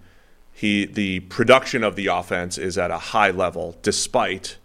[0.52, 4.56] He the production of the offense is at a high level despite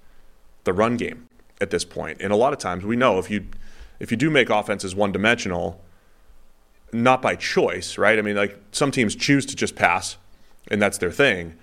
[0.63, 1.27] the run game
[1.61, 2.17] at this point.
[2.21, 3.45] And a lot of times we know if you
[3.99, 5.81] if you do make offenses one dimensional,
[7.03, 8.17] not by choice, right?
[8.17, 10.17] I mean, like some teams choose to just pass,
[10.69, 11.55] and that's their thing.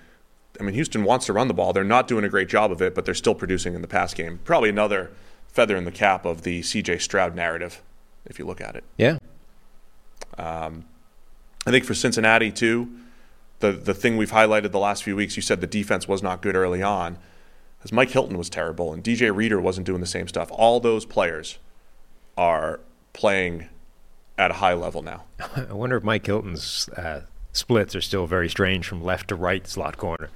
[0.61, 1.73] I mean, Houston wants to run the ball.
[1.73, 4.15] They're not doing a great job of it, but they're still producing in the pass
[4.15, 4.39] game.
[4.45, 5.11] Probably another
[5.49, 7.83] feather in the cap of the CJ Stroud narrative,
[8.25, 8.85] if you look at it.
[8.97, 9.19] Yeah.
[10.39, 10.85] Um,
[11.67, 12.89] I think for Cincinnati too,
[13.61, 16.43] the the thing we've highlighted the last few weeks, you said the defense was not
[16.43, 17.19] good early on,
[17.79, 20.49] because Mike Hilton was terrible and DJ Reader wasn't doing the same stuff.
[20.53, 21.59] All those players
[22.37, 22.81] are
[23.13, 23.69] playing
[24.39, 25.25] at a high level now.
[25.57, 29.67] I wonder if Mike Hilton's uh, splits are still very strange from left to right
[29.67, 30.31] slot corner.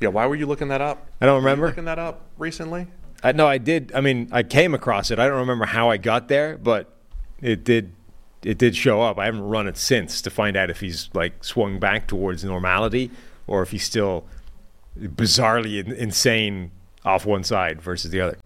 [0.00, 1.06] Yeah, why were you looking that up?
[1.20, 1.68] I don't remember.
[1.68, 2.86] looking that up recently?
[3.22, 3.92] I, no, I did.
[3.94, 5.18] I mean, I came across it.
[5.18, 6.92] I don't remember how I got there, but
[7.40, 7.92] it did.
[8.42, 9.18] It did show up.
[9.18, 13.10] I haven't run it since to find out if he's like swung back towards normality
[13.46, 14.26] or if he's still
[14.98, 16.70] bizarrely in, insane
[17.04, 18.38] off one side versus the other.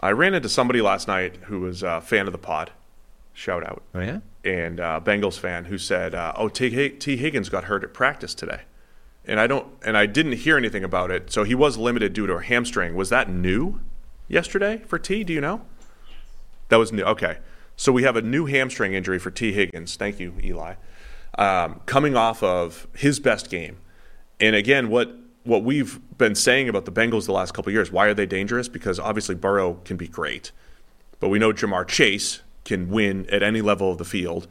[0.00, 2.70] I ran into somebody last night who was a fan of the pod.
[3.34, 3.82] Shout out.
[3.94, 4.20] Oh yeah.
[4.46, 6.90] And uh, Bengals fan who said, uh, "Oh, T.
[6.90, 7.16] T.
[7.16, 8.62] Higgins got hurt at practice today."
[9.26, 11.32] and I don't and I didn't hear anything about it.
[11.32, 12.94] So he was limited due to a hamstring.
[12.94, 13.80] Was that new
[14.28, 15.24] yesterday for T?
[15.24, 15.62] Do you know?
[16.68, 17.02] That was new.
[17.02, 17.38] Okay,
[17.76, 19.52] so we have a new hamstring injury for T.
[19.52, 19.96] Higgins.
[19.96, 20.74] Thank you, Eli.
[21.38, 23.78] Um, coming off of his best game,
[24.40, 25.14] and again, what
[25.44, 27.92] what we've been saying about the Bengals the last couple years.
[27.92, 28.68] Why are they dangerous?
[28.68, 30.50] Because obviously Burrow can be great,
[31.20, 34.46] but we know Ja'Marr Chase can win at any level of the field.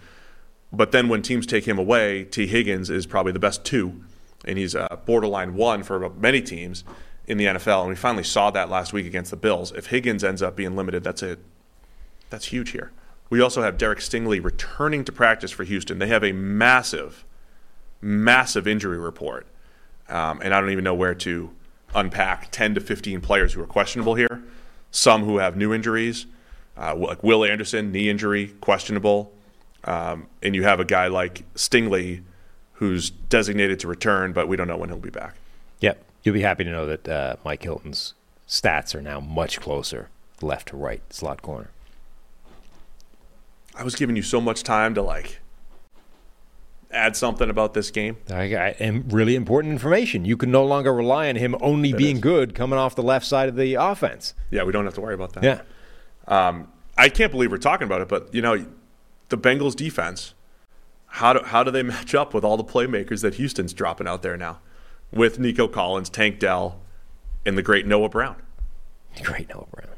[0.73, 2.47] But then when teams take him away, T.
[2.47, 4.01] Higgins is probably the best two
[4.45, 6.83] and he's a borderline one for many teams
[7.27, 7.81] in the NFL.
[7.81, 9.71] And we finally saw that last week against the Bills.
[9.71, 11.39] If Higgins ends up being limited, that's it.
[12.29, 12.91] That's huge here.
[13.29, 15.97] We also have Derek Stingley returning to practice for Houston.
[15.97, 17.25] They have a massive,
[18.01, 19.47] massive injury report,
[20.07, 21.49] um, and I don't even know where to
[21.95, 24.43] unpack 10 to 15 players who are questionable here.
[24.91, 26.27] Some who have new injuries,
[26.77, 29.31] uh, like Will Anderson, knee injury, questionable.
[29.83, 32.23] Um, and you have a guy like Stingley
[32.73, 35.35] who's designated to return, but we don't know when he'll be back.
[35.79, 36.03] Yep.
[36.23, 38.13] You'll be happy to know that uh, Mike Hilton's
[38.47, 40.09] stats are now much closer
[40.41, 41.69] left to right slot corner.
[43.75, 45.39] I was giving you so much time to like
[46.91, 48.17] add something about this game.
[48.29, 50.25] I got and really important information.
[50.25, 52.21] You can no longer rely on him only that being is.
[52.21, 54.33] good coming off the left side of the offense.
[54.49, 55.43] Yeah, we don't have to worry about that.
[55.43, 55.61] Yeah.
[56.27, 58.65] Um, I can't believe we're talking about it, but you know,
[59.29, 60.33] the Bengals defense
[61.15, 64.21] how do, how do they match up with all the playmakers that Houston's dropping out
[64.21, 64.59] there now
[65.11, 66.79] with Nico Collins, Tank Dell,
[67.45, 68.35] and the great Noah Brown?
[69.23, 69.89] Great Noah Brown.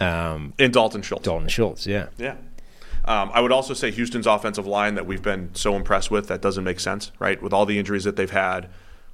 [0.00, 1.24] Um, and Dalton Schultz.
[1.24, 2.08] Dalton Schultz, yeah.
[2.18, 2.36] Yeah.
[3.06, 6.42] Um, I would also say Houston's offensive line that we've been so impressed with that
[6.42, 7.42] doesn't make sense, right?
[7.42, 8.68] With all the injuries that they've had,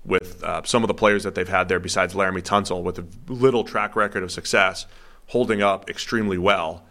[0.05, 3.07] with uh, some of the players that they've had there besides Laremy Tunsil, with a
[3.29, 4.87] little track record of success,
[5.27, 6.85] holding up extremely well.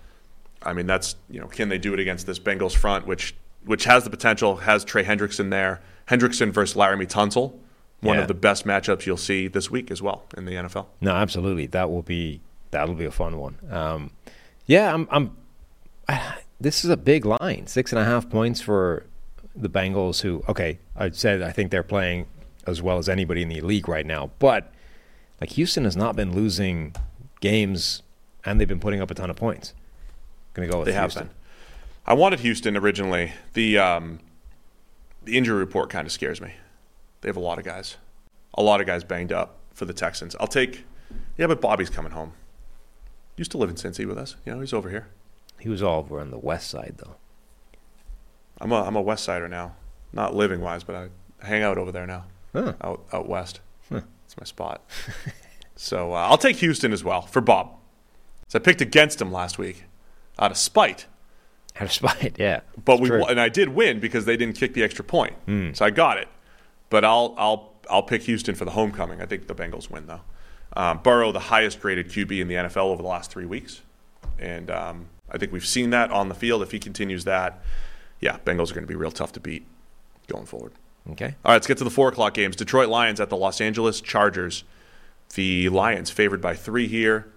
[0.63, 3.35] I mean, that's you know, can they do it against this Bengals front, which
[3.65, 5.81] which has the potential, has Trey Hendrickson there.
[6.07, 7.57] Hendrickson versus Laremy Tunsil,
[8.01, 8.21] one yeah.
[8.21, 10.85] of the best matchups you'll see this week as well in the NFL.
[11.01, 11.65] No, absolutely.
[11.67, 12.41] That will be
[12.71, 13.57] that'll be a fun one.
[13.69, 14.11] Um,
[14.65, 15.35] yeah, I'm, I'm
[16.07, 19.05] I, this is a big line, six and a half points for
[19.55, 20.21] the Bengals.
[20.21, 22.27] Who, okay, I said I think they're playing
[22.67, 24.71] as well as anybody in the league right now, but
[25.39, 26.95] like Houston has not been losing
[27.41, 28.01] games,
[28.45, 29.73] and they've been putting up a ton of points.
[30.53, 31.23] Going to go with they Houston.
[31.23, 31.37] have been.
[32.05, 33.33] I wanted Houston originally.
[33.53, 34.19] The um,
[35.23, 36.53] the injury report kind of scares me.
[37.21, 37.97] They have a lot of guys,
[38.53, 40.35] a lot of guys banged up for the Texans.
[40.39, 40.85] I'll take.
[41.37, 42.33] Yeah, but Bobby's coming home.
[43.35, 44.35] Used to live in Cincy with us.
[44.45, 45.07] You know, he's over here.
[45.59, 47.15] He was all over on the west side, though.
[48.61, 49.75] I'm a I'm a West Sider now,
[50.13, 51.09] not living wise, but I
[51.45, 52.73] hang out over there now, huh.
[52.81, 53.59] out out west.
[53.91, 54.01] Huh.
[54.25, 54.83] It's my spot.
[55.75, 57.75] so uh, I'll take Houston as well for Bob.
[58.47, 59.85] So I picked against him last week
[60.39, 61.05] out of spite.
[61.75, 62.61] Out of spite, yeah.
[62.83, 63.25] But we true.
[63.25, 65.75] and I did win because they didn't kick the extra point, mm.
[65.75, 66.27] so I got it.
[66.89, 69.21] But I'll I'll I'll pick Houston for the homecoming.
[69.21, 70.21] I think the Bengals win though.
[70.77, 73.81] Um, Burrow, the highest graded QB in the NFL over the last three weeks,
[74.39, 76.61] and um, I think we've seen that on the field.
[76.61, 77.61] If he continues that,
[78.19, 79.65] yeah, Bengals are going to be real tough to beat
[80.27, 80.73] going forward.
[81.11, 81.35] Okay.
[81.45, 82.55] All right, let's get to the four o'clock games.
[82.55, 84.63] Detroit Lions at the Los Angeles Chargers.
[85.35, 87.27] The Lions favored by three here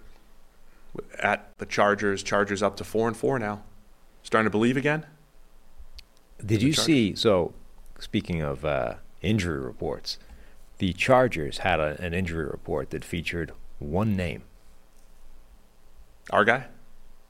[1.19, 2.23] at the Chargers.
[2.23, 3.63] Chargers up to four and four now
[4.23, 5.05] starting to believe again.
[6.45, 7.15] Did you see?
[7.15, 7.53] So,
[7.99, 10.17] speaking of uh, injury reports,
[10.77, 14.43] the Chargers had a, an injury report that featured one name.
[16.31, 16.67] Our guy.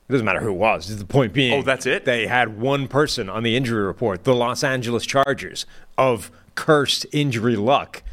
[0.07, 0.97] It doesn't matter who it was.
[0.97, 2.03] The point being, oh, that's it.
[2.03, 5.65] They had one person on the injury report, the Los Angeles Chargers,
[5.97, 8.03] of cursed injury luck.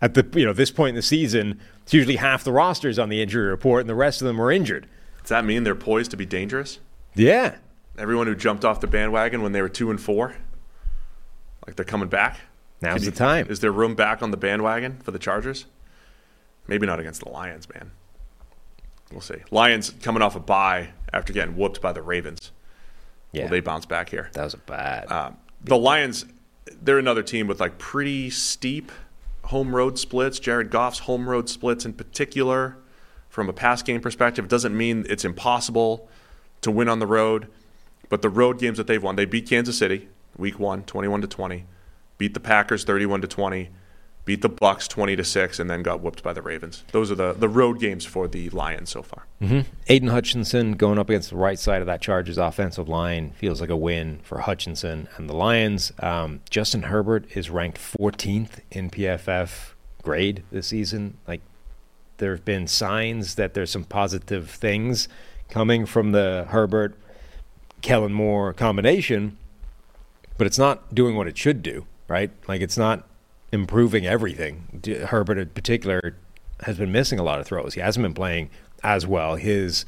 [0.00, 3.08] At the you know this point in the season, it's usually half the rosters on
[3.08, 4.86] the injury report, and the rest of them were injured.
[5.26, 6.78] Does that mean they're poised to be dangerous?
[7.14, 7.56] Yeah,
[7.98, 10.36] Everyone who jumped off the bandwagon when they were two and four,
[11.66, 12.40] like they're coming back.
[12.82, 13.46] Now's you, the time.
[13.48, 15.64] Is there room back on the bandwagon for the Chargers?
[16.68, 17.92] Maybe not against the Lions, man.
[19.10, 19.36] We'll see.
[19.50, 22.52] Lions coming off a bye after getting whooped by the Ravens.
[23.32, 23.44] Yeah.
[23.44, 24.30] Will they bounce back here?
[24.34, 25.10] That was a bad.
[25.10, 26.26] Um, the Lions,
[26.82, 28.92] they're another team with like pretty steep
[29.44, 30.38] home road splits.
[30.38, 32.76] Jared Goff's home road splits in particular,
[33.36, 36.08] from a pass game perspective, it doesn't mean it's impossible
[36.62, 37.48] to win on the road.
[38.08, 40.08] But the road games that they've won, they beat Kansas City
[40.38, 41.66] week one, 21 to 20,
[42.16, 43.68] beat the Packers 31 to 20,
[44.24, 46.82] beat the Bucs 20 to 6, and then got whooped by the Ravens.
[46.92, 49.26] Those are the, the road games for the Lions so far.
[49.42, 49.68] Mm-hmm.
[49.88, 53.70] Aidan Hutchinson going up against the right side of that Chargers offensive line feels like
[53.70, 55.92] a win for Hutchinson and the Lions.
[55.98, 61.18] Um, Justin Herbert is ranked 14th in PFF grade this season.
[61.28, 61.42] Like
[62.18, 65.08] there have been signs that there's some positive things
[65.48, 66.98] coming from the Herbert
[67.82, 69.36] Kellen Moore combination,
[70.38, 72.30] but it's not doing what it should do, right?
[72.48, 73.06] Like it's not
[73.52, 74.82] improving everything.
[75.08, 76.16] Herbert in particular
[76.62, 77.74] has been missing a lot of throws.
[77.74, 78.50] He hasn't been playing
[78.82, 79.36] as well.
[79.36, 79.84] His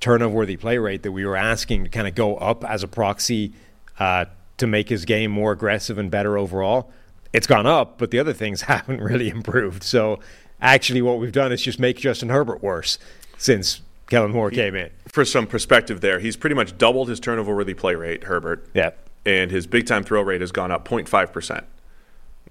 [0.00, 2.88] turnover worthy play rate that we were asking to kind of go up as a
[2.88, 3.52] proxy
[3.98, 4.24] uh,
[4.58, 6.90] to make his game more aggressive and better overall.
[7.32, 9.82] It's gone up, but the other things haven't really improved.
[9.82, 10.20] So
[10.62, 12.98] actually, what we've done is just make Justin Herbert worse
[13.36, 14.90] since Kellen Moore came in.
[15.08, 18.66] For some perspective there, he's pretty much doubled his turnover worthy play rate, Herbert.
[18.72, 18.90] Yeah.
[19.26, 21.64] And his big time throw rate has gone up 0.5%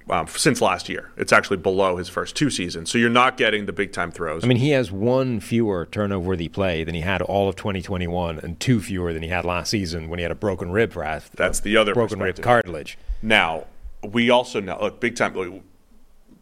[0.10, 1.12] um, since last year.
[1.18, 2.90] It's actually below his first two seasons.
[2.90, 4.44] So you're not getting the big time throws.
[4.44, 8.40] I mean, he has one fewer turnover worthy play than he had all of 2021
[8.40, 11.04] and two fewer than he had last season when he had a broken rib for
[11.04, 11.30] half.
[11.32, 12.98] That's the other broken rib cartilage.
[13.22, 13.66] Now,
[14.04, 15.62] we also know, look, big time.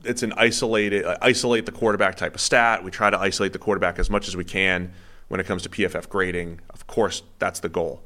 [0.04, 2.84] It's an isolated, uh, isolate the quarterback type of stat.
[2.84, 4.94] We try to isolate the quarterback as much as we can
[5.28, 6.62] when it comes to PFF grading.
[6.70, 8.02] Of course, that's the goal.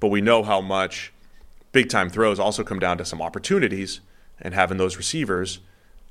[0.00, 1.12] But we know how much
[1.72, 4.00] big time throws also come down to some opportunities
[4.40, 5.60] and having those receivers.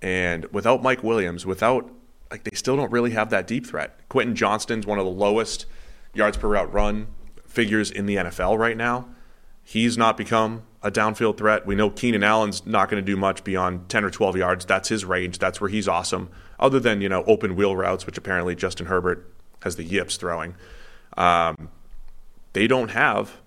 [0.01, 1.89] And without Mike Williams, without
[2.31, 3.99] like they still don't really have that deep threat.
[4.07, 5.65] Quentin Johnston's one of the lowest
[6.13, 7.07] yards per route run
[7.47, 9.07] figures in the NFL right now.
[9.69, 11.67] He's not become a downfield threat.
[11.67, 14.65] We know Keenan Allen's not going to do much beyond 10 or 12 yards.
[14.65, 15.37] That's his range.
[15.37, 16.31] That's where he's awesome.
[16.59, 19.31] Other than, you know, open wheel routes, which apparently Justin Herbert
[19.61, 20.55] has the yips throwing.
[21.17, 21.69] Um,
[22.53, 23.37] they don't have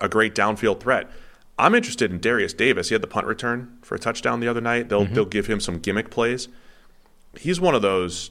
[0.00, 1.10] a great downfield threat.
[1.58, 2.88] I'm interested in Derius Davis.
[2.88, 4.88] He had the punt return for a touchdown the other night.
[4.88, 5.12] They'll mm-hmm.
[5.12, 6.48] they'll give him some gimmick plays.
[7.38, 8.30] He's one of those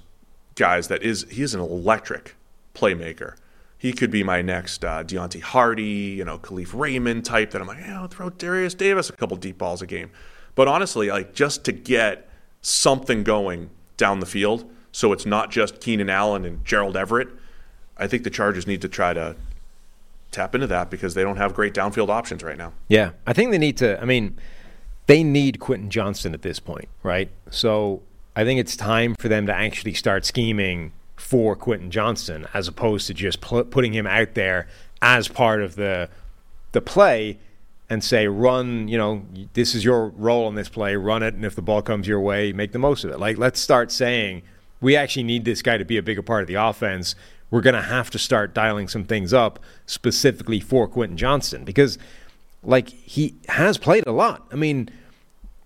[0.56, 2.36] guys that is he's an electric
[2.74, 3.36] playmaker.
[3.80, 5.84] He could be my next uh, Deonte Harty,
[6.18, 7.52] you know, Kalif Raymond type.
[7.52, 10.12] That I'm like, yeah, I'll throw Derius Davis a couple deep balls a game.
[10.54, 12.30] But honestly, like just to get
[12.62, 17.30] something going down the field, so it's not just Keenan Allen and Gerald Everett.
[17.98, 19.38] I think the Chargers need to try to
[20.32, 22.74] tap into that because they don't have great downfield options right now.
[22.90, 24.00] Yeah, I think they need to.
[24.02, 24.38] I mean,
[25.08, 27.30] they need Quentin Johnston at this point, right?
[27.50, 28.02] So
[28.36, 33.08] I think it's time for them to actually start scheming for Quentin Johnston as opposed
[33.08, 34.68] to just pl- putting him out there
[35.02, 36.10] as part of the
[36.72, 37.38] the play
[37.90, 41.46] and say run you know this is your role in this play run it and
[41.46, 44.42] if the ball comes your way make the most of it like let's start saying
[44.82, 47.16] we actually need this guy to be a bigger part of the offense
[47.52, 51.98] we're going to have to start dialing some things up specifically for Quentin Johnston because,
[52.64, 54.46] like, he has played a lot.
[54.52, 54.90] I mean,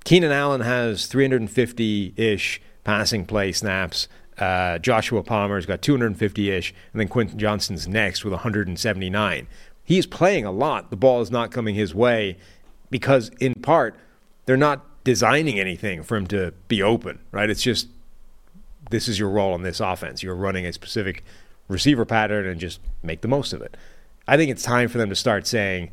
[0.05, 4.07] Keenan Allen has 350 ish passing play snaps.
[4.37, 9.47] Uh, Joshua Palmer's got 250 ish, and then Quentin Johnston's next with 179.
[9.83, 10.89] He's playing a lot.
[10.89, 12.37] The ball is not coming his way
[12.89, 13.95] because, in part,
[14.45, 17.49] they're not designing anything for him to be open, right?
[17.49, 17.87] It's just
[18.89, 20.23] this is your role in this offense.
[20.23, 21.23] You're running a specific
[21.67, 23.75] receiver pattern and just make the most of it.
[24.27, 25.91] I think it's time for them to start saying,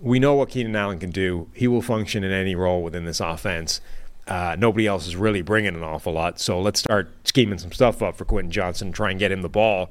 [0.00, 1.48] we know what Keenan Allen can do.
[1.54, 3.80] He will function in any role within this offense.
[4.26, 6.40] Uh, nobody else is really bringing an awful lot.
[6.40, 9.48] So let's start scheming some stuff up for Quentin Johnston, try and get him the
[9.48, 9.90] ball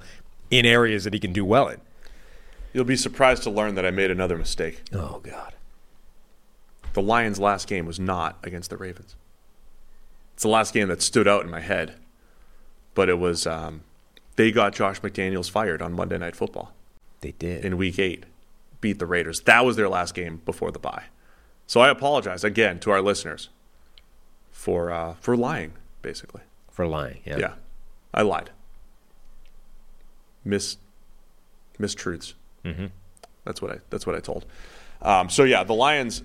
[0.50, 1.80] in areas that he can do well in.
[2.74, 4.82] You'll be surprised to learn that I made another mistake.
[4.92, 5.54] Oh, God.
[6.94, 9.16] The Lions' last game was not against the Ravens.
[10.34, 11.96] It's the last game that stood out in my head,
[12.96, 13.82] but it was um,
[14.36, 16.74] they got Josh McDaniels fired on Monday Night Football.
[17.22, 17.64] They did.
[17.64, 18.26] In week eight,
[18.82, 19.42] beat the Raiders.
[19.42, 21.06] That was their last game before the bye.
[21.68, 23.50] So I apologize again to our listeners
[24.64, 26.42] for uh, for lying, basically.
[26.72, 27.38] For lying, yeah.
[27.38, 27.54] Yeah.
[28.14, 28.50] I lied.
[30.46, 30.78] Miss
[31.78, 32.34] mistruths.
[32.64, 32.86] Mm-hmm.
[33.44, 34.46] That's what I that's what I told.
[35.02, 36.24] Um, so yeah, the Lions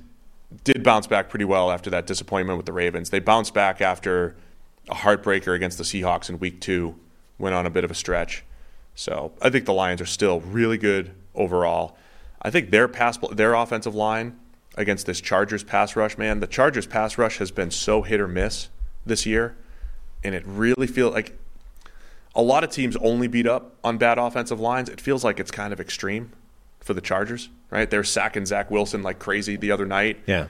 [0.62, 3.10] did bounce back pretty well after that disappointment with the Ravens.
[3.10, 4.36] They bounced back after
[4.88, 6.94] a heartbreaker against the Seahawks in week two
[7.38, 8.44] went on a bit of a stretch.
[8.94, 11.98] So I think the Lions are still really good overall.
[12.40, 14.38] I think their pass, their offensive line
[14.78, 18.28] against this Chargers pass rush, man, the Chargers pass rush has been so hit or
[18.28, 18.68] miss
[19.04, 19.56] this year,
[20.24, 21.36] and it really feels like
[22.34, 24.88] a lot of teams only beat up on bad offensive lines.
[24.88, 26.32] It feels like it's kind of extreme
[26.80, 27.90] for the Chargers, right?
[27.90, 30.20] They're sacking Zach Wilson like crazy the other night.
[30.26, 30.46] Yeah.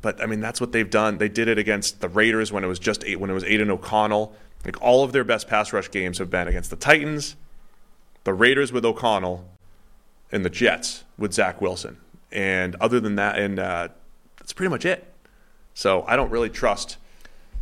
[0.00, 1.18] But I mean, that's what they've done.
[1.18, 3.70] They did it against the Raiders when it was just eight, when it was Aidan
[3.70, 4.34] O'Connell.
[4.64, 7.34] Like all of their best pass rush games have been against the Titans,
[8.22, 9.44] the Raiders with O'Connell,
[10.30, 11.98] and the Jets with Zach Wilson.
[12.30, 13.88] And other than that, and uh,
[14.38, 15.12] that's pretty much it.
[15.74, 16.96] So I don't really trust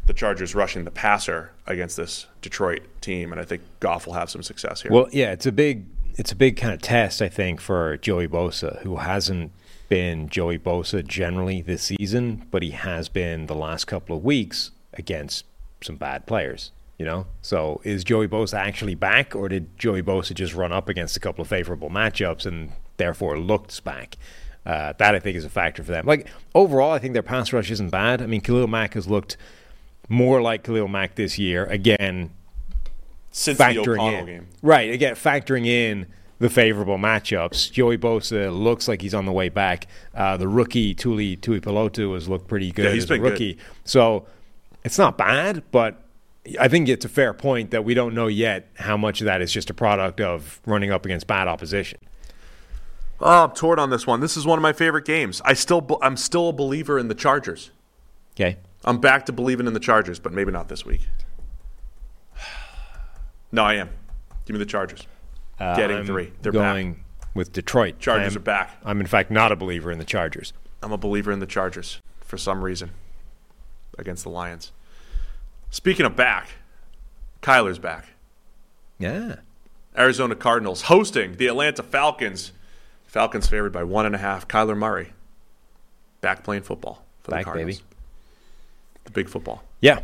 [0.06, 4.30] the Chargers rushing the passer against this Detroit team, and I think Goff will have
[4.30, 4.92] some success here.
[4.92, 5.86] Well, yeah, it's a big
[6.16, 9.52] it's a big kind of test, I think, for Joey Bosa, who hasn't
[9.88, 14.70] been Joey Bosa generally this season, but he has been the last couple of weeks
[14.94, 15.44] against
[15.82, 16.72] some bad players.
[16.98, 20.88] You know, so is Joey Bosa actually back, or did Joey Bosa just run up
[20.88, 24.16] against a couple of favorable matchups and therefore looked back?
[24.66, 26.04] Uh, that I think is a factor for them.
[26.06, 28.20] Like overall, I think their pass rush isn't bad.
[28.20, 29.36] I mean, Khalil Mack has looked
[30.08, 31.64] more like Khalil Mack this year.
[31.66, 32.30] Again,
[33.30, 34.46] Since the factoring O'Connell in game.
[34.62, 36.06] right again factoring in
[36.38, 37.70] the favorable matchups.
[37.72, 39.86] Joey Bosa looks like he's on the way back.
[40.14, 43.30] Uh, the rookie Tuli Tuipulotu has looked pretty good Yeah, he's as been a good.
[43.32, 43.58] rookie.
[43.84, 44.26] So
[44.84, 46.02] it's not bad, but
[46.60, 49.40] I think it's a fair point that we don't know yet how much of that
[49.40, 51.98] is just a product of running up against bad opposition.
[53.20, 54.20] Oh, I'm torn on this one.
[54.20, 55.40] This is one of my favorite games.
[55.44, 57.70] I still, I'm still a believer in the Chargers.
[58.34, 58.58] Okay.
[58.84, 61.02] I'm back to believing in the Chargers, but maybe not this week.
[63.52, 63.90] No, I am.
[64.44, 65.06] Give me the Chargers.
[65.58, 66.32] Getting Uh, I'm three.
[66.42, 67.02] They're going back.
[67.34, 67.98] with Detroit.
[68.00, 68.76] Chargers I'm- are back.
[68.84, 70.52] I'm in fact not a believer in the Chargers.
[70.82, 72.90] I'm a believer in the Chargers for some reason
[73.98, 74.72] against the Lions.
[75.70, 76.48] Speaking of back,
[77.40, 78.08] Kyler's back.
[78.98, 79.36] Yeah.
[79.96, 82.52] Arizona Cardinals hosting the Atlanta Falcons.
[83.16, 84.46] Falcons favored by one and a half.
[84.46, 85.14] Kyler Murray
[86.20, 87.78] back playing football for Back, the Cardinals.
[87.78, 87.88] baby.
[89.04, 89.62] The big football.
[89.80, 90.00] Yeah.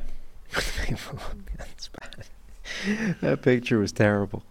[0.55, 3.17] That's bad.
[3.21, 4.43] That picture was terrible.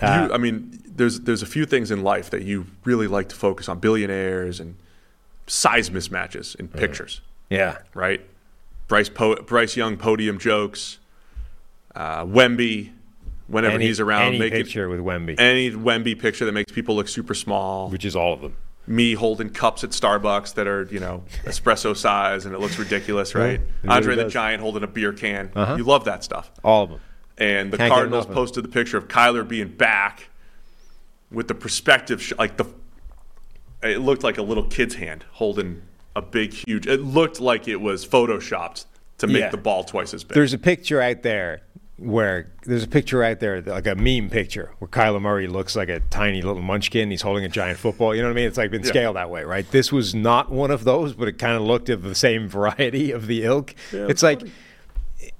[0.00, 3.36] you, I mean, there's there's a few things in life that you really like to
[3.36, 4.76] focus on: billionaires and
[5.46, 7.20] size mismatches in pictures.
[7.50, 7.76] Yeah.
[7.92, 8.22] Right.
[8.88, 10.98] Bryce po- Bryce Young podium jokes.
[11.94, 12.92] Uh, Wemby,
[13.48, 15.38] whenever Any- he's around, any make it- picture with Wemby.
[15.38, 17.88] any Wemby picture that makes people look super small.
[17.90, 18.56] Which is all of them.
[18.88, 23.34] Me holding cups at Starbucks that are you know espresso size and it looks ridiculous,
[23.34, 23.54] Yeah, right?
[23.60, 24.28] it really Andre the.
[24.28, 25.50] Giant holding a beer can.
[25.56, 25.74] Uh-huh.
[25.76, 26.50] You love that stuff.
[26.62, 27.00] All of them.
[27.38, 28.32] And the Can't Cardinals it.
[28.32, 30.28] posted the picture of Kyler being back
[31.30, 32.64] with the perspective, sh- like the.
[33.82, 35.82] It looked like a little kid's hand holding
[36.14, 36.86] a big, huge.
[36.86, 38.86] It looked like it was photoshopped
[39.18, 39.50] to make Yeah.
[39.50, 40.34] the ball twice as big.
[40.34, 41.60] There's a picture out there
[41.98, 45.88] where there's a picture out there, like a meme picture, where Kyler Murray looks like
[45.88, 47.10] a tiny little munchkin.
[47.10, 48.14] He's holding a giant football.
[48.14, 48.46] You know what I mean?
[48.48, 48.88] It's like been Yeah.
[48.88, 49.68] scaled that way, right?
[49.70, 53.12] This was not one of those, but it kind of looked of the same variety
[53.12, 53.74] of the ilk.
[53.92, 54.42] Yeah, it's like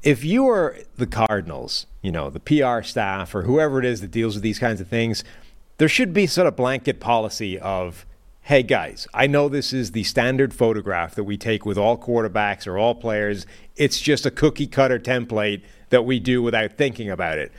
[0.02, 4.10] if you were the Cardinals, you know, the PR staff or whoever it is that
[4.10, 5.24] deals with these kinds of things,
[5.78, 8.06] there should be sort of blanket policy of,
[8.42, 12.66] hey guys, I know this is the standard photograph that we take with all quarterbacks
[12.66, 13.44] or all players.
[13.76, 15.60] It's just a cookie cutter template
[15.90, 17.52] that we do without thinking about it.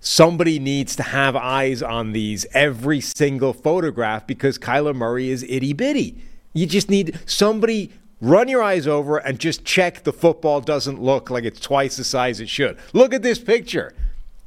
[0.00, 5.74] Somebody needs to have eyes on these every single photograph because Kyler Murray is itty
[5.74, 6.22] bitty.
[6.54, 11.30] You just need somebody run your eyes over and just check the football doesn't look
[11.30, 12.78] like it's twice the size it should.
[12.92, 13.94] Look at this picture.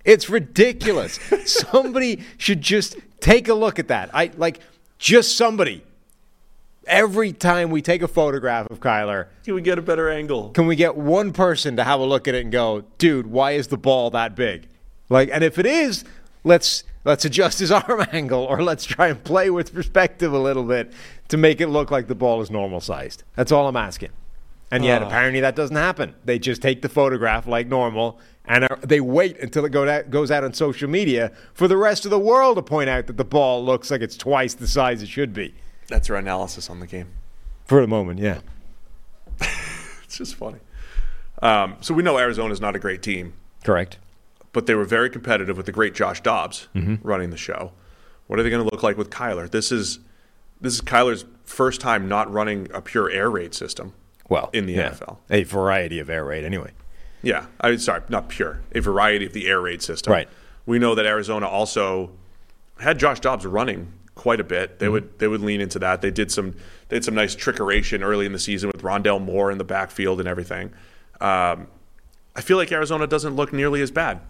[0.05, 1.19] It's ridiculous.
[1.45, 4.09] somebody should just take a look at that.
[4.13, 4.59] I like
[4.99, 5.83] just somebody.
[6.85, 10.49] Every time we take a photograph of Kyler, Can we get a better angle?
[10.49, 13.51] can we get one person to have a look at it and go, dude, why
[13.51, 14.68] is the ball that big?
[15.10, 16.03] Like, and if it is,
[16.43, 20.64] let's let's adjust his arm angle or let's try and play with perspective a little
[20.64, 20.91] bit
[21.30, 23.23] to make it look like the ball is normal sized.
[23.35, 24.10] That's all I'm asking.
[24.72, 25.07] And yet, Ah.
[25.07, 26.15] apparently, that doesn't happen.
[26.26, 30.31] They just take the photograph like normal, and are, they wait until it go goes
[30.31, 33.23] out on social media for the rest of the world to point out that the
[33.26, 35.53] ball looks like it's twice the size it should be.
[35.93, 37.09] That's our analysis on the game.
[37.65, 38.39] For the moment, yeah.
[40.03, 40.57] It's just funny.
[41.39, 43.33] Um, so we know Arizona's not a great team,
[43.63, 43.99] Correct.
[44.53, 47.73] but they were very competitive with the great Josh Dobbs running the show.
[48.25, 49.49] What are they going to look like with Kyler?
[49.49, 49.99] This is
[50.61, 53.93] this is Kyler's first time not running a pure air raid system.
[54.29, 54.91] Well, in the yeah.
[54.91, 55.17] NFL.
[55.29, 56.71] A variety of air raid, anyway.
[57.21, 58.61] Yeah, I sorry, not pure.
[58.73, 60.11] A variety of the air raid system.
[60.11, 60.27] Right.
[60.65, 62.09] We know that Arizona also
[62.79, 63.93] had Josh Dobbs running
[64.23, 64.79] quite a bit.
[64.79, 66.01] They would they would lean into that.
[66.01, 66.51] They did some
[66.87, 70.19] they did some nice trickeration early in the season with Rondale Moore in the backfield
[70.21, 70.67] and everything.
[71.19, 71.67] Um,
[72.33, 74.21] I feel like Arizona doesn't look nearly as bad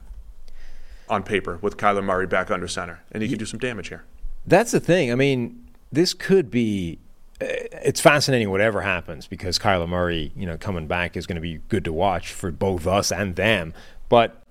[1.09, 4.03] on paper with Kyler Murray back under center, and he can do some damage here.
[4.47, 5.11] That's the thing.
[5.11, 6.97] I mean, this could be.
[7.39, 7.45] uh,
[7.85, 11.59] It's fascinating whatever happens because Kyler Murray, you know, coming back is going to be
[11.69, 13.75] good to watch for both us and them.
[14.09, 14.41] But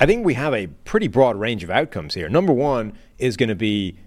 [0.00, 2.28] I think we have a pretty broad range of outcomes here.
[2.30, 3.98] Number one is going to be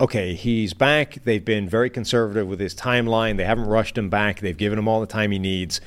[0.00, 1.18] okay, he's back.
[1.24, 3.36] They've been very conservative with his timeline.
[3.36, 4.40] They haven't rushed him back.
[4.40, 5.80] They've given him all the time he needs.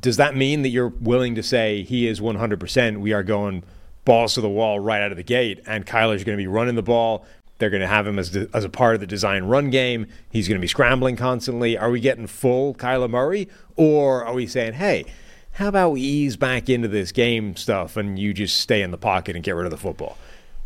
[0.00, 3.00] Does that mean that you're willing to say he is 100%?
[3.00, 3.64] We are going
[4.04, 6.76] balls to the wall right out of the gate, and Kyler's going to be running
[6.76, 7.24] the ball.
[7.58, 10.06] They're going to have him as, the, as a part of the design run game.
[10.30, 11.76] He's going to be scrambling constantly.
[11.76, 13.48] Are we getting full Kyler Murray?
[13.76, 15.04] Or are we saying, hey,
[15.52, 18.98] how about we ease back into this game stuff and you just stay in the
[18.98, 20.16] pocket and get rid of the football?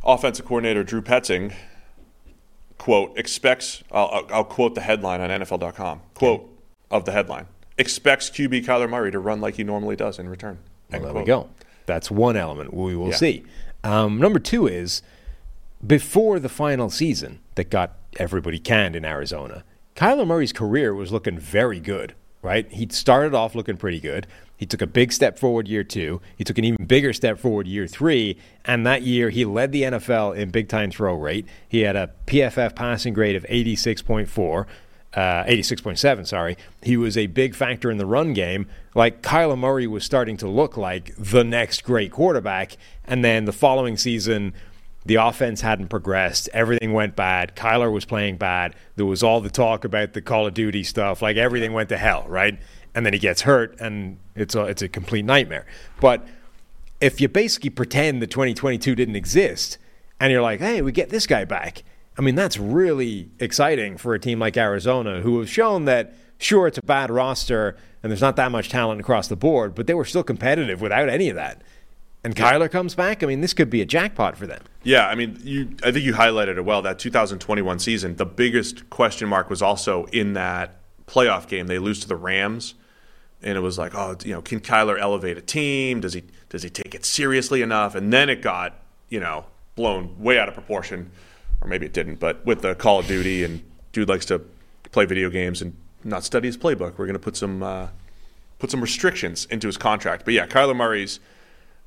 [0.05, 1.55] Offensive coordinator Drew Petzing,
[2.83, 6.49] quote, expects, I'll, I'll quote the headline on NFL.com, quote
[6.91, 7.47] of the headline,
[7.79, 10.59] expects QB Kyler Murray to run like he normally does in return.
[10.91, 11.23] Well, there quote.
[11.23, 11.49] we go.
[11.87, 13.15] That's one element we will yeah.
[13.15, 13.45] see.
[13.85, 15.01] Um, number two is
[15.87, 19.63] before the final season that got everybody canned in Arizona,
[19.95, 22.69] Kyler Murray's career was looking very good, right?
[22.73, 24.27] He'd started off looking pretty good.
[24.63, 26.21] He took a big step forward year two.
[26.37, 28.39] He took an even bigger step forward year three.
[28.65, 31.49] And that year, he led the NFL in big time throw rate.
[31.69, 34.67] He had a PFF passing grade of 86.4.
[35.15, 36.57] Uh, 86.7, sorry.
[36.81, 38.69] He was a big factor in the run game.
[38.95, 42.77] Like Kyler Murray was starting to look like the next great quarterback.
[43.05, 44.55] And then the following season,
[45.05, 46.49] the offense hadn't progressed.
[46.53, 47.57] Everything went bad.
[47.57, 48.77] Kyler was playing bad.
[48.95, 51.21] There was all the talk about the Call of Duty stuff.
[51.21, 52.61] Like everything went to hell, right?
[52.95, 55.67] And then he gets hurt, and it's a, it's a complete nightmare.
[56.01, 56.27] But
[57.01, 59.79] if you basically pretend that 2022 didn't exist,
[60.21, 61.85] and you're like, hey, we get this guy back,
[62.19, 66.67] I mean, that's really exciting for a team like Arizona, who have shown that, sure,
[66.67, 69.95] it's a bad roster and there's not that much talent across the board, but they
[69.95, 71.63] were still competitive without any of that
[72.25, 74.63] and Kyler comes back, I mean, this could be a jackpot for them.
[74.85, 76.83] Yeah, I mean, you, I think you highlighted it well.
[76.83, 81.67] That 2021 season, the biggest question mark was also in that playoff game.
[81.67, 82.75] They lose to the Rams,
[83.43, 86.01] and it was like, oh, you know, can Kyler elevate a team?
[86.01, 87.95] Does he does he take it seriously enough?
[87.95, 88.79] And then it got,
[89.09, 91.11] you know, blown way out of proportion,
[91.61, 92.21] or maybe it didn't.
[92.21, 93.63] But with the Call of Duty, and
[93.93, 94.43] dude likes to
[94.91, 96.99] play video games and not study his playbook.
[96.99, 97.89] We're going to put some uh,
[98.59, 100.25] put some restrictions into his contract.
[100.25, 101.21] But yeah, Kyler Murray's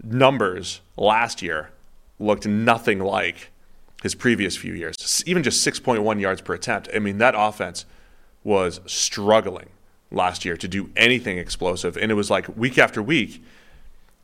[0.03, 1.71] numbers last year
[2.19, 3.51] looked nothing like
[4.03, 5.23] his previous few years.
[5.25, 6.89] Even just 6.1 yards per attempt.
[6.93, 7.85] I mean, that offense
[8.43, 9.69] was struggling
[10.11, 11.97] last year to do anything explosive.
[11.97, 13.43] And it was like week after week,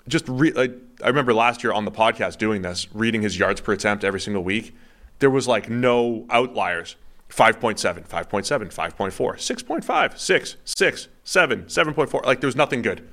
[0.07, 3.61] just re- like, I remember last year on the podcast doing this, reading his yards
[3.61, 4.75] per attempt every single week.
[5.19, 6.95] There was like no outliers.
[7.29, 12.25] 5.7, 5.7, 5.4, 6.5, 6, 6, 7, 7.4.
[12.25, 13.07] Like there was nothing good.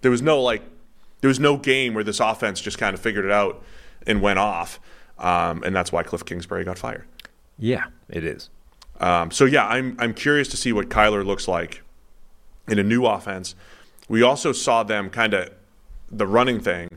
[0.00, 0.62] There was no like
[1.20, 3.62] there was no game where this offense just kind of figured it out
[4.06, 4.80] and went off,
[5.18, 7.06] um, and that's why Cliff Kingsbury got fired.
[7.58, 8.50] Yeah, it is.
[9.00, 11.82] Um, so yeah, I'm I'm curious to see what Kyler looks like
[12.68, 13.54] in a new offense.
[14.08, 15.50] We also saw them kind of
[16.10, 16.88] the running thing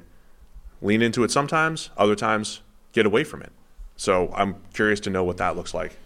[0.81, 2.61] lean into it sometimes, other times
[2.91, 3.51] get away from it.
[3.95, 5.97] So I'm curious to know what that looks like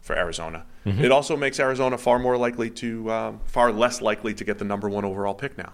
[0.00, 0.64] for Arizona.
[0.84, 1.04] Mm-hmm.
[1.04, 4.64] It also makes Arizona far more likely to, um, far less likely to get the
[4.64, 5.72] number one overall pick now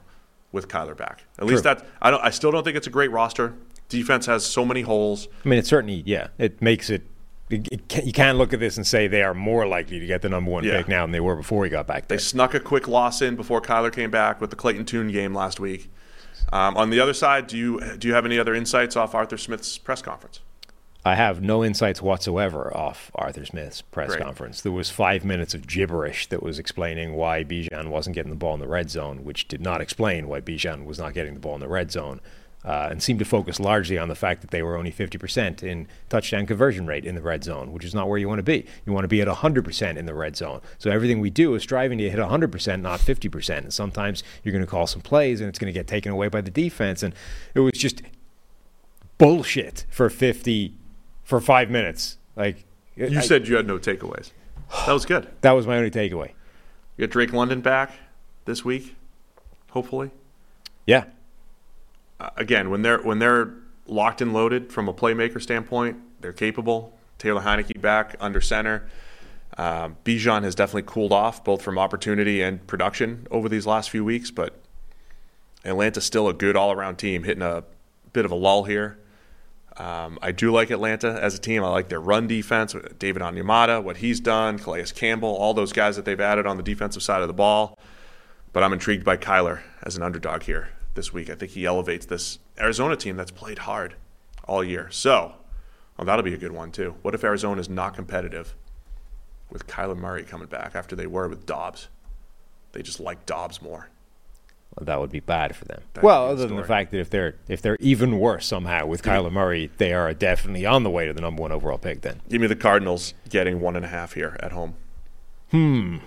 [0.53, 1.25] with Kyler back.
[1.39, 1.49] At True.
[1.49, 2.23] least that I don't.
[2.23, 3.55] I still don't think it's a great roster.
[3.89, 5.29] Defense has so many holes.
[5.45, 7.03] I mean, it certainly yeah, it makes it.
[7.53, 10.51] You can't look at this and say they are more likely to get the number
[10.51, 10.79] one yeah.
[10.79, 12.09] pick now than they were before he got back.
[12.09, 12.17] There.
[12.17, 15.35] They snuck a quick loss in before Kyler came back with the Clayton Tune game
[15.35, 15.91] last week.
[16.53, 19.39] Um, on the other side, do you do you have any other insights off Arthur
[19.39, 20.41] Smith's press conference?
[21.05, 24.23] I have no insights whatsoever off Arthur Smith's press Great.
[24.23, 24.61] conference.
[24.61, 28.55] There was five minutes of gibberish that was explaining why Bijan wasn't getting the ball
[28.55, 31.55] in the red zone, which did not explain why Bijan was not getting the ball
[31.55, 32.21] in the red zone,
[32.65, 35.89] uh, and seemed to focus largely on the fact that they were only 50% in
[36.09, 38.65] touchdown conversion rate in the red zone, which is not where you want to be.
[38.87, 40.61] You want to be at 100% in the red zone.
[40.79, 43.59] So everything we do is striving to hit 100%, not 50%.
[43.59, 46.29] And sometimes you're going to call some plays and it's going to get taken away
[46.29, 47.03] by the defense.
[47.03, 47.15] And
[47.55, 48.03] it was just
[49.19, 50.75] bullshit for 50
[51.25, 52.19] for five minutes.
[52.37, 52.65] Like
[52.95, 54.31] you I, said, you had no takeaways.
[54.87, 55.29] That was good.
[55.41, 56.33] That was my only takeaway.
[56.97, 57.93] You got Drake London back
[58.45, 58.95] this week,
[59.71, 60.11] hopefully.
[60.87, 61.05] Yeah.
[62.37, 63.55] Again, when they're when they're
[63.87, 66.99] locked and loaded from a playmaker standpoint, they're capable.
[67.19, 68.89] Taylor Heinicke back under center.
[69.59, 74.05] Um, Bijan has definitely cooled off both from opportunity and production over these last few
[74.05, 74.59] weeks, but
[75.65, 77.63] Atlanta's still a good all-around team, hitting a
[78.13, 78.99] bit of a lull here.
[79.77, 81.63] Um, I do like Atlanta as a team.
[81.65, 85.97] I like their run defense, David Onyemata, what he's done, Calais Campbell, all those guys
[85.97, 87.79] that they've added on the defensive side of the ball.
[88.53, 91.31] But I'm intrigued by Kyler as an underdog here this week.
[91.31, 93.95] I think he elevates this Arizona team that's played hard
[94.45, 94.89] all year.
[94.91, 95.35] So,
[95.97, 96.95] well, that'll be a good one too.
[97.03, 98.55] What if Arizona is not competitive
[99.51, 101.89] with Kyler Murray coming back after they were with Dobbs?
[102.73, 103.89] They just like Dobbs more.
[104.81, 105.83] that would be bad for them.
[105.93, 108.47] That'd well, be the other than the fact that if they're if they're even worse
[108.47, 111.79] somehow with Kyler Murray, they are definitely on the way to the number one overall
[111.79, 112.01] pick.
[112.01, 114.75] Then, Give me the Cardinals getting one and a half here at home.
[115.51, 115.99] hmm,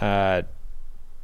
[0.00, 0.42] uh,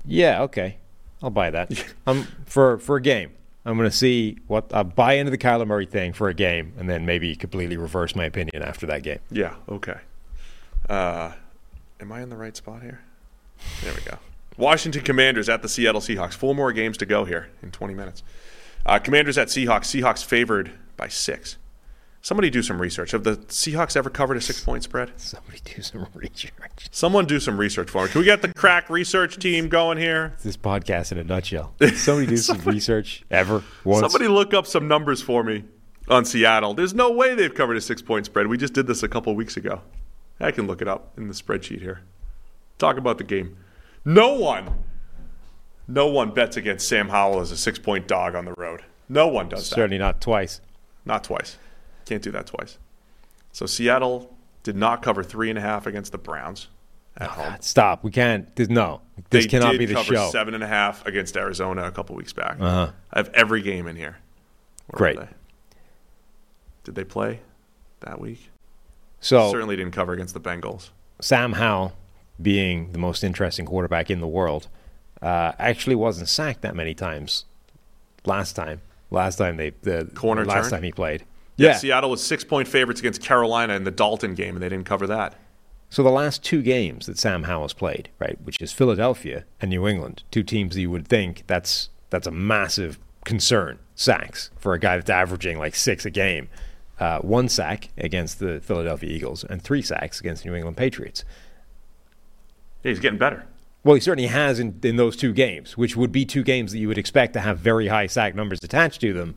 [0.05, 0.79] yeah, okay,
[1.23, 1.73] I'll buy that.
[2.07, 3.31] I'm for for a game,
[3.65, 6.73] I'm going to see what I'll buy into the Kyler Murray thing for a game,
[6.79, 9.19] and then maybe completely reverse my opinion after that game.
[9.31, 9.99] Yeah, okay.
[10.89, 11.33] Uh,
[12.01, 13.01] am I in the right spot here?
[13.83, 14.19] There we go.
[14.57, 16.35] Washington Commanders at the Seattle Seahawks.
[16.35, 18.23] Four more games to go here in 20 minutes.
[18.85, 19.85] Uh, Commanders at Seahawks.
[19.87, 21.57] Seahawks favored by six.
[22.27, 23.13] Somebody do some research.
[23.13, 25.13] Have the Seahawks ever covered a six point spread?
[25.17, 26.89] Somebody do some research.
[26.91, 28.09] Someone do some research for me.
[28.09, 30.35] Can we get the crack research team going here?
[30.43, 31.73] This podcast in a nutshell.
[31.95, 34.01] Somebody do some research ever once.
[34.01, 35.67] Somebody look up some numbers for me
[36.09, 36.75] on Seattle.
[36.75, 38.49] There's no way they've covered a six point spread.
[38.49, 39.83] We just did this a couple weeks ago.
[40.41, 42.01] I can look it up in the spreadsheet here.
[42.79, 43.57] Talk about the game.
[44.05, 44.83] No one,
[45.87, 48.83] no one bets against Sam Howell as a six point dog on the road.
[49.09, 49.77] No one does that.
[49.77, 50.61] Certainly not twice.
[51.05, 51.57] Not twice.
[52.07, 52.79] Can't do that twice.
[53.53, 56.69] So Seattle did not cover three and a half against the Browns
[57.17, 57.57] at home.
[57.61, 58.05] Stop.
[58.05, 58.55] We can't.
[58.57, 59.01] There's, no,
[59.31, 60.31] this they cannot be the cover show.
[60.31, 62.57] seven and a half against Arizona a couple weeks back.
[62.61, 62.91] Uh-huh.
[63.13, 64.19] I have every game in here.
[64.89, 65.19] Where Great.
[65.19, 65.29] they?
[66.85, 67.41] Did they play
[68.01, 68.51] that week?
[69.21, 70.91] So Certainly didn't cover against the Bengals.
[71.21, 71.95] Sam Howell,
[72.41, 74.69] being the most interesting quarterback in the world,
[75.23, 77.47] uh, actually wasn't sacked that many times
[78.25, 78.83] last time.
[79.11, 80.73] Last time they the Corner last turn?
[80.73, 81.25] time he played.
[81.57, 81.77] Yeah, Yeah.
[81.77, 85.07] Seattle was six point favorites against Carolina in the Dalton game, and they didn't cover
[85.07, 85.35] that.
[85.89, 89.87] So the last two games that Sam Howell's played, right, which is Philadelphia and New
[89.87, 94.79] England, two teams that you would think that's that's a massive concern sacks for a
[94.79, 96.49] guy that's averaging like six a game.
[96.99, 101.25] Uh, one sack against the Philadelphia Eagles and three sacks against the New England Patriots.
[102.83, 103.47] Yeah, he's getting better.
[103.85, 106.79] Well, he certainly has in, in those two games, which would be two games that
[106.79, 109.37] you would expect to have very high sack numbers attached to them.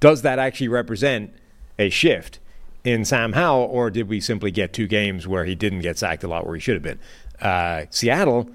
[0.00, 1.32] Does that actually represent
[1.78, 2.38] a shift
[2.84, 6.22] in Sam Howell, or did we simply get two games where he didn't get sacked
[6.22, 6.98] a lot where he should have been?
[7.40, 8.48] Uh, Seattle,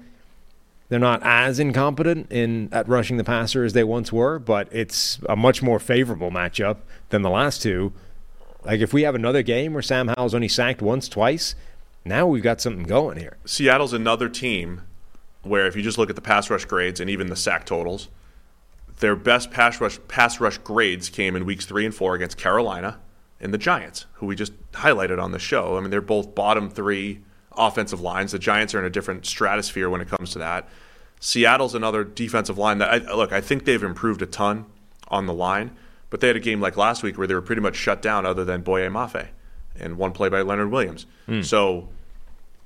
[0.88, 5.18] they're not as incompetent in at rushing the passer as they once were, but it's
[5.28, 6.78] a much more favorable matchup
[7.10, 7.92] than the last two.
[8.64, 11.54] Like if we have another game where Sam Howell's only sacked once, twice,
[12.04, 13.36] now we've got something going here.
[13.44, 14.82] Seattle's another team
[15.42, 18.08] where if you just look at the pass rush grades and even the sack totals,
[18.98, 22.98] their best pass rush pass rush grades came in weeks three and four against Carolina
[23.40, 25.76] and the Giants, who we just highlighted on the show.
[25.76, 27.20] I mean, they're both bottom three
[27.56, 28.32] offensive lines.
[28.32, 30.68] The Giants are in a different stratosphere when it comes to that.
[31.20, 33.32] Seattle's another defensive line that I, look.
[33.32, 34.66] I think they've improved a ton
[35.08, 35.76] on the line,
[36.08, 38.24] but they had a game like last week where they were pretty much shut down,
[38.24, 39.28] other than Boye Mafe
[39.78, 41.06] and one play by Leonard Williams.
[41.42, 41.88] So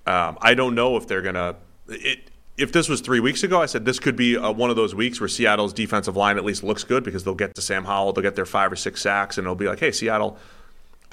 [0.07, 1.57] um, I don't know if they're gonna.
[1.89, 4.77] It, if this was three weeks ago, I said this could be uh, one of
[4.77, 7.85] those weeks where Seattle's defensive line at least looks good because they'll get to Sam
[7.85, 10.39] Howell, they'll get their five or six sacks, and it'll be like, hey, Seattle,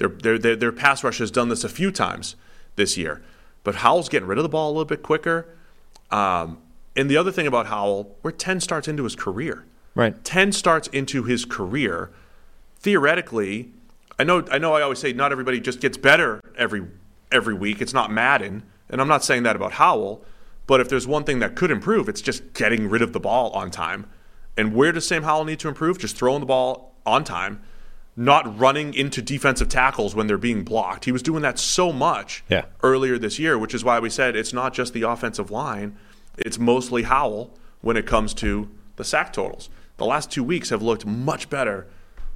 [0.02, 2.36] their their their, their pass rush has done this a few times
[2.76, 3.22] this year,
[3.64, 5.46] but Howell's getting rid of the ball a little bit quicker.
[6.10, 6.58] Um,
[6.94, 9.64] and the other thing about Howell, we're ten starts into his career.
[9.94, 10.24] Right.
[10.24, 12.10] 10 starts into his career,
[12.78, 13.72] theoretically,
[14.18, 16.86] I know I know I always say not everybody just gets better every
[17.30, 17.80] every week.
[17.80, 20.24] It's not Madden, and I'm not saying that about Howell,
[20.66, 23.50] but if there's one thing that could improve, it's just getting rid of the ball
[23.50, 24.06] on time.
[24.56, 25.98] And where does Sam Howell need to improve?
[25.98, 27.62] Just throwing the ball on time,
[28.14, 31.06] not running into defensive tackles when they're being blocked.
[31.06, 32.64] He was doing that so much Yeah.
[32.82, 35.96] earlier this year, which is why we said it's not just the offensive line,
[36.36, 39.70] it's mostly Howell when it comes to the sack totals.
[39.96, 41.86] The last two weeks have looked much better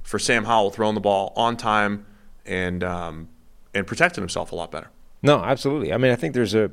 [0.01, 2.05] for Sam Howell throwing the ball on time
[2.45, 3.27] and um,
[3.73, 4.87] and protecting himself a lot better.
[5.21, 5.93] No, absolutely.
[5.93, 6.71] I mean, I think there's a,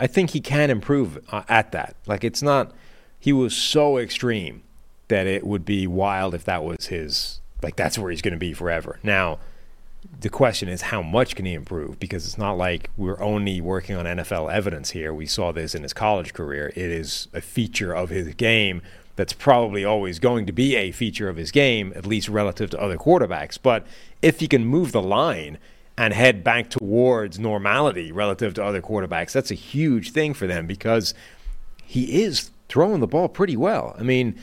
[0.00, 1.96] I think he can improve uh, at that.
[2.06, 2.72] Like, it's not,
[3.18, 4.62] he was so extreme
[5.08, 8.38] that it would be wild if that was his, like, that's where he's going to
[8.38, 8.98] be forever.
[9.02, 9.38] Now,
[10.20, 11.98] the question is, how much can he improve?
[11.98, 15.12] Because it's not like we're only working on NFL evidence here.
[15.12, 16.68] We saw this in his college career.
[16.76, 18.82] It is a feature of his game
[19.16, 22.80] that's probably always going to be a feature of his game, at least relative to
[22.80, 23.58] other quarterbacks.
[23.60, 23.86] But
[24.22, 25.58] if he can move the line
[25.96, 30.66] and head back towards normality relative to other quarterbacks, that's a huge thing for them
[30.66, 31.14] because
[31.84, 33.94] he is throwing the ball pretty well.
[33.98, 34.38] I mean,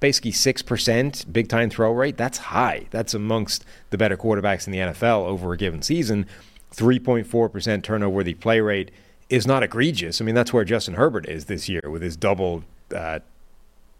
[0.00, 2.86] basically 6% big time throw rate, that's high.
[2.90, 6.26] That's amongst the better quarterbacks in the NFL over a given season.
[6.74, 8.90] 3.4% turnover worthy play rate
[9.28, 10.20] is not egregious.
[10.20, 12.64] I mean, that's where Justin Herbert is this year with his double
[12.94, 13.20] uh,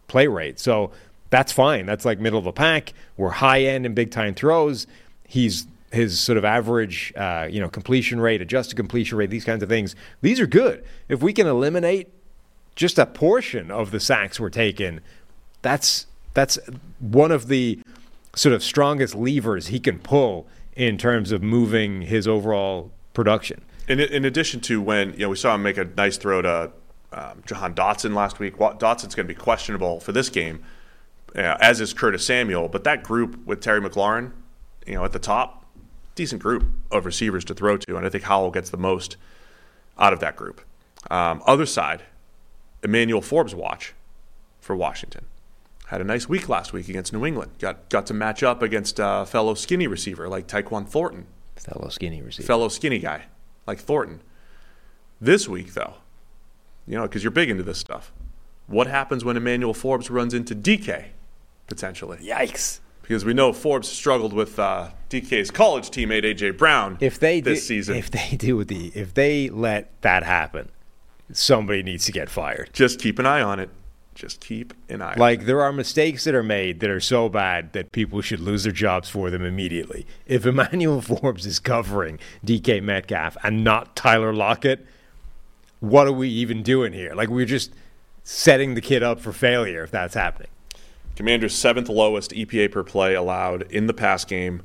[0.08, 0.58] play rate.
[0.58, 0.92] So
[1.30, 1.86] that's fine.
[1.86, 2.92] That's like middle of the pack.
[3.16, 4.86] We're high end in big time throws.
[5.26, 9.62] He's his sort of average, uh, you know, completion rate, adjusted completion rate, these kinds
[9.62, 9.96] of things.
[10.20, 10.84] These are good.
[11.08, 12.08] If we can eliminate
[12.76, 15.00] just a portion of the sacks we're taken.
[15.66, 16.60] That's that's
[17.00, 17.80] one of the
[18.36, 23.62] sort of strongest levers he can pull in terms of moving his overall production.
[23.88, 26.70] In, in addition to when you know we saw him make a nice throw to
[27.12, 28.56] um, Jahan Dotson last week.
[28.58, 30.62] Dotson's going to be questionable for this game,
[31.34, 32.68] uh, as is Curtis Samuel.
[32.68, 34.30] But that group with Terry McLaurin,
[34.86, 35.64] you know, at the top,
[36.14, 39.16] decent group of receivers to throw to, and I think Howell gets the most
[39.98, 40.60] out of that group.
[41.10, 42.02] Um, other side,
[42.84, 43.94] Emmanuel Forbes watch
[44.60, 45.26] for Washington.
[45.86, 47.52] Had a nice week last week against New England.
[47.58, 51.26] Got got to match up against a fellow skinny receiver like Tyquan Thornton.
[51.56, 52.46] Fellow skinny receiver.
[52.46, 53.26] Fellow skinny guy
[53.66, 54.20] like Thornton.
[55.20, 55.94] This week, though,
[56.86, 58.12] you know, because you're big into this stuff.
[58.66, 61.06] What happens when Emmanuel Forbes runs into DK
[61.68, 62.18] potentially?
[62.18, 62.80] Yikes!
[63.02, 66.98] Because we know Forbes struggled with uh, DK's college teammate AJ Brown.
[67.00, 70.70] If they this do, season, if they do the, if they let that happen,
[71.32, 72.70] somebody needs to get fired.
[72.72, 73.70] Just keep an eye on it.
[74.16, 75.14] Just keep an eye.
[75.16, 78.64] Like there are mistakes that are made that are so bad that people should lose
[78.64, 80.06] their jobs for them immediately.
[80.26, 84.86] If Emmanuel Forbes is covering DK Metcalf and not Tyler Lockett,
[85.80, 87.14] what are we even doing here?
[87.14, 87.74] Like we're just
[88.24, 90.48] setting the kid up for failure if that's happening.
[91.14, 94.62] Commander's seventh lowest EPA per play allowed in the pass game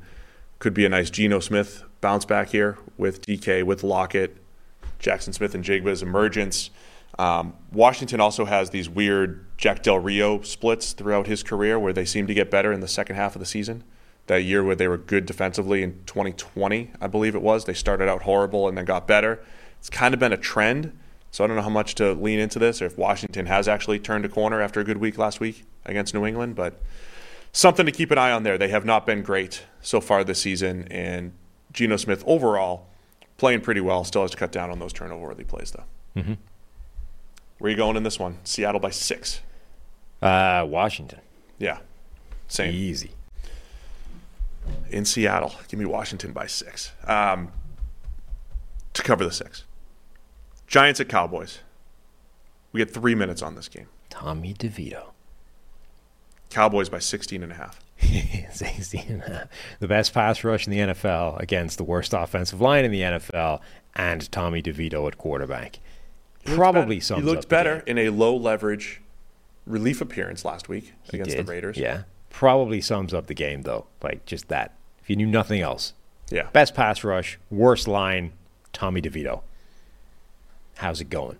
[0.60, 4.36] could be a nice Geno Smith bounce back here with DK with Lockett,
[4.98, 6.70] Jaxon Smith-Njigba's emergence.
[7.18, 12.04] Um, Washington also has these weird Jack Del Rio splits throughout his career where they
[12.04, 13.84] seem to get better in the second half of the season.
[14.26, 18.08] That year where they were good defensively in 2020, I believe it was, they started
[18.08, 19.44] out horrible and then got better.
[19.78, 20.96] It's kind of been a trend.
[21.32, 23.98] So I don't know how much to lean into this or if Washington has actually
[23.98, 26.80] turned a corner after a good week last week against New England, but
[27.52, 28.58] something to keep an eye on there.
[28.58, 31.32] They have not been great so far this season, and
[31.72, 32.88] Geno Smith overall
[33.38, 34.04] playing pretty well.
[34.04, 35.84] Still has to cut down on those turnover worthy plays, though.
[36.20, 36.34] Mm-hmm.
[37.62, 38.38] Where are you going in this one?
[38.42, 39.40] Seattle by six.
[40.20, 41.20] Uh, Washington.
[41.60, 41.78] Yeah.
[42.48, 42.74] Same.
[42.74, 43.12] Easy.
[44.90, 46.90] In Seattle, give me Washington by six.
[47.06, 47.52] Um,
[48.94, 49.62] to cover the six.
[50.66, 51.60] Giants at Cowboys.
[52.72, 53.86] We get three minutes on this game.
[54.10, 55.10] Tommy DeVito.
[56.50, 57.78] Cowboys by 16 and a half.
[58.52, 59.48] 16 and a half.
[59.78, 63.60] The best pass rush in the NFL against the worst offensive line in the NFL
[63.94, 65.78] and Tommy DeVito at quarterback
[66.44, 67.04] probably better.
[67.04, 69.00] sums He looked better in a low leverage
[69.66, 71.76] relief appearance last week He against did, the Raiders.
[71.76, 72.02] Yeah.
[72.30, 73.86] Probably sums up the game, though.
[74.02, 74.74] Like, just that.
[75.00, 75.94] If you knew nothing else.
[76.30, 76.48] Yeah.
[76.52, 78.32] Best pass rush, worst line,
[78.72, 79.42] Tommy DeVito.
[80.76, 81.36] How's it going?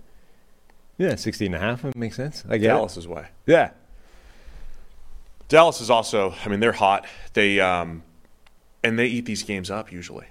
[0.98, 1.84] Yeah, 16 and a half.
[1.84, 2.44] It makes sense.
[2.48, 3.10] I get Dallas's it.
[3.10, 3.28] way.
[3.46, 3.70] Yeah.
[5.48, 7.06] Dallas is also, I mean, they're hot.
[7.32, 8.02] They um,
[8.82, 10.26] and they eat these games up usually.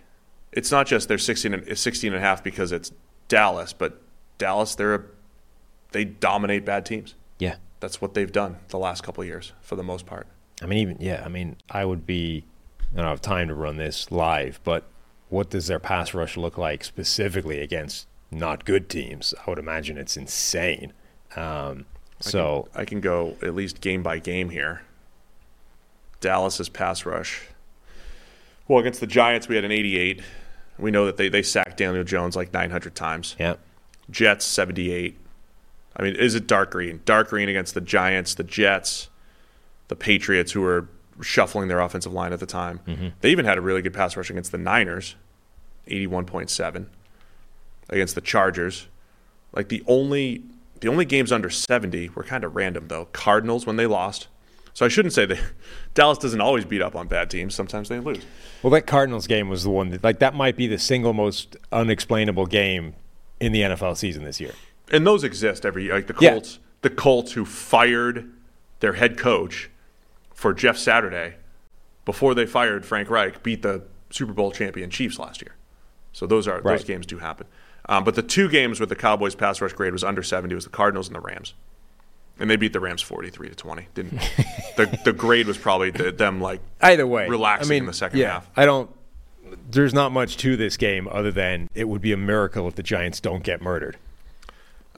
[0.51, 2.91] It's not just they're 16 and, 16 and a half because it's
[3.27, 4.01] Dallas, but
[4.41, 5.03] Dallas they're a,
[5.91, 7.13] they dominate bad teams.
[7.37, 7.57] Yeah.
[7.79, 10.25] That's what they've done the last couple of years for the most part.
[10.63, 12.43] I mean, even, yeah, I mean, I would be,
[12.91, 14.85] I don't have time to run this live, but
[15.29, 19.35] what does their pass rush look like specifically against not good teams?
[19.45, 20.91] I would imagine it's insane.
[21.35, 21.85] Um,
[22.19, 24.81] so I can, I can go at least game by game here.
[26.19, 27.43] Dallas's pass rush.
[28.67, 30.21] Well, against the Giants, we had an 88.
[30.79, 33.35] We know that they, they sacked Daniel Jones like 900 times.
[33.39, 33.55] Yeah.
[34.11, 35.17] Jets, 78.
[35.95, 37.01] I mean, is it dark green?
[37.05, 39.09] Dark green against the Giants, the Jets,
[39.87, 40.87] the Patriots, who were
[41.21, 42.79] shuffling their offensive line at the time.
[42.87, 43.07] Mm-hmm.
[43.21, 45.15] They even had a really good pass rush against the Niners,
[45.87, 46.85] 81.7.
[47.89, 48.87] Against the Chargers.
[49.53, 50.43] Like the only
[50.79, 53.05] the only games under 70 were kind of random though.
[53.11, 54.27] Cardinals when they lost.
[54.73, 55.39] So I shouldn't say that
[55.93, 57.53] Dallas doesn't always beat up on bad teams.
[57.53, 58.23] Sometimes they lose.
[58.63, 61.57] Well, that Cardinals game was the one that, like, that might be the single most
[61.71, 62.95] unexplainable game
[63.41, 64.53] in the NFL season this year.
[64.91, 65.95] And those exist every year.
[65.95, 66.31] Like the Yeah.
[66.31, 68.31] Colts, the Colts who fired
[68.79, 69.69] their head coach
[70.33, 71.35] for Jeff Saturday
[72.05, 75.55] before they fired Frank Reich beat the Super Bowl champion Chiefs last year.
[76.13, 77.47] So those are those games do happen.
[77.87, 80.65] Um, but the two games with the Cowboys pass rush grade was under 70 was
[80.65, 81.53] the Cardinals and the Rams.
[82.39, 83.87] And they beat the Rams 43 to 20.
[83.93, 84.19] Didn't
[84.77, 87.93] the the grade was probably the, them like Either way, relaxing I mean, in the
[87.93, 88.49] second yeah, half.
[88.55, 88.89] I don't.
[89.69, 92.83] There's not much to this game other than it would be a miracle if the
[92.83, 93.97] Giants don't get murdered.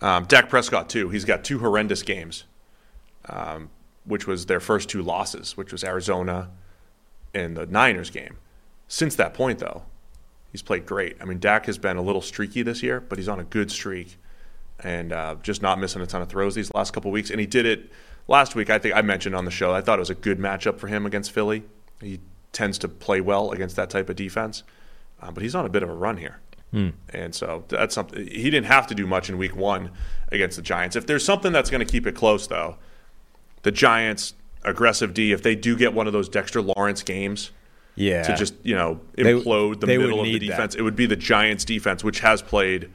[0.02, 1.10] Um, Dak Prescott too.
[1.10, 2.44] He's got two horrendous games,
[3.30, 3.70] um,
[4.06, 6.50] which was their first two losses, which was Arizona
[7.34, 8.38] and the Niners game.
[8.88, 9.84] Since that point, though,
[10.52, 11.18] he's played great.
[11.22, 13.72] I mean, Dak has been a little streaky this year, but he's on a good
[13.72, 14.18] streak
[14.80, 17.30] and uh, just not missing a ton of throws these last couple weeks.
[17.30, 17.92] And he did it
[18.28, 18.70] last week.
[18.70, 19.74] I think I mentioned on the show.
[19.74, 21.64] I thought it was a good matchup for him against Philly.
[22.02, 22.20] He
[22.54, 24.64] tends to play well against that type of defense,
[25.22, 26.40] uh, but he's on a bit of a run here.
[26.72, 26.90] Hmm.
[27.10, 29.92] And so that's something he didn't have to do much in week one
[30.32, 30.96] against the Giants.
[30.96, 32.78] If there's something that's going to keep it close, though,
[33.64, 35.32] the Giants aggressive D.
[35.34, 37.52] If they do get one of those Dexter Lawrence games,
[37.96, 38.24] Yeah.
[38.24, 40.46] to just you know They- implode the they middle of the need that.
[40.48, 42.90] defense, it would be the Giants' defense, which has played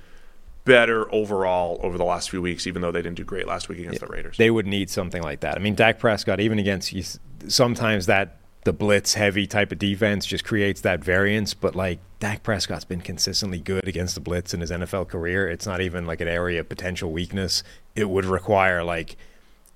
[0.64, 3.78] better overall over the last few weeks, even though they didn't do great last week
[3.78, 4.36] against the Raiders.
[4.38, 5.56] They would need something like that.
[5.56, 7.02] I mean, Dak Prescott, even against you
[7.46, 11.54] sometimes that the blitz heavy type of defense just creates that variance.
[11.54, 15.48] But like Dak Prescott's been consistently good against the blitz in his NFL career.
[15.48, 17.62] It's not even like an area of potential weakness.
[17.94, 19.16] It would require like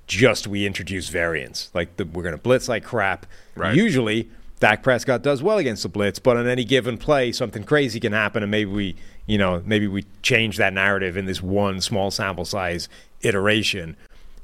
[0.06, 1.70] just we introduce variance.
[1.72, 3.26] Like the, we're going to blitz like crap.
[3.54, 3.74] Right.
[3.74, 4.28] Usually,
[4.60, 8.12] Dak Prescott does well against the blitz, but on any given play, something crazy can
[8.12, 8.96] happen, and maybe we,
[9.26, 12.88] you know, maybe we change that narrative in this one small sample size
[13.22, 13.96] iteration.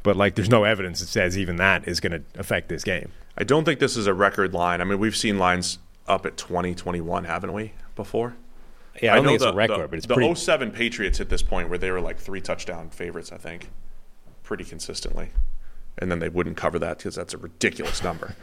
[0.02, 3.12] But like, there's no evidence that says even that is going to affect this game.
[3.38, 4.80] I don't think this is a record line.
[4.80, 5.78] I mean, we've seen lines
[6.08, 8.34] up at 20, 21, haven't we, before?
[9.00, 10.34] Yeah, I don't know think it's the, a record, the, but it's the pretty.
[10.34, 13.70] 07 Patriots hit this point where they were like three touchdown favorites, I think,
[14.42, 15.28] pretty consistently.
[15.96, 18.34] And then they wouldn't cover that because that's a ridiculous number.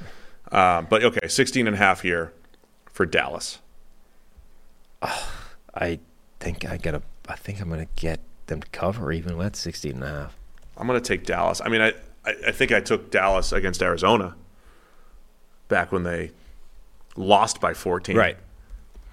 [0.50, 2.32] Um, but okay, 16 and a half here
[2.90, 3.60] for Dallas.
[5.74, 6.00] I
[6.40, 7.02] think I gotta.
[7.28, 10.38] I think I'm gonna get them to cover even with 16 and a half.
[10.78, 11.62] I'm going to take Dallas.
[11.64, 11.90] I mean, I,
[12.26, 14.36] I, I think I took Dallas against Arizona
[15.68, 16.32] back when they
[17.16, 18.16] lost by 14.
[18.16, 18.38] Right.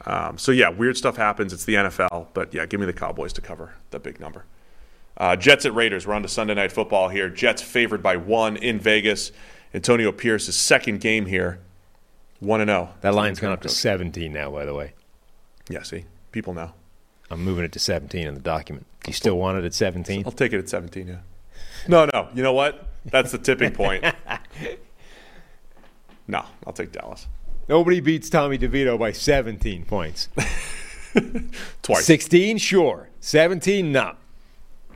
[0.04, 1.52] Um, so, yeah, weird stuff happens.
[1.52, 2.28] It's the NFL.
[2.34, 4.44] But, yeah, give me the Cowboys to cover the big number.
[5.16, 6.06] Uh, Jets at Raiders.
[6.06, 7.28] We're on to Sunday Night Football here.
[7.28, 9.30] Jets favored by one in Vegas.
[9.74, 11.60] Antonio Pierce's second game here.
[12.40, 12.90] 1 and 0.
[13.02, 14.94] That line's gone up to 17 now, by the way.
[15.68, 16.06] Yeah, see?
[16.32, 16.72] People know.
[17.30, 18.86] I'm moving it to 17 in the document.
[19.06, 20.24] You still want it at 17?
[20.26, 21.16] I'll take it at 17, yeah.
[21.86, 22.28] No, no.
[22.34, 22.88] You know what?
[23.04, 24.04] That's the tipping point.
[26.26, 27.26] no, I'll take Dallas.
[27.68, 30.28] Nobody beats Tommy DeVito by 17 points.
[31.82, 32.04] Twice.
[32.04, 33.08] 16, sure.
[33.20, 34.14] 17, no.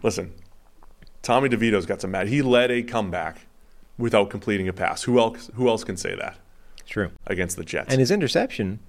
[0.02, 0.32] Listen,
[1.22, 2.28] Tommy DeVito's got some mad.
[2.28, 3.46] He led a comeback
[3.98, 5.04] without completing a pass.
[5.04, 5.50] Who else?
[5.54, 6.38] Who else can say that
[6.86, 7.10] True.
[7.26, 7.90] against the Jets?
[7.90, 8.80] And his interception,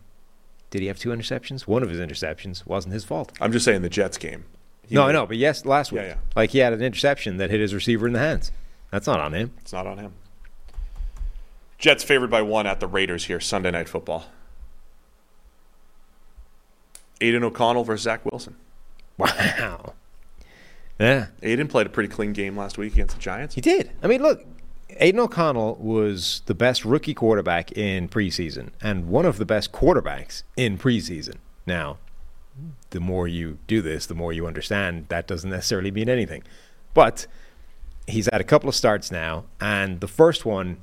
[0.70, 1.62] did he have two interceptions?
[1.62, 3.32] One of his interceptions wasn't his fault.
[3.40, 4.46] I'm just saying the Jets game.
[4.88, 6.04] He no, I know, but yes, last week.
[6.04, 6.18] Yeah, yeah.
[6.36, 8.52] Like he had an interception that hit his receiver in the hands.
[8.92, 9.54] That's not on him.
[9.60, 10.14] It's not on him.
[11.78, 14.26] Jets favored by one at the Raiders here Sunday Night Football.
[17.22, 18.56] Aidan O'Connell versus Zach Wilson.
[19.18, 19.94] Wow.
[21.00, 21.28] Yeah.
[21.44, 23.54] Aidan played a pretty clean game last week against the Giants.
[23.54, 23.92] He did.
[24.02, 24.44] I mean, look,
[25.00, 30.42] Aidan O'Connell was the best rookie quarterback in preseason and one of the best quarterbacks
[30.56, 31.36] in preseason.
[31.68, 31.98] Now,
[32.90, 36.42] the more you do this, the more you understand that doesn't necessarily mean anything.
[36.96, 37.28] But
[38.08, 40.78] he's had a couple of starts now, and the first one,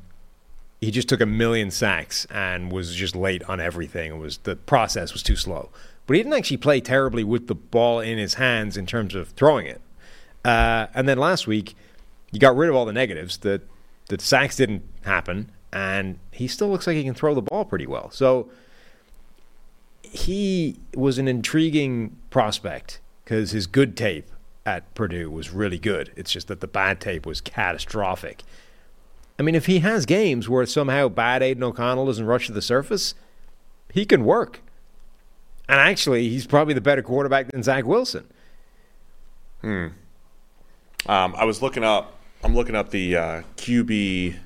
[0.85, 4.13] he just took a million sacks and was just late on everything.
[4.13, 5.71] It was the process was too slow.
[6.07, 9.29] But he didn't actually play terribly with the ball in his hands in terms of
[9.31, 9.81] throwing it.
[10.45, 11.75] Uh, and then last week,
[12.31, 13.39] you got rid of all the negatives.
[13.39, 13.63] The
[14.09, 17.87] the sacks didn't happen, and he still looks like he can throw the ball pretty
[17.87, 18.11] well.
[18.11, 18.51] So
[20.03, 24.31] he was an intriguing prospect because his good tape
[24.67, 26.13] at Purdue was really good.
[26.17, 28.43] It's just that the bad tape was catastrophic.
[29.39, 32.63] I mean, if he has games where somehow bad Aidan O'Connell doesn't rush to the
[32.63, 33.15] surface,
[33.93, 34.61] he can work.
[35.69, 38.27] And actually, he's probably the better quarterback than Zach Wilson.
[39.63, 39.87] Hmm.
[41.07, 42.19] Um, I was looking up.
[42.43, 44.37] I'm looking up the uh, QB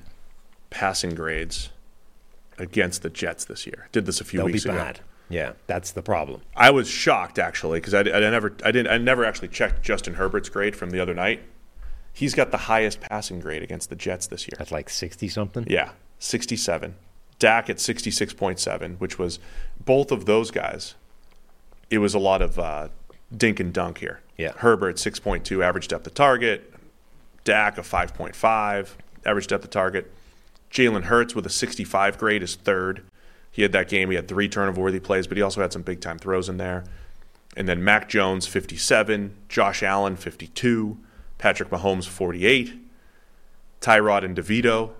[0.69, 1.69] passing grades
[2.57, 3.89] against the Jets this year.
[3.91, 4.75] Did this a few They'll weeks ago.
[4.75, 5.01] bad.
[5.29, 6.41] Yeah, that's the problem.
[6.55, 10.15] I was shocked actually because I, I never I didn't I never actually checked Justin
[10.15, 11.43] Herbert's grade from the other night.
[12.19, 14.55] He's got the highest passing grade against the Jets this year.
[14.57, 15.65] That's like 60 something?
[15.69, 16.95] Yeah, 67.
[17.39, 19.39] Dak at 66.7, which was
[19.79, 20.95] both of those guys.
[21.89, 22.89] It was a lot of uh,
[23.35, 24.19] dink and dunk here.
[24.37, 24.51] Yeah.
[24.57, 26.73] Herbert 6.2 average depth of target.
[27.45, 28.89] Dak a 5.5
[29.25, 30.11] average depth of target.
[30.69, 33.01] Jalen Hurts with a 65 grade is third.
[33.49, 34.09] He had that game.
[34.09, 36.57] He had three turnover worthy plays, but he also had some big time throws in
[36.57, 36.83] there.
[37.55, 40.97] And then Mac Jones 57, Josh Allen 52,
[41.39, 42.79] Patrick Mahomes 48,
[43.81, 44.91] Tyrod and DeVito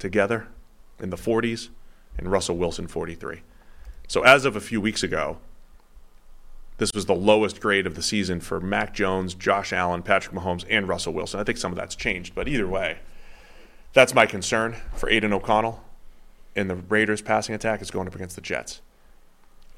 [0.00, 0.48] together
[0.98, 1.68] in the 40s,
[2.18, 3.42] and Russell Wilson 43.
[4.08, 5.38] So as of a few weeks ago,
[6.78, 10.64] this was the lowest grade of the season for Mac Jones, Josh Allen, Patrick Mahomes,
[10.68, 11.38] and Russell Wilson.
[11.38, 12.98] I think some of that's changed, but either way,
[13.92, 15.84] that's my concern for Aidan O'Connell
[16.56, 18.80] in the Raiders passing attack is going up against the Jets.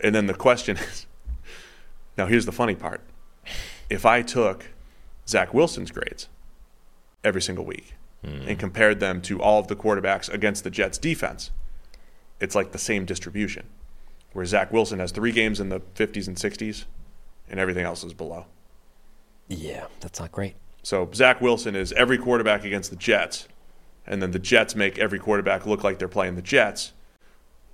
[0.00, 1.06] And then the question is
[2.16, 3.00] now here's the funny part.
[3.90, 4.66] If I took
[5.32, 6.28] Zach Wilson's grades
[7.24, 7.94] every single week
[8.24, 11.50] and compared them to all of the quarterbacks against the Jets defense,
[12.38, 13.64] it's like the same distribution.
[14.32, 16.84] where Zach Wilson has three games in the 50s and 60s,
[17.50, 18.46] and everything else is below.
[19.48, 20.54] Yeah, that's not great.
[20.82, 23.48] So Zach Wilson is every quarterback against the Jets,
[24.06, 26.92] and then the Jets make every quarterback look like they're playing the Jets,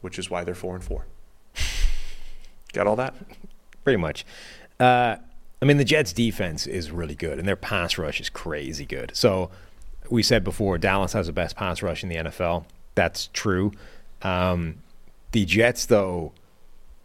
[0.00, 1.06] which is why they're four and four.
[2.72, 3.14] Got all that?
[3.84, 4.24] Pretty much.
[4.80, 5.16] Uh,
[5.60, 9.10] I mean, the Jets' defense is really good, and their pass rush is crazy good.
[9.14, 9.50] So
[10.08, 12.64] we said before, Dallas has the best pass rush in the NFL.
[12.94, 13.72] That's true.
[14.22, 14.76] Um,
[15.32, 16.32] the Jets, though,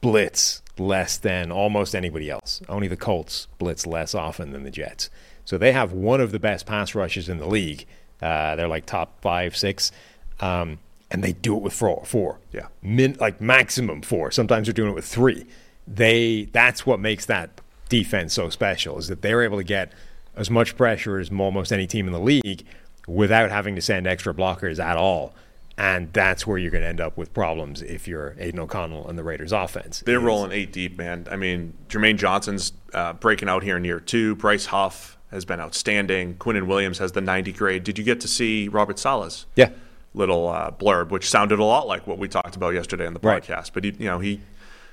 [0.01, 2.61] blitz less than almost anybody else.
[2.69, 5.09] Only the Colts blitz less often than the Jets.
[5.45, 7.85] So they have one of the best pass rushes in the league.
[8.21, 9.91] Uh, they're like top five, six,
[10.39, 10.79] um,
[11.11, 12.03] and they do it with four.
[12.05, 12.39] four.
[12.51, 14.31] Yeah, Min, like maximum four.
[14.31, 15.45] Sometimes they're doing it with three.
[15.87, 17.59] They that's what makes that
[17.93, 19.91] defense so special is that they're able to get
[20.35, 22.65] as much pressure as almost any team in the league
[23.07, 25.35] without having to send extra blockers at all.
[25.77, 29.15] And that's where you're going to end up with problems if you're Aidan O'Connell and
[29.17, 30.01] the Raiders offense.
[30.05, 31.27] They're rolling eight deep, man.
[31.29, 34.35] I mean, Jermaine Johnson's uh, breaking out here in year two.
[34.37, 36.35] Bryce Huff has been outstanding.
[36.37, 37.83] Quinnen Williams has the 90 grade.
[37.83, 39.69] Did you get to see Robert Saleh's yeah.
[40.15, 43.19] little uh, blurb, which sounded a lot like what we talked about yesterday on the
[43.19, 43.43] Right.
[43.43, 43.71] podcast?
[43.73, 44.41] But he, you know, he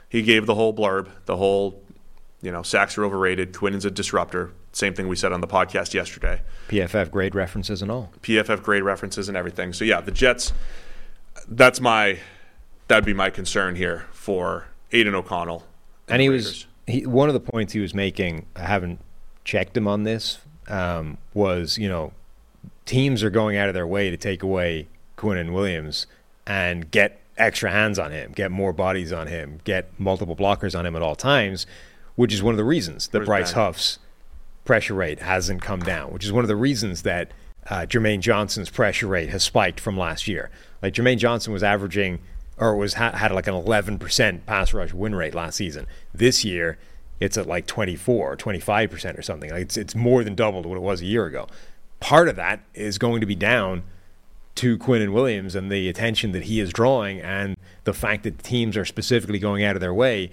[0.09, 1.81] he gave the whole blurb, the whole,
[2.43, 3.53] you know, sacks are overrated.
[3.53, 4.53] Quinnen's a disruptor.
[4.73, 6.41] Same thing we said on the podcast yesterday.
[6.69, 8.13] PFF grade references and all.
[8.23, 9.73] PFF grade references and everything.
[9.73, 10.53] So yeah, the Jets.
[11.49, 12.19] That's my
[12.89, 15.65] that'd be my concern here for Aidan O'Connell.
[16.09, 18.47] And he was he, one of the points he was making.
[18.57, 19.01] I haven't
[19.45, 20.39] checked him on this.
[20.69, 22.13] Um, was you know
[22.87, 26.07] teams are going out of their way to take away Quinnen Williams
[26.47, 30.85] and get extra hands on him, get more bodies on him, get multiple blockers on
[30.87, 31.67] him at all times,
[32.21, 33.53] which is one of the reasons that Where's Bryce?
[33.53, 33.99] Huff's
[34.67, 37.33] pressure rate hasn't come down, which is one of the reasons that
[37.71, 40.51] uh, Jermaine Johnson's pressure rate has spiked from last year.
[40.83, 42.19] Like Jermaine Johnson was averaging
[42.59, 45.87] or was ha- had like an 11% pass rush win rate last season.
[46.13, 46.77] This year,
[47.21, 49.49] it's at like 24 or 25% or something.
[49.49, 51.47] Like it's it's more than doubled what it was a year ago.
[52.01, 53.83] Part of that is going to be down
[54.57, 58.77] to Quinnen Williams and the attention that he is drawing and the fact that teams
[58.77, 60.31] are specifically going out of their way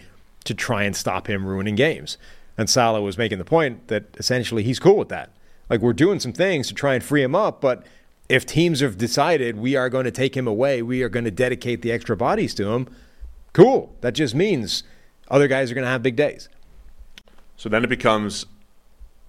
[0.48, 2.18] to try and stop him ruining games.
[2.57, 5.32] And Saleh was making the point that essentially he's cool with that.
[5.69, 7.86] Like we're doing some things to try and free him up, but
[8.30, 11.32] if teams have decided we are going to take him away, we are going to
[11.32, 12.88] dedicate the extra bodies to him,
[13.53, 13.95] cool.
[14.02, 14.84] That just means
[15.30, 16.49] other guys are going to have big days.
[17.57, 18.45] So then it becomes,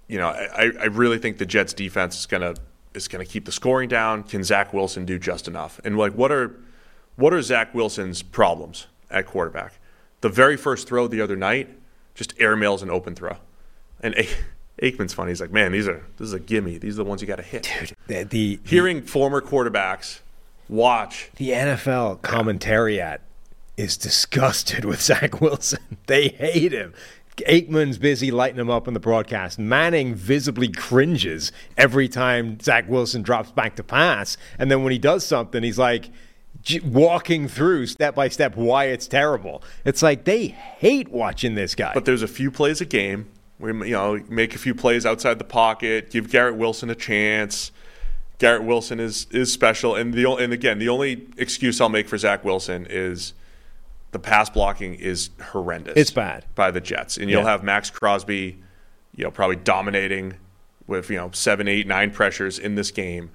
[0.06, 2.54] you know, I, I really think the Jets defense is gonna
[2.94, 4.22] is gonna keep the scoring down.
[4.22, 5.80] Can Zach Wilson do just enough?
[5.82, 6.54] And like, what are
[7.16, 9.77] what are Zach Wilson's problems at quarterback?
[10.20, 11.68] The very first throw the other night,
[12.14, 13.36] just airmails an open throw,
[14.00, 14.28] and A-
[14.82, 15.30] Aikman's funny.
[15.30, 16.78] He's like, man, these are this is a gimme.
[16.78, 17.70] These are the ones you got to hit.
[17.78, 20.20] Dude, the, the Hearing former quarterbacks
[20.68, 23.18] watch The NFL commentariat
[23.76, 25.98] is disgusted with Zach Wilson.
[26.06, 26.94] They hate him.
[27.46, 29.60] Aikman's busy lighting him up in the broadcast.
[29.60, 34.36] Manning visibly cringes every time Zach Wilson drops back to pass.
[34.58, 36.10] And then when he does something, he's like
[36.84, 39.62] walking through step by step why it's terrible.
[39.84, 41.92] It's like they hate watching this guy.
[41.94, 43.26] But there's a few plays a game.
[43.58, 47.72] We you know make a few plays outside the pocket, give Garrett Wilson a chance.
[48.38, 52.16] Garrett Wilson is is special, and the and again the only excuse I'll make for
[52.18, 53.32] Zach Wilson is
[54.12, 55.94] the pass blocking is horrendous.
[55.96, 56.44] It's bad.
[56.54, 57.50] by the Jets, and you'll Yeah.
[57.50, 58.58] have Maxx Crosby,
[59.14, 60.34] you know, probably dominating
[60.86, 63.30] with you know seven, eight, nine pressures in this game.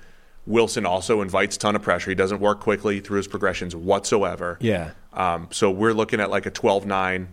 [0.45, 2.11] Wilson also invites ton of pressure.
[2.11, 4.57] He doesn't work quickly through his progressions whatsoever.
[4.59, 4.91] Yeah.
[5.13, 7.27] Um, so we're looking at like a 12-9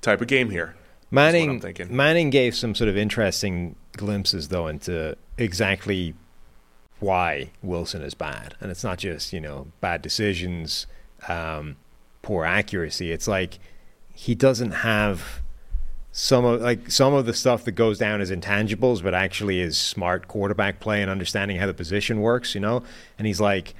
[0.00, 0.74] type of game here.
[1.10, 1.94] Manning, I'm thinking.
[1.94, 6.14] Manning gave some sort of interesting glimpses, though, into exactly
[6.98, 10.86] why Wilson is bad, and it's not just you know bad decisions,
[11.28, 11.76] um,
[12.22, 13.12] poor accuracy.
[13.12, 13.60] It's like
[14.12, 15.42] he doesn't have
[16.16, 19.76] some of like some of the stuff that goes down as intangibles, but actually is
[19.76, 22.54] smart quarterback play and understanding how the position works.
[22.54, 22.82] You know,
[23.18, 23.74] and he's like.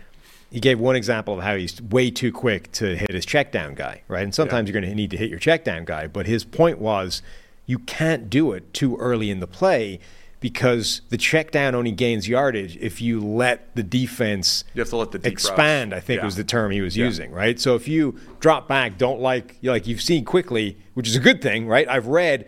[0.51, 3.75] He gave one example of how he's way too quick to hit his check down
[3.75, 4.23] guy, right?
[4.23, 6.07] And sometimes you're going to need to hit your check down guy.
[6.07, 7.23] But his point was
[7.67, 9.99] you can't do it too early in the play
[10.45, 14.97] because the check down only gains yardage if you let the defense You have to
[14.99, 16.03] let the deep expand, routes.
[16.03, 16.27] I think Yeah.
[16.27, 17.07] was the term he was Yeah.
[17.07, 17.59] using, right?
[17.59, 21.19] So if you drop back, don't like you like you've seen quickly, which is a
[21.19, 21.89] good thing, right?
[21.89, 22.45] I've read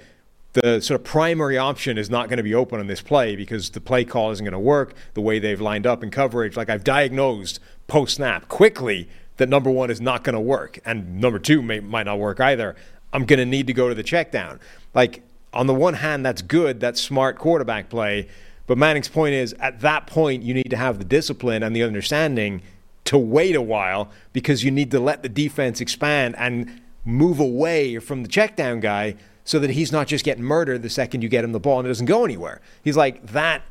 [0.53, 3.71] the sort of primary option is not going to be open on this play because
[3.71, 6.55] the play call isn't going to work the way they've lined up in coverage.
[6.55, 9.09] Like I've diagnosed post snap quickly
[9.39, 12.41] that number one is not going to work, and number two may, might not work
[12.41, 12.77] either.
[13.15, 14.61] I'm going to need to go to the check down.
[14.93, 18.29] Like on the one hand, that's good, that's smart quarterback play.
[18.67, 21.83] But Manning's point is, at that point, you need to have the discipline and the
[21.83, 22.63] understanding
[23.05, 27.99] to wait a while because you need to let the defense expand and move away
[27.99, 29.15] from the check down guy
[29.45, 31.87] so that he's not just getting murdered the second you get him the ball and
[31.87, 32.61] it doesn't go anywhere.
[32.83, 33.63] He's like that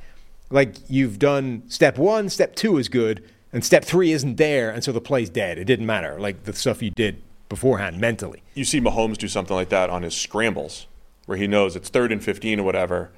[0.50, 4.84] like you've done step 1, step 2 is good and step 3 isn't there and
[4.84, 5.58] so the play's dead.
[5.58, 8.42] It didn't matter like the stuff you did beforehand mentally.
[8.54, 10.88] You see Mahomes do something like that on his scrambles
[11.26, 13.12] where he knows it's third and 15 or whatever.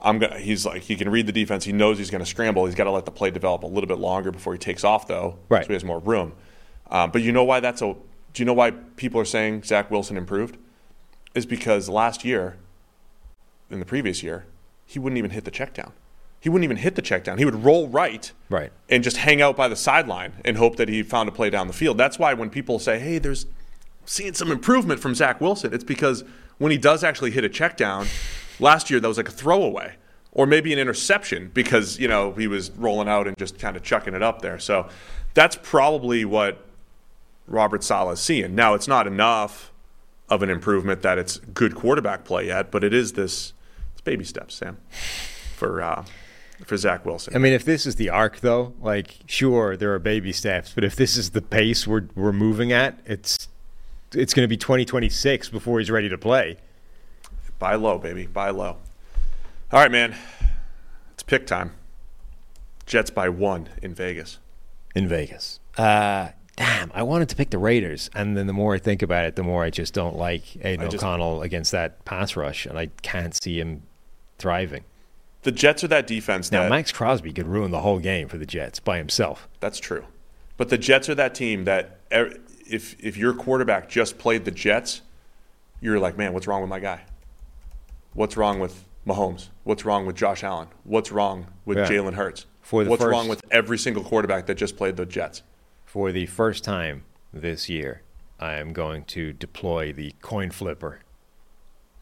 [0.00, 1.64] I'm gonna, he's like he can read the defense.
[1.64, 2.66] He knows he's going to scramble.
[2.66, 5.08] He's got to let the play develop a little bit longer before he takes off,
[5.08, 5.64] though, right?
[5.64, 6.34] So he has more room.
[6.90, 7.94] Um, but you know why that's a?
[8.34, 10.58] Do you know why people are saying Zach Wilson improved?
[11.34, 12.58] Is because last year,
[13.70, 14.44] in the previous year,
[14.84, 15.92] he wouldn't even hit the check down.
[16.38, 17.38] He wouldn't even hit the check down.
[17.38, 20.90] He would roll right, right, and just hang out by the sideline and hope that
[20.90, 21.96] he found a play down the field.
[21.96, 23.46] That's why when people say, "Hey, there's
[24.04, 26.22] seeing some improvement from Zach Wilson," it's because
[26.58, 28.06] when he does actually hit a check down
[28.60, 29.96] Last year, that was like a throwaway
[30.32, 33.82] or maybe an interception because, you know, he was rolling out and just kind of
[33.82, 34.58] chucking it up there.
[34.58, 34.88] So
[35.34, 36.64] that's probably what
[37.46, 38.54] Robert Saleh is seeing.
[38.54, 39.72] Now, it's not enough
[40.28, 43.52] of an improvement that it's good quarterback play yet, but it is this
[43.92, 44.78] it's baby steps, Sam,
[45.56, 46.04] for uh,
[46.64, 47.34] for Zach Wilson.
[47.34, 50.82] I mean, if this is the arc, though, like sure there are baby steps, but
[50.82, 53.48] if this is the pace we're we're moving at, it's
[54.16, 56.56] it's going to be 2026 before he's ready to play.
[57.58, 58.26] Buy low, baby.
[58.26, 58.76] Buy low.
[59.72, 60.14] All right, man.
[61.12, 61.72] It's pick time.
[62.86, 64.38] Jets by one in Vegas.
[64.94, 65.60] In Vegas.
[65.76, 69.24] Uh, damn, I wanted to pick the Raiders, and then the more I think about
[69.24, 72.78] it, the more I just don't like Aidan just, O'Connell against that pass rush, and
[72.78, 73.82] I can't see him
[74.38, 74.84] thriving.
[75.42, 76.50] The Jets are that defense.
[76.52, 79.48] Now, that, Maxx Crosby could ruin the whole game for the Jets by himself.
[79.60, 80.04] That's true,
[80.56, 82.00] but the Jets are that team that
[82.66, 85.02] if if your quarterback just played the Jets,
[85.80, 87.02] you're like, man, what's wrong with my guy?
[88.12, 89.48] What's wrong with Mahomes?
[89.64, 90.68] What's wrong with Josh Allen?
[90.84, 91.88] What's wrong with yeah.
[91.88, 92.46] Jalen Hurts?
[92.62, 95.42] For the What's first, wrong with every single quarterback that just played the Jets?
[95.84, 98.02] For the first time this year,
[98.40, 101.00] I am going to deploy the coin flipper.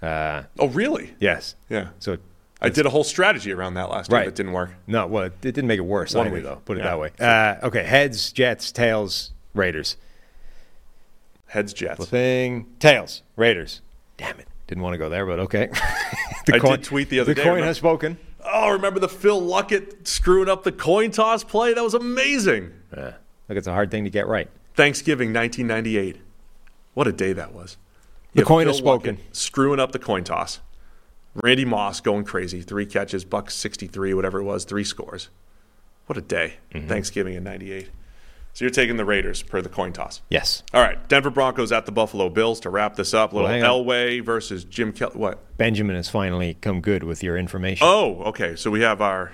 [0.01, 1.14] Uh, oh, really?
[1.18, 1.56] Yes.
[1.68, 1.89] Yeah.
[1.98, 2.18] So
[2.60, 4.18] I did a whole strategy around that last time.
[4.18, 4.28] right.
[4.28, 4.70] It didn't work.
[4.86, 6.62] No, well, it didn't make it worse One either, though.
[6.64, 6.90] Put it yeah.
[6.90, 7.10] that way.
[7.18, 9.97] Uh, okay, heads, Jets, tails, Raiders.
[11.53, 12.07] Heads, Jets.
[12.07, 13.83] Thing, tails, Raiders.
[14.16, 14.49] Damn it.
[14.69, 15.66] Didn't want to go there, but okay.
[16.47, 17.43] the I coin, did tweet the other the day.
[17.43, 18.16] The coin remember, has spoken.
[18.43, 21.74] Oh, remember the Phil Luckett screwing up the coin toss play?
[21.74, 22.73] That was amazing.
[22.97, 23.16] Yeah.
[23.51, 24.49] Look, it's a hard thing to get right.
[24.73, 26.23] Thanksgiving 1998.
[26.95, 27.77] What a day that was.
[28.33, 29.16] The coin Phil has spoken.
[29.19, 30.61] Luckett screwing up the coin toss.
[31.35, 32.62] Randy Moss going crazy.
[32.62, 35.29] Three catches, buck 63, whatever it was, three scores.
[36.07, 36.55] What a day.
[36.73, 36.89] Mm-hmm.
[36.89, 37.91] Thanksgiving in 98.
[38.55, 40.20] So you're taking the Raiders per the coin toss.
[40.29, 40.62] Yes.
[40.74, 41.09] All right.
[41.09, 43.33] Denver Broncos at the Buffalo Bills to wrap this up.
[43.33, 45.15] Little well, Elway versus Jim Kelly.
[45.15, 45.57] What?
[45.57, 47.87] Benjamin has finally come good with your information.
[47.89, 48.55] Oh, okay.
[48.57, 49.33] So we have our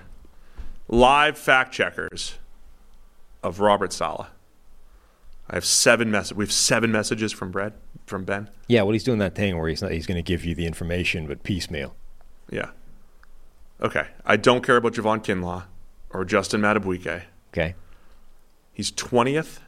[0.87, 2.39] live fact checkers
[3.43, 4.29] of Robert Saleh.
[5.51, 6.37] I have seven messages.
[6.37, 7.73] We have seven messages from Brad
[8.07, 8.49] from Ben.
[8.69, 10.67] Yeah, well, he's doing that thing where he's not, he's going to give you the
[10.67, 11.97] information, but piecemeal.
[12.51, 12.71] Yeah.
[13.81, 14.07] Okay.
[14.25, 15.65] I don't care about Javon Kinlaw
[16.11, 17.23] or Justin Madubuike.
[17.53, 17.75] Okay.
[18.79, 19.59] He's 20th,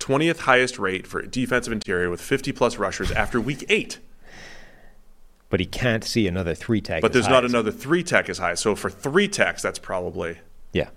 [0.00, 4.00] 20th highest rate for defensive interior with 50 plus rushers after week eight.
[5.50, 7.00] But he can't see another three tech.
[7.00, 8.54] But there's not another three tech as high.
[8.54, 10.38] So for three techs, that's probably.
[10.72, 10.88] Yeah.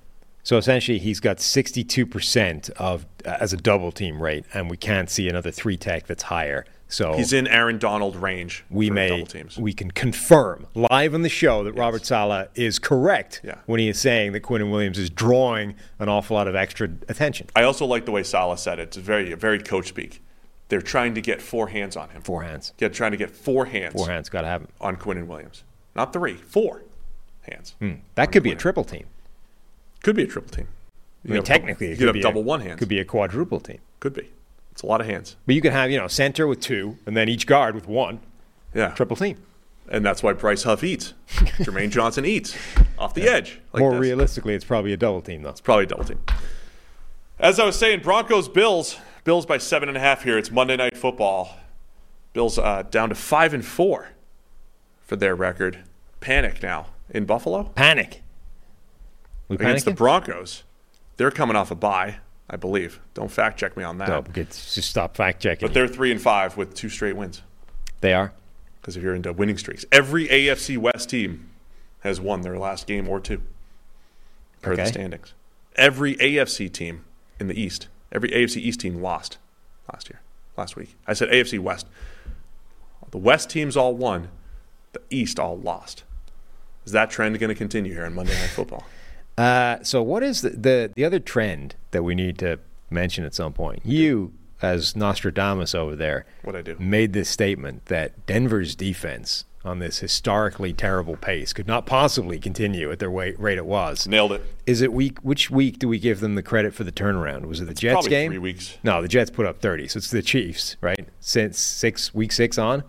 [0.41, 5.07] So essentially, he's got 62% of uh, as a double team rate, and we can't
[5.07, 6.65] see another three tech that's higher.
[6.93, 8.63] So he's in Aaron Donald range.
[8.69, 9.25] We may
[9.57, 11.79] we can confirm live on the show that yes.
[11.79, 13.55] Robert Saleh is correct yeah.
[13.65, 17.47] when he is saying that Quinnen Williams is drawing an awful lot of extra attention.
[17.55, 18.89] I also like the way Saleh said it.
[18.89, 20.21] It's very very coach speak.
[20.69, 22.21] They're trying to get four hands on him.
[22.21, 22.73] Four hands.
[22.77, 23.93] Get trying to get four hands.
[23.93, 24.29] Four hands.
[24.29, 25.63] Got to have him on Quinnen Williams.
[25.95, 26.83] Not three, four
[27.41, 27.75] hands.
[27.79, 27.93] Hmm.
[28.13, 29.07] That could be a triple team.
[30.03, 30.67] Could be a triple team.
[31.23, 32.77] You I mean, technically, you could have be double a, one hands.
[32.77, 33.79] Could be a quadruple team.
[33.99, 34.29] Could be.
[34.73, 35.35] It's a lot of hands.
[35.45, 38.21] But you can have, you know, center with two, and then each guard with one.
[38.73, 38.89] Yeah.
[38.89, 39.37] Triple team.
[39.87, 41.13] And that's why Bryce Huff eats.
[41.27, 42.57] Jermaine Johnson eats
[42.97, 43.31] off the yeah.
[43.33, 43.59] edge.
[43.71, 43.99] Like More this.
[43.99, 45.51] realistically, it's probably a double team, though.
[45.51, 46.19] It's probably a double team.
[47.37, 48.97] As I was saying, Broncos Bills.
[49.23, 50.39] Bills by seven and a half here.
[50.39, 51.55] It's Monday Night Football.
[52.33, 54.09] Bills uh, down to five and four
[55.03, 55.83] for their record.
[56.19, 57.65] Panic now in Buffalo.
[57.75, 58.23] Panic.
[59.47, 59.89] We against panicking?
[59.89, 60.63] the Broncos.
[61.17, 62.17] They're coming off a bye,
[62.49, 62.99] I believe.
[63.13, 64.09] Don't fact check me on that.
[64.09, 65.67] No, just stop fact checking.
[65.67, 67.41] But they're three and five with two straight wins.
[68.01, 68.33] They are.
[68.81, 71.49] Because if you're into winning streaks, every AFC West team
[72.01, 73.41] has won their last game or two
[74.61, 74.83] per okay.
[74.83, 75.33] the standings.
[75.75, 77.05] Every AFC team
[77.39, 79.37] in the East, every AFC East team lost
[79.91, 80.21] last year,
[80.57, 80.95] last week.
[81.07, 81.87] I said AFC West.
[83.11, 84.29] The West teams all won,
[84.91, 86.03] the East all lost.
[86.85, 88.83] Is that trend going to continue here on Monday Night Football?
[89.37, 93.33] Uh, so, what is the, the, the other trend that we need to mention at
[93.33, 93.81] some point?
[93.83, 96.79] You as Nostradamus over there What'd I do?
[96.79, 102.91] made this statement that Denver's defense on this historically terrible pace could not possibly continue
[102.91, 104.07] at their rate, rate it was.
[104.07, 104.41] Nailed it.
[104.65, 105.19] Is it week?
[105.19, 107.45] Which week do we give them the credit for the turnaround?
[107.45, 108.31] Was it the Jets probably game?
[108.31, 108.77] three weeks.
[108.83, 111.07] No, the Jets put up thirty, so it's the Chiefs, right?
[111.19, 112.83] Since six week six on,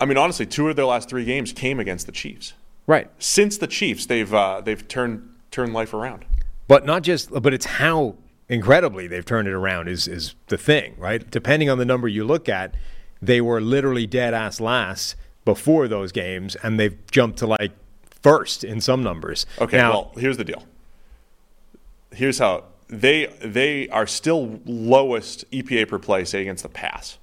[0.00, 2.54] I mean, honestly, two of their last three games came against the Chiefs.
[2.86, 3.10] right?
[3.18, 6.24] Since the Chiefs, they've uh, they've turned turned life around.
[6.68, 8.16] But not just, but it's how
[8.48, 11.30] incredibly they've turned it around is is the thing, right?
[11.30, 12.74] Depending on the number you look at,
[13.22, 17.72] they were literally dead ass last before those games, and they've jumped to like
[18.22, 19.46] first in some numbers.
[19.60, 20.64] Okay, now, well, here's the deal.
[22.12, 27.18] Here's how they they are still lowest EPA per play, say against the pass.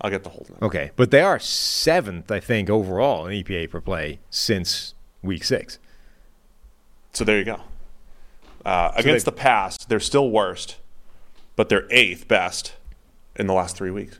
[0.00, 0.66] I'll get the whole number.
[0.66, 5.78] okay, but they are seventh, I think, overall in EPA per play since week six.
[7.12, 7.60] So there you go.
[8.64, 10.76] Uh, against they- the pass, they're still worst,
[11.56, 12.74] but they're eighth best
[13.36, 14.18] in the last three weeks.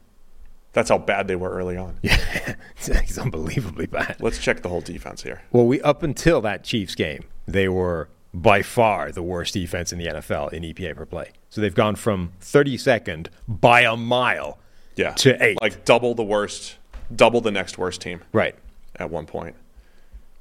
[0.72, 1.98] That's how bad they were early on.
[2.02, 4.16] Yeah, it's, unbelievably bad.
[4.20, 5.42] Let's check the whole defense here.
[5.52, 9.98] Well, we up until that Chiefs game, they were by far the worst defense in
[9.98, 11.30] the NFL in EPA per play.
[11.50, 14.58] So they've gone from 32nd by a mile
[14.96, 15.60] Yeah, to eight.
[15.60, 16.76] like double the worst,
[17.14, 18.54] double the next worst team right.
[18.96, 19.54] at one point.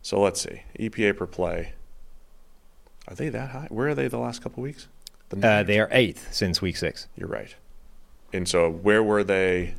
[0.01, 1.73] So let's see, EPA per play.
[3.11, 3.67] Are they that high?
[3.69, 4.87] Where are they the last couple weeks?
[5.29, 7.07] The Uh, they are eighth since week six.
[7.17, 7.53] You're right.
[8.31, 9.75] And so where were they?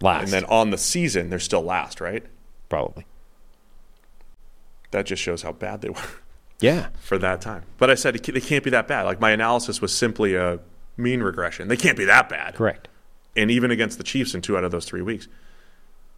[0.00, 0.24] Last.
[0.24, 2.24] And then on the season, they're still last, right?
[2.68, 3.06] probably.
[4.90, 6.00] That just shows how bad they were
[6.60, 6.88] Yeah.
[7.00, 7.62] for that time.
[7.78, 9.02] But I said they can't be that bad.
[9.04, 10.58] Like my analysis was simply a
[10.96, 11.68] mean regression.
[11.68, 12.54] They can't be that bad.
[12.56, 12.88] Correct.
[13.36, 15.28] And even against the Chiefs in two out of those three weeks,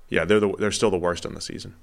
[0.09, 1.75] yeah, they're the, they're still the worst on the season.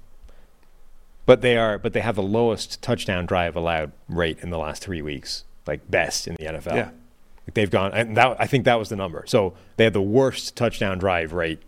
[1.26, 4.82] But they are but they have the lowest touchdown drive allowed rate in the last
[4.82, 5.44] three weeks.
[5.66, 6.76] Like best in the NFL.
[6.76, 6.90] Yeah.
[7.46, 9.24] Like they've gone and that I think that was the number.
[9.26, 11.60] So they had the worst touchdown drive rate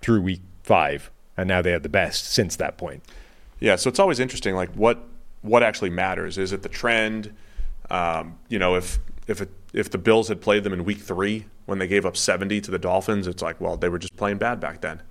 [0.00, 3.02] through week five, and now they have the best since that point.
[3.60, 5.02] Yeah, so it's always interesting, like what
[5.42, 6.38] what actually matters.
[6.38, 7.34] Is it the trend?
[7.90, 11.46] Um, you know, if if it, if the Bills had played them in Week Three
[11.66, 14.38] when they gave up seventy to the Dolphins, it's like, well, they were just playing
[14.38, 15.02] bad back then.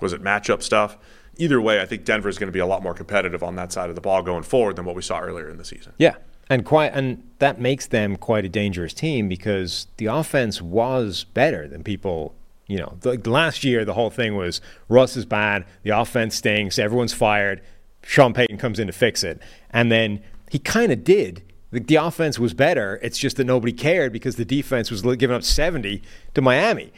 [0.00, 0.98] Was it matchup stuff?
[1.36, 3.72] Either way, I think Denver is going to be a lot more competitive on that
[3.72, 5.92] side of the ball going forward than what we saw earlier in the season.
[5.98, 6.16] Yeah.
[6.50, 11.66] And quite and that makes them quite a dangerous team because the offense was better
[11.66, 12.34] than people
[12.66, 16.78] you know, the, last year the whole thing was Russ is bad, the offense stinks,
[16.78, 17.60] everyone's fired,
[18.02, 19.40] Sean Payton comes in to fix it.
[19.70, 21.42] And then he kind of did.
[21.70, 22.98] The, the offense was better.
[23.02, 26.02] It's just that nobody cared because the defense was giving up 70
[26.34, 26.92] to Miami.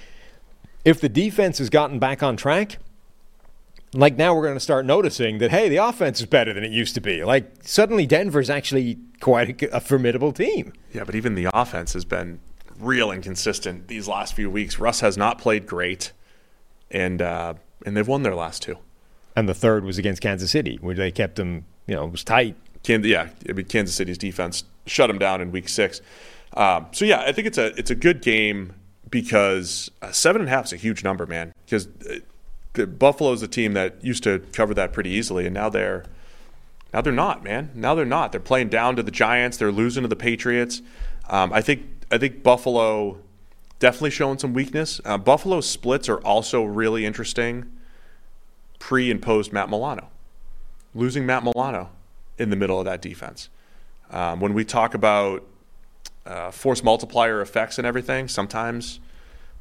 [0.85, 2.79] If the defense has gotten back on track,
[3.93, 6.73] like now we're going to start noticing that hey, the offense is better than it
[6.73, 7.25] used to be.
[7.25, 10.73] Like suddenly Denver's actually quite a, a formidable team.
[10.93, 12.41] Yeah, but even the offense has been
[12.79, 14.79] real inconsistent these last few weeks.
[14.79, 16.13] Russ has not played great,
[16.91, 17.55] and uh,
[17.85, 18.77] and they've won their last two.
[19.35, 22.25] And the third was against Kansas City, where they kept them, you know, it was
[22.25, 22.57] tight.
[22.83, 26.01] Can, yeah, I mean, Kansas City's defense shut them down in Week Six.
[26.57, 28.73] Um, so yeah, I think it's a it's a good game
[29.11, 31.53] because uh, seven and a half is a huge number, man.
[31.65, 32.19] Because uh,
[32.85, 36.05] Buffalo's a team that used to cover that pretty easily, and now they're
[36.93, 37.70] now they're not, man.
[37.74, 38.32] Now they're not.
[38.32, 39.57] They're playing down to the Giants.
[39.57, 40.82] They're losing to the Patriots.
[41.28, 43.19] Um, I think I think Buffalo
[43.78, 45.01] definitely showing some weakness.
[45.05, 47.73] Uh, Buffalo's splits are also really interesting.
[48.78, 50.11] Pre and post Matt Milano,
[50.94, 51.90] losing Matt Milano
[52.39, 53.48] in the middle of that defense.
[54.11, 55.44] Um, when we talk about
[56.24, 59.01] uh, force multiplier effects and everything, sometimes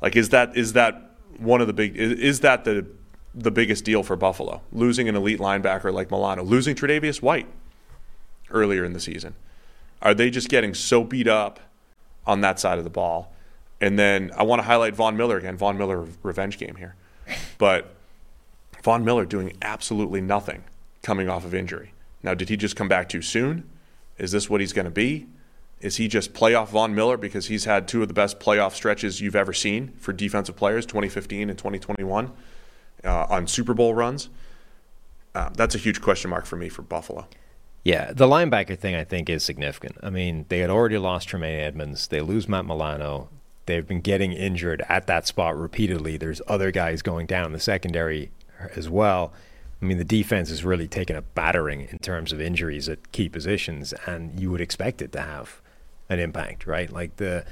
[0.02, 2.86] like is that is that one of the big is, is that the
[3.36, 4.62] the biggest deal for Buffalo?
[4.72, 7.48] Losing an elite linebacker like Milano, losing Tre'Davious White
[8.50, 9.36] earlier in the season.
[10.02, 11.60] Are they just getting so beat up
[12.26, 13.32] on that side of the ball?
[13.82, 15.58] And then I want to highlight Von Miller again.
[15.58, 16.96] Von Miller revenge game here,
[17.58, 17.94] but
[18.84, 20.64] Von Miller doing absolutely nothing
[21.02, 21.92] coming off of injury.
[22.24, 23.70] Now, did he just come back too soon?
[24.18, 25.28] Is this what he's going to be?
[25.82, 29.22] Is he just playoff Von Miller because he's had two of the best playoff stretches
[29.22, 32.32] you've ever seen for defensive players, 2015 and 2021,
[33.06, 34.30] uh, on Super Bowl runs?
[35.34, 37.28] Uh, that's a huge question mark for me for Buffalo.
[37.84, 39.98] Yeah, the linebacker thing I think is significant.
[40.02, 42.08] I mean, they had already lost Tremaine Edmunds.
[42.08, 43.30] They lose Matt Milano.
[43.68, 46.18] They've been getting injured at that spot repeatedly.
[46.18, 48.32] There's other guys going down in the secondary
[48.76, 49.34] as well.
[49.82, 53.30] I mean, the defense has really taken a battering in terms of injuries at key
[53.30, 55.62] positions, and you would expect it to have
[56.10, 56.92] an impact, right?
[56.92, 57.46] Like the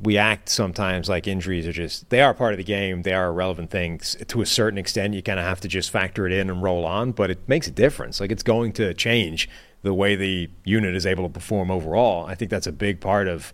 [0.00, 3.02] we act sometimes like injuries are just they are part of the game.
[3.02, 4.16] They are relevant things.
[4.28, 6.84] To a certain extent you kind of have to just factor it in and roll
[6.84, 8.20] on but it makes a difference.
[8.20, 9.48] Like it's going to change
[9.82, 12.26] the way the unit is able to perform overall.
[12.26, 13.52] I think that's a big part of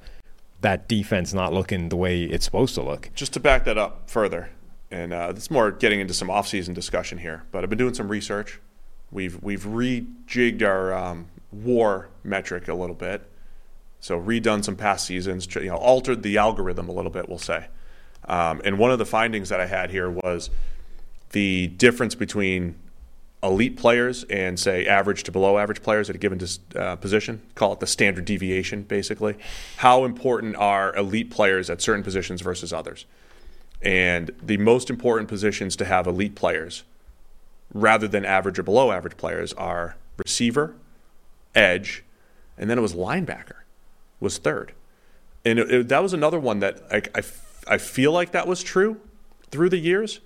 [0.61, 3.11] that defense not looking the way it's supposed to look.
[3.15, 4.51] Just to back that up further,
[4.91, 8.09] and uh, is more getting into some offseason discussion here, but I've been doing some
[8.09, 8.61] research.
[9.11, 13.29] We've we've rejigged our um, WAR metric a little bit,
[14.01, 17.67] so redone some past seasons, you know, altered the algorithm a little bit, we'll say.
[18.29, 20.51] Um, and one of the findings that I had here was
[21.31, 22.77] the difference between
[23.43, 26.41] elite players and say average to below average players at a given
[26.75, 27.43] uh, position.
[27.55, 29.37] Call it the standard deviation, basically.
[29.79, 33.07] How important are elite players at certain positions versus others?
[33.83, 36.83] And the most important positions to have elite players,
[37.73, 40.75] rather than average or below average players, are receiver,
[41.55, 42.03] edge,
[42.57, 43.59] and then it was linebacker,
[44.21, 44.73] was third.
[45.45, 47.23] And it, it, that was another one that I, I,
[47.75, 49.01] I feel like that was true
[49.51, 50.21] through the years.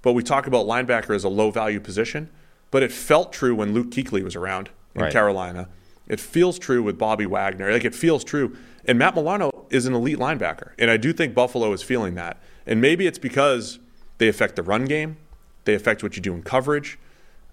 [0.00, 2.28] But we talk about linebacker as a low value position
[2.72, 5.12] but it felt true when Luke Kuechly was around in Right.
[5.12, 5.68] Carolina.
[6.08, 7.70] It feels true with Bobby Wagner.
[7.70, 8.56] Like it feels true.
[8.86, 10.72] And Matt Milano is an elite linebacker.
[10.78, 12.42] And I do think Buffalo is feeling that.
[12.66, 13.78] And maybe it's because
[14.18, 15.18] they affect the run game,
[15.64, 16.98] they affect what you do in coverage,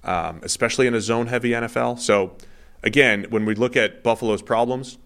[0.03, 1.99] um, especially in a zone heavy NFL.
[1.99, 2.36] So,
[2.82, 4.98] again, when we look at Buffalo's problems,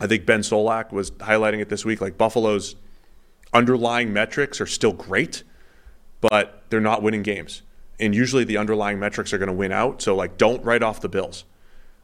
[0.00, 2.00] I think Ben Solak was highlighting it this week.
[2.00, 2.76] Like Buffalo's
[3.52, 5.42] underlying metrics are still great,
[6.20, 7.62] but they're not winning games.
[8.00, 10.02] And usually the underlying metrics are going to win out.
[10.02, 11.44] So, like, don't write off the Bills.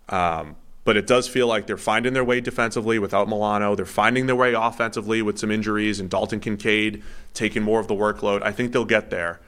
[0.08, 3.74] Um, but it does feel like they're finding their way defensively without Milano.
[3.74, 7.02] They're finding their way offensively with some injuries and Dalton Kincaid
[7.32, 8.42] taking more of the workload.
[8.42, 9.40] I think they'll get there.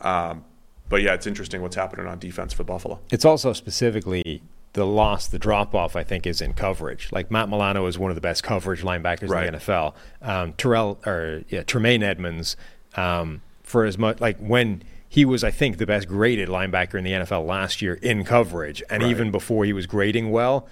[0.00, 0.44] Um,
[0.88, 3.00] but yeah, it's interesting what's happening on defense for Buffalo.
[3.10, 4.42] It's also specifically
[4.74, 7.10] the loss, the drop off, I think, is in coverage.
[7.12, 9.46] Like Matt Milano is one of the best coverage linebackers Right.
[9.46, 9.94] in the NFL.
[10.22, 12.56] Um, Terrell or yeah, Tremaine Edmunds,
[12.96, 17.04] um, for as much like when he was, I think, the best graded linebacker in
[17.04, 19.10] the NFL last year in coverage, and Right.
[19.10, 20.66] even before he was grading well,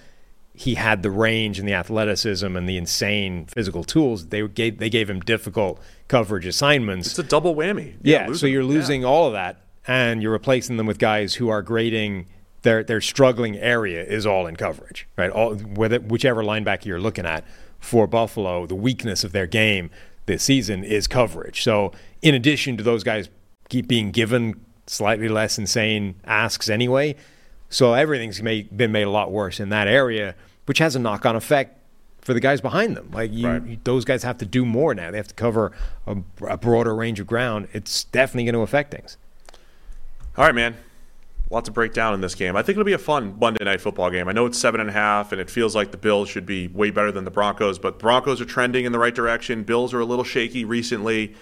[0.53, 4.27] he had the range and the athleticism and the insane physical tools.
[4.27, 7.07] They gave they gave him difficult coverage assignments.
[7.09, 7.93] It's a double whammy.
[8.01, 11.49] Yeah, losing- so you're losing all of that, and you're replacing them with guys who
[11.49, 12.25] are grading
[12.63, 15.29] their their struggling area is all in coverage, right?
[15.31, 17.43] All whether whichever linebacker you're looking at
[17.79, 19.89] for Buffalo, the weakness of their game
[20.27, 21.63] this season is coverage.
[21.63, 23.29] So in addition to those guys
[23.69, 27.15] keep being given slightly less insane asks anyway,
[27.69, 30.35] so everything's made, been made a lot worse in that area,
[30.65, 31.77] which has a knock on effect
[32.19, 33.09] for the guys behind them.
[33.11, 33.65] Like you, Right.
[33.65, 35.09] you- those guys have to do more now.
[35.09, 35.71] They have to cover
[36.05, 36.17] a,
[36.47, 37.67] a broader range of ground.
[37.73, 39.17] It's definitely going to affect things.
[40.37, 40.75] All right, man.
[41.51, 42.55] Lots to break down in this game.
[42.55, 44.29] I think it'll be a fun Monday night football game.
[44.29, 46.69] I know it's seven and a half, and it feels like the Bills should be
[46.69, 49.63] way better than the Broncos, but Broncos are trending in the right direction.
[49.63, 51.35] Bills are a little shaky recently.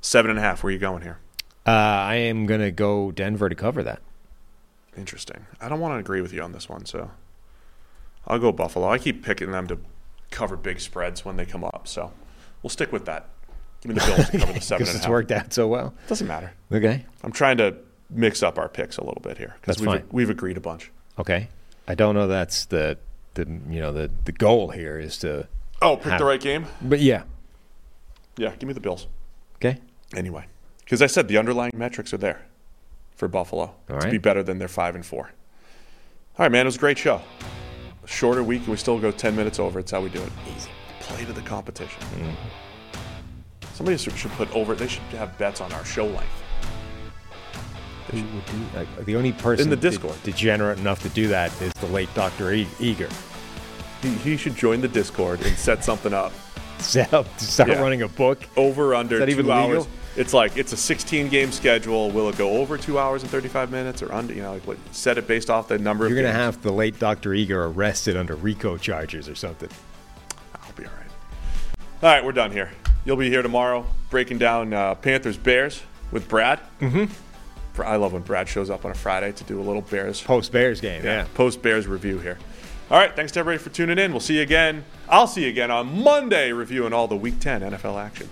[0.00, 0.64] Seven and a half.
[0.64, 1.18] Where are you going here?
[1.64, 4.00] Uh, I am going to go Denver to cover that.
[4.96, 5.46] Interesting.
[5.60, 7.12] I don't want to agree with you on this one, so
[8.26, 8.88] I'll go Buffalo.
[8.88, 9.78] I keep picking them to
[10.32, 12.12] cover big spreads when they come up, so
[12.64, 13.28] we'll stick with that.
[13.80, 15.10] Give me the Bills to cover the seven Because it's half.
[15.12, 15.94] worked out so well.
[16.08, 16.52] Doesn't matter.
[16.72, 17.06] Okay.
[17.22, 17.76] I'm trying to
[18.12, 20.04] mix up our picks a little bit here because we've, fine.
[20.10, 20.90] we've agreed a bunch.
[21.18, 21.48] Okay.
[21.88, 22.98] I don't know that's the
[23.34, 25.48] the you know the the goal here is to
[25.80, 26.66] Oh, pick have- the right game.
[26.80, 27.24] But yeah.
[28.36, 29.08] Yeah, give me the Bills.
[29.56, 29.78] Okay.
[30.16, 30.46] Anyway,
[30.80, 32.42] because I said the underlying metrics are there
[33.16, 34.10] for Buffalo All to right.
[34.10, 35.26] be better than their five and four.
[36.38, 37.20] All right, man, it was a great show.
[38.02, 39.78] A shorter week, and we still go ten minutes over.
[39.78, 40.32] It's how we do it.
[40.56, 40.70] Easy.
[41.00, 42.00] Play to the competition.
[42.02, 42.34] Mm-hmm.
[43.74, 44.74] Somebody should should put over.
[44.74, 46.41] They should have bets on our show length.
[48.10, 48.46] Who would
[48.96, 50.22] do the only person In the de- Discord.
[50.22, 52.52] degenerate enough to do that is the late Dr.
[52.52, 53.08] E- Eager.
[54.02, 56.32] He, he should join the Discord and set something up.
[56.78, 57.80] Set up to start Yeah.
[57.80, 58.42] running a book.
[58.56, 59.68] Over under two even hours.
[59.68, 59.86] legal?
[60.16, 62.10] It's like it's a 16 game schedule.
[62.10, 64.34] Will it go over two hours and 35 minutes or under?
[64.34, 66.34] You know, like what, set it based off the number You're to games.
[66.34, 67.34] have the late Dr.
[67.34, 69.68] Eager arrested under RICO charges or something.
[70.56, 71.06] I'll be all right.
[72.02, 72.72] All right, we're done here.
[73.04, 75.80] You'll be here tomorrow breaking down uh, Panthers Bears
[76.10, 76.58] with Brad.
[76.80, 77.04] Mm-hmm.
[77.78, 80.52] I love when Brad shows up on a Friday to do a little Bears Post
[80.52, 81.26] Bears game, yeah.
[81.34, 82.38] post Bears review here.
[82.90, 84.10] All right, thanks to everybody for tuning in.
[84.10, 84.84] We'll see you again.
[85.08, 88.28] I'll see you again on Monday reviewing all the Week 10 NFL action.